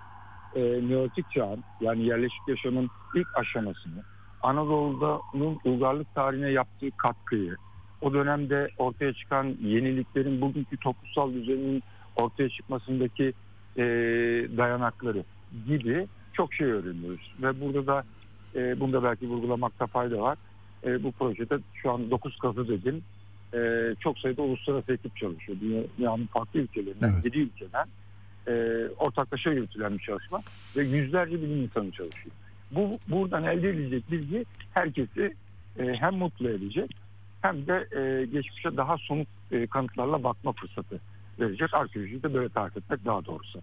[0.56, 4.04] e, Neolitik çağın yani yerleşik yaşamın ilk aşamasını,
[4.48, 7.56] Anadolu'nun uygarlık tarihine yaptığı katkıyı,
[8.02, 11.84] o dönemde ortaya çıkan yeniliklerin bugünkü toplumsal düzenin
[12.16, 13.34] ortaya çıkmasındaki
[13.78, 13.84] e,
[14.58, 15.24] dayanakları
[15.68, 17.34] gibi çok şey öğreniyoruz.
[17.42, 18.04] Ve burada da
[18.56, 20.38] e, bunu da belki vurgulamakta fayda var.
[20.84, 23.04] E, bu projede şu an 9 kazı dedim.
[23.54, 23.60] E,
[24.00, 25.58] çok sayıda uluslararası ekip çalışıyor.
[25.98, 27.26] Dünyanın farklı ülkelerinden, Evet.
[27.26, 27.86] 7 ülkeden
[28.48, 28.54] e,
[28.98, 30.42] ortaklaşa yürütülen bir çalışma
[30.78, 32.36] ve yüzlerce bilim insanı çalışıyor.
[32.72, 35.34] Bu buradan elde edilecek bilgi herkesi
[35.80, 36.96] e, hem mutlu edecek
[37.42, 41.00] hem de e, geçmişe daha somut e, kanıtlarla bakma fırsatı
[41.40, 41.74] verecek.
[41.74, 43.62] Arkeolojiyi de böyle tarif etmek daha doğrusu.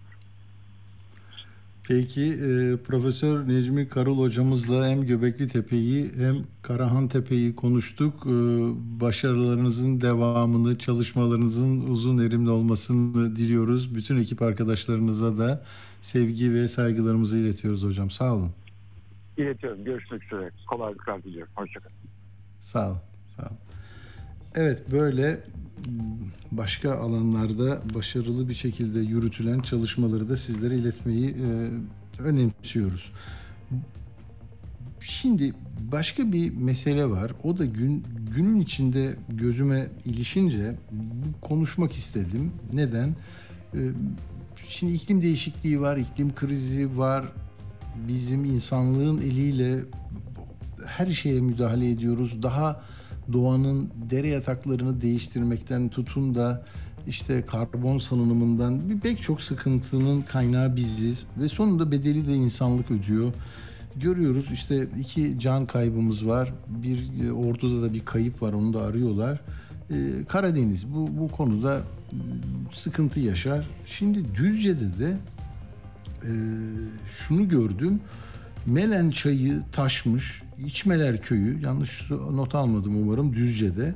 [1.88, 8.14] Peki e, Profesör Necmi Karıl hocamızla hem Göbekli Tepe'yi hem Karahan Tepe'yi konuştuk.
[8.26, 8.30] E,
[9.00, 13.94] başarılarınızın devamını, çalışmalarınızın uzun erimli olmasını diliyoruz.
[13.94, 15.64] Bütün ekip arkadaşlarınıza da
[16.00, 18.10] sevgi ve saygılarımızı iletiyoruz hocam.
[18.10, 18.50] Sağ olun.
[19.38, 19.84] İletiyorum.
[19.84, 20.50] Görüşmek üzere.
[20.70, 21.52] Kolaylıklar diliyorum.
[21.56, 21.96] Hoşçakalın.
[22.60, 22.98] Sağ olun.
[23.36, 23.58] Sağ olun.
[24.54, 25.40] Evet böyle
[26.52, 31.70] başka alanlarda başarılı bir şekilde yürütülen çalışmaları da sizlere iletmeyi e,
[32.22, 33.12] önemsiyoruz.
[35.00, 35.52] Şimdi
[35.92, 37.32] başka bir mesele var.
[37.44, 38.04] O da gün
[38.36, 40.76] günün içinde gözüme ilişince
[41.40, 42.52] konuşmak istedim.
[42.72, 43.08] Neden?
[43.74, 43.78] E,
[44.68, 47.32] Şimdi iklim değişikliği var, iklim krizi var.
[48.08, 49.78] Bizim insanlığın eliyle
[50.86, 52.42] her şeye müdahale ediyoruz.
[52.42, 52.82] Daha
[53.32, 56.64] doğanın dere yataklarını değiştirmekten tutun da
[57.06, 63.32] işte karbon salınımından bir pek çok sıkıntının kaynağı biziz ve sonunda bedeli de insanlık ödüyor.
[63.96, 66.52] Görüyoruz işte iki can kaybımız var.
[66.68, 69.40] Bir e, orduda da bir kayıp var onu da arıyorlar.
[69.90, 72.16] Ee, Karadeniz bu bu konuda e,
[72.72, 73.68] sıkıntı yaşar.
[73.86, 75.16] Şimdi Düzce'de de
[76.24, 76.32] e,
[77.12, 78.00] şunu gördüm.
[78.66, 80.42] Melen çayı taşmış.
[80.66, 81.60] İçmeler köyü.
[81.62, 83.94] Yanlış not almadım umarım Düzce'de.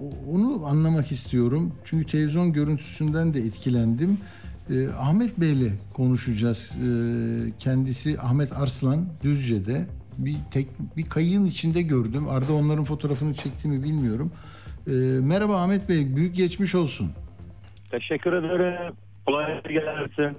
[0.00, 1.72] O- onu anlamak istiyorum.
[1.84, 4.18] Çünkü televizyon görüntüsünden de etkilendim.
[4.70, 6.70] Ee, Ahmet Bey'le konuşacağız.
[6.72, 9.86] Ee, kendisi Ahmet Arslan Düzce'de.
[10.18, 10.66] Bir tek
[10.96, 12.28] bir kayığın içinde gördüm.
[12.28, 14.32] Arda onların fotoğrafını çekti mi bilmiyorum.
[14.86, 14.90] Ee,
[15.20, 16.16] merhaba Ahmet Bey.
[16.16, 17.10] Büyük geçmiş olsun.
[17.90, 18.94] Teşekkür ederim.
[19.26, 20.36] Kolay gelsin.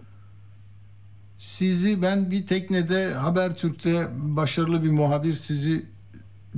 [1.40, 5.86] Sizi ben bir teknede Habertürk'te başarılı bir muhabir sizi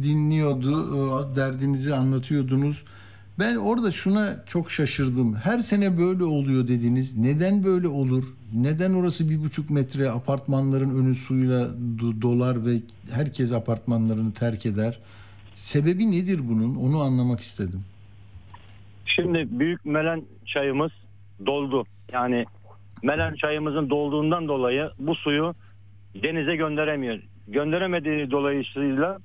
[0.04, 1.36] dinliyordu.
[1.36, 2.84] Derdinizi anlatıyordunuz.
[3.40, 5.36] Ben orada şuna çok şaşırdım.
[5.36, 7.18] Her sene böyle oluyor dediniz.
[7.18, 8.24] Neden böyle olur?
[8.54, 11.62] Neden orası bir buçuk metre apartmanların önü suyla
[11.98, 12.80] do- dolar ve
[13.12, 15.00] herkes apartmanlarını terk eder?
[15.56, 16.76] Sebebi nedir bunun?
[16.76, 17.82] Onu anlamak istedim.
[19.06, 20.92] Şimdi büyük melen çayımız
[21.46, 21.86] doldu.
[22.14, 22.46] Yani
[23.04, 25.54] melen çayımızın dolduğundan dolayı bu suyu
[26.24, 27.20] denize gönderemiyor.
[27.48, 29.18] Gönderemediği dolayısıyla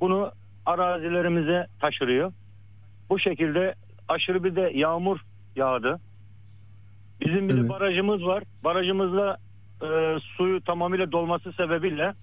[0.00, 0.32] bunu
[0.66, 2.32] arazilerimize taşırıyor.
[3.10, 3.74] Bu şekilde
[4.08, 5.20] aşırı bir de yağmur
[5.56, 6.00] yağdı.
[7.20, 8.44] Bizim bir de barajımız var.
[8.64, 9.36] Barajımızda
[9.82, 12.14] e, suyu tamamıyla dolması sebebiyle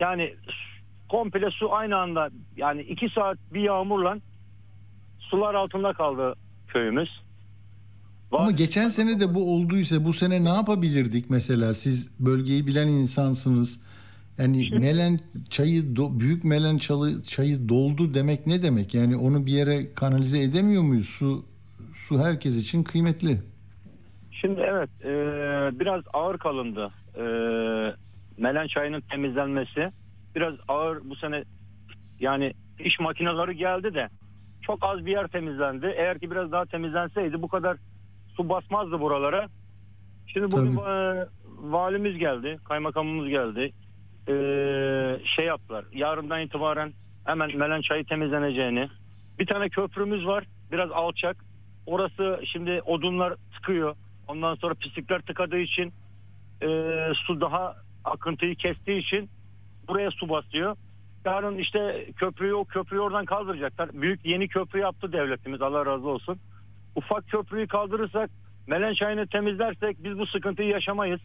[0.00, 0.34] yani
[1.08, 4.18] komple su aynı anda yani iki saat bir yağmurla
[5.18, 6.34] sular altında kaldı
[6.68, 7.22] köyümüz.
[8.32, 11.74] Ama geçen sene de bu olduysa bu sene ne yapabilirdik mesela?
[11.74, 13.80] Siz bölgeyi bilen insansınız.
[14.38, 18.94] Yani melen çayı do- büyük melen çalı, çayı doldu demek ne demek?
[18.94, 21.08] Yani onu bir yere kanalize edemiyor muyuz?
[21.08, 21.44] Su
[21.94, 23.38] su herkes için kıymetli.
[24.30, 25.10] Şimdi evet e,
[25.80, 26.90] biraz ağır kalındı.
[27.16, 27.22] E,
[28.38, 29.90] melen çayının temizlenmesi
[30.34, 31.44] biraz ağır bu sene
[32.20, 34.08] yani iş makineleri geldi de
[34.62, 35.86] çok az bir yer temizlendi.
[35.96, 37.76] Eğer ki biraz daha temizlenseydi bu kadar
[38.36, 39.48] su basmazdı buralara.
[40.26, 43.72] Şimdi bugün e, valimiz geldi, kaymakamımız geldi.
[44.28, 44.34] E,
[45.36, 45.84] şey yaptılar.
[45.92, 46.92] Yarından itibaren
[47.24, 48.88] hemen melen çayı temizleneceğini.
[49.38, 51.44] Bir tane köprümüz var, biraz alçak.
[51.86, 53.96] Orası şimdi odunlar tıkıyor.
[54.28, 55.92] Ondan sonra pislikler tıkadığı için
[56.62, 56.68] e,
[57.14, 59.30] su daha akıntıyı kestiği için
[59.88, 60.76] buraya su basıyor.
[61.24, 63.90] Yarın işte köprüyü o köprüyü oradan kaldıracaklar.
[63.92, 66.38] Büyük yeni köprü yaptı devletimiz Allah razı olsun.
[66.96, 68.30] Ufak köprüyü kaldırırsak
[68.66, 71.20] Melen çayını temizlersek biz bu sıkıntıyı yaşamayız.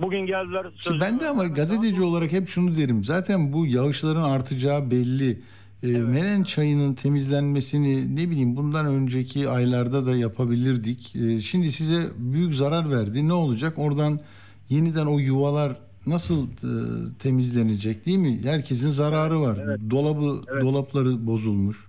[0.00, 0.66] Bugün geldiler.
[0.78, 3.04] Şimdi ben de ama gazeteci olarak hep şunu derim.
[3.04, 5.42] Zaten bu yağışların artacağı belli.
[5.82, 11.16] E, Melen çayının temizlenmesini ne bileyim bundan önceki aylarda da yapabilirdik.
[11.16, 13.28] E, şimdi size büyük zarar verdi.
[13.28, 13.78] Ne olacak?
[13.78, 14.20] Oradan
[14.68, 15.76] yeniden o yuvalar
[16.06, 16.70] nasıl e,
[17.18, 18.40] temizlenecek değil mi?
[18.44, 19.58] Herkesin zararı var.
[19.90, 21.86] Dolabı dolapları bozulmuş.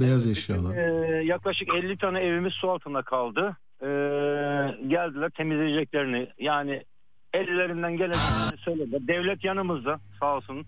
[0.00, 0.76] Beyaz eşyalar.
[0.76, 3.56] Ee, yaklaşık 50 tane evimiz su altında kaldı.
[3.82, 3.86] Ee,
[4.88, 6.28] geldiler temizleyeceklerini.
[6.38, 6.82] Yani
[7.34, 9.08] ellerinden geleni söyledi.
[9.08, 10.66] Devlet yanımızda sağ olsun.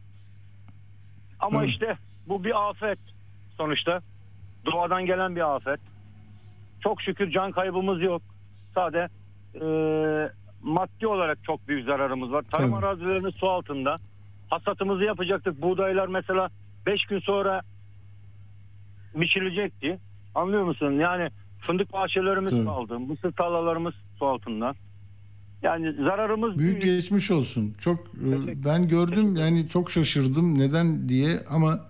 [1.41, 1.67] Ama Hı.
[1.67, 1.97] işte
[2.29, 2.99] bu bir afet
[3.57, 4.01] sonuçta.
[4.67, 5.81] Doğadan gelen bir afet.
[6.81, 8.23] Çok şükür can kaybımız yok.
[8.75, 9.09] Sade
[9.55, 9.67] e,
[10.63, 12.45] maddi olarak çok büyük zararımız var.
[12.51, 13.99] Tarım arazilerimiz su altında.
[14.51, 15.63] Hasatımızı yapacaktık.
[15.63, 16.49] Buğdaylar mesela
[16.87, 17.63] 5 gün sonra
[19.15, 19.99] biçilecekti.
[20.35, 20.93] Anlıyor musun?
[20.93, 22.65] Yani fındık bahçelerimiz Tabii.
[22.65, 22.99] kaldı.
[22.99, 24.75] Mısır tarlalarımız su altında.
[25.63, 27.75] Yani zararımız Büyük geçmiş olsun.
[27.81, 31.81] Çok e, ben gördüm yani çok şaşırdım neden diye ama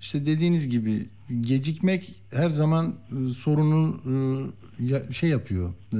[0.00, 1.06] işte dediğiniz gibi
[1.40, 4.00] gecikmek her zaman e, sorunu
[4.80, 5.70] e, ya- şey yapıyor.
[5.92, 5.98] e,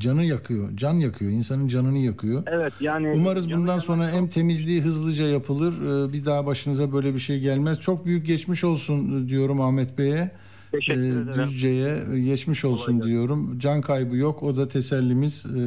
[0.00, 0.68] Canı yakıyor.
[0.76, 1.30] Can yakıyor.
[1.30, 2.42] insanın canını yakıyor.
[2.46, 5.72] Evet yani Umarız bundan sonra hem temizliği hızlıca yapılır.
[6.08, 7.80] e, Bir daha başınıza böyle bir şey gelmez.
[7.80, 10.30] Çok büyük geçmiş olsun e, diyorum Ahmet Bey'e.
[10.72, 11.44] Teşekkür E, ederim.
[11.48, 13.58] Düzce'ye e, geçmiş olsun diyorum.
[13.58, 14.42] Can kaybı yok.
[14.42, 15.46] O da tesellimiz.
[15.46, 15.58] E,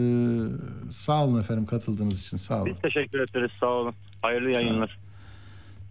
[0.91, 2.37] Sağ olun efendim katıldığınız için.
[2.37, 2.65] Sağ olun.
[2.73, 3.51] Biz teşekkür ederiz.
[3.59, 3.93] Sağ olun.
[4.21, 4.97] Hayırlı yayınlar.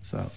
[0.02, 0.30] Sağ ol.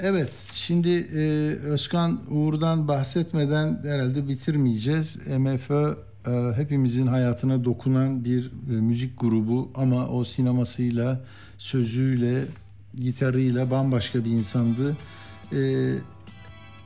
[0.00, 1.20] Evet, şimdi e,
[1.64, 5.18] Özkan Uğur'dan bahsetmeden herhalde bitirmeyeceğiz.
[5.38, 5.96] MFÖ
[6.26, 11.20] e, hepimizin hayatına dokunan bir e, müzik grubu ama o sinemasıyla,
[11.58, 12.44] sözüyle,
[12.94, 14.96] gitarıyla bambaşka bir insandı.
[15.52, 15.92] E,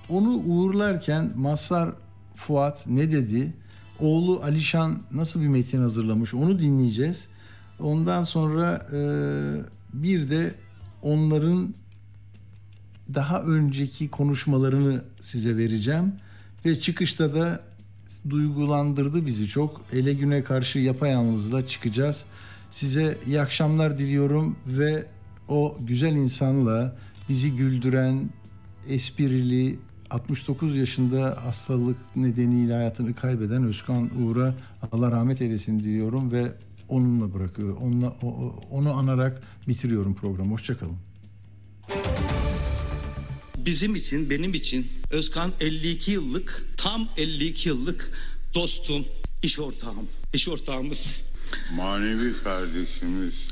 [0.08, 1.90] onu uğurlarken Mazhar
[2.36, 3.52] Fuat ne dedi?
[4.00, 7.26] Oğlu Alişan nasıl bir metin hazırlamış onu dinleyeceğiz.
[7.80, 9.00] Ondan sonra e,
[9.92, 10.54] bir de
[11.02, 11.74] onların
[13.14, 16.12] daha önceki konuşmalarını size vereceğim
[16.64, 17.60] ve çıkışta da
[18.30, 19.82] duygulandırdı bizi çok.
[19.92, 22.24] Ele güne karşı yapayalnızla çıkacağız.
[22.70, 25.06] Size iyi akşamlar diliyorum ve
[25.48, 26.96] o güzel insanla
[27.28, 28.30] bizi güldüren,
[28.88, 29.78] esprili,
[30.10, 34.54] 69 yaşında hastalık nedeniyle hayatını kaybeden Özkan Uğur'a
[34.92, 36.52] Allah rahmet eylesin diliyorum ve
[36.88, 37.76] onunla bırakıyorum.
[37.76, 38.12] Onunla,
[38.70, 40.52] onu anarak bitiriyorum programı.
[40.52, 41.11] Hoşçakalın.
[43.64, 48.12] Bizim için, benim için Özkan 52 yıllık, tam 52 yıllık
[48.54, 49.06] dostum,
[49.42, 51.20] iş ortağım, iş ortağımız.
[51.74, 53.48] Manevi kardeşimiz.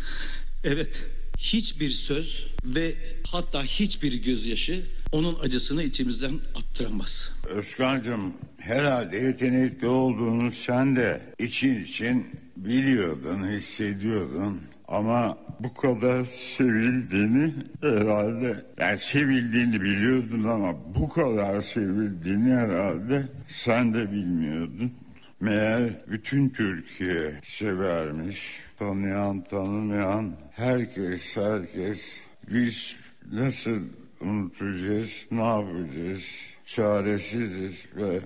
[0.65, 1.07] Evet,
[1.39, 2.95] hiçbir söz ve
[3.27, 4.83] hatta hiçbir gözyaşı
[5.13, 7.33] onun acısını içimizden attıramaz.
[7.49, 12.27] Özkan'cığım herhalde yetenekli olduğunu sen de için için
[12.57, 14.61] biliyordun, hissediyordun.
[14.89, 24.13] Ama bu kadar sevildiğini herhalde, yani sevildiğini biliyordun ama bu kadar sevildiğini herhalde sen de
[24.13, 24.93] bilmiyordun.
[25.41, 28.61] Meğer bütün Türkiye severmiş.
[28.79, 32.17] Tanıyan tanımayan herkes herkes
[32.51, 32.97] biz
[33.33, 33.81] nasıl
[34.21, 36.25] unutacağız, ne yapacağız?
[36.67, 38.21] Çaresiziz ve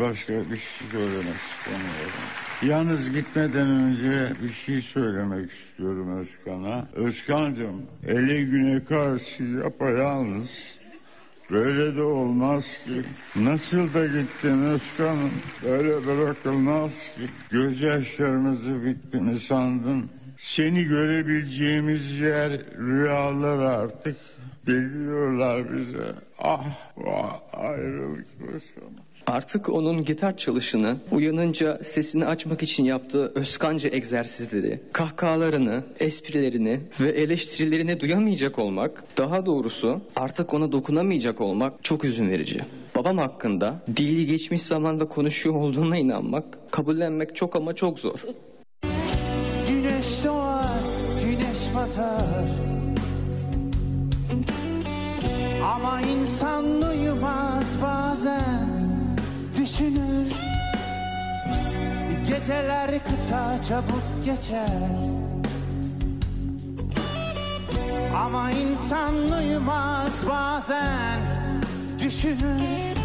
[0.00, 2.22] başka bir şey söylemek istemiyorum.
[2.62, 6.88] Yalnız gitmeden önce bir şey söylemek istiyorum Özkan'a.
[6.94, 10.78] Özkan'cığım ele güne karşı yapayalnız.
[11.50, 13.02] Böyle de olmaz ki.
[13.36, 15.32] Nasıl da gittin Özkan'ım.
[15.64, 17.22] Böyle bırakılmaz ki.
[17.50, 20.10] Gözyaşlarımızı bittiğini sandın.
[20.38, 24.16] Seni görebileceğimiz yer rüyalar artık.
[24.66, 26.14] Geliyorlar bize.
[26.38, 26.64] Ah
[26.96, 29.07] vah ayrılık Özkan'ım.
[29.28, 38.00] Artık onun gitar çalışını, uyanınca sesini açmak için yaptığı Özkanca egzersizleri, kahkahalarını, esprilerini ve eleştirilerini
[38.00, 42.60] duyamayacak olmak, daha doğrusu artık ona dokunamayacak olmak çok üzün verici.
[42.96, 48.24] Babam hakkında dili geçmiş zamanda konuşuyor olduğuna inanmak, kabullenmek çok ama çok zor.
[49.68, 50.80] Güneş doğar,
[51.24, 52.44] güneş batar
[55.62, 58.77] Ama insan uyumaz bazen
[59.68, 60.32] Düşünür.
[62.28, 64.88] Geceler kısa çabuk geçer.
[68.16, 71.20] Ama insan uyumaz bazen
[71.98, 72.96] Düşünür.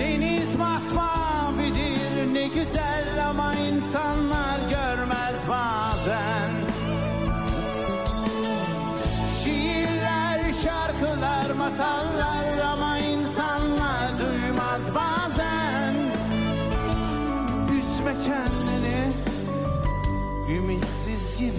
[0.00, 6.50] Deniz masmavidir ne güzel ama insanlar görmez bazen.
[9.44, 12.81] Şiirler, şarkılar, masallar ama
[14.72, 15.94] biraz bazen
[17.64, 19.12] Üzme kendini
[20.56, 21.52] Ümitsiz gibi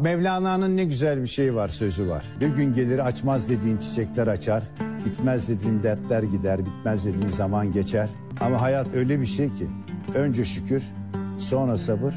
[0.00, 2.24] Mevlana'nın ne güzel bir şeyi var sözü var.
[2.40, 4.62] Bir gün gelir açmaz dediğin çiçekler açar.
[5.04, 8.08] Bitmez dediğin dertler gider, bitmez dediğin zaman geçer.
[8.40, 9.66] Ama hayat öyle bir şey ki
[10.14, 10.82] önce şükür,
[11.38, 12.14] sonra sabır,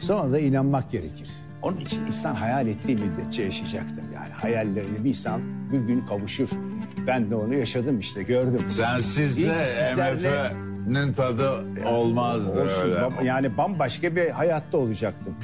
[0.00, 1.30] sonra da inanmak gerekir.
[1.62, 4.02] Onun için insan hayal ettiği müddetçe yaşayacaktır.
[4.14, 5.40] Yani hayallerini bir insan
[5.72, 6.48] bir gün kavuşur.
[7.10, 8.70] Ben de onu yaşadım işte gördüm.
[8.70, 10.50] Sensizle İlk sizlerle-
[10.86, 11.50] MF'nin tadı
[11.86, 12.94] olmazdı Olsun, öyle.
[13.00, 15.34] bam- yani bambaşka bir hayatta olacaktım.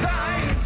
[0.00, 0.59] Time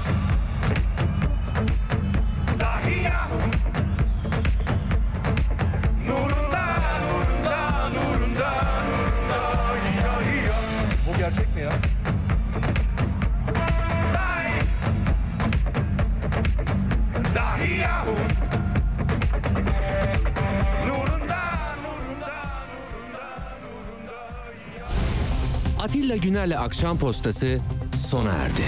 [26.05, 27.59] Atilla Güner'le Akşam Postası
[27.97, 28.63] sona erdi.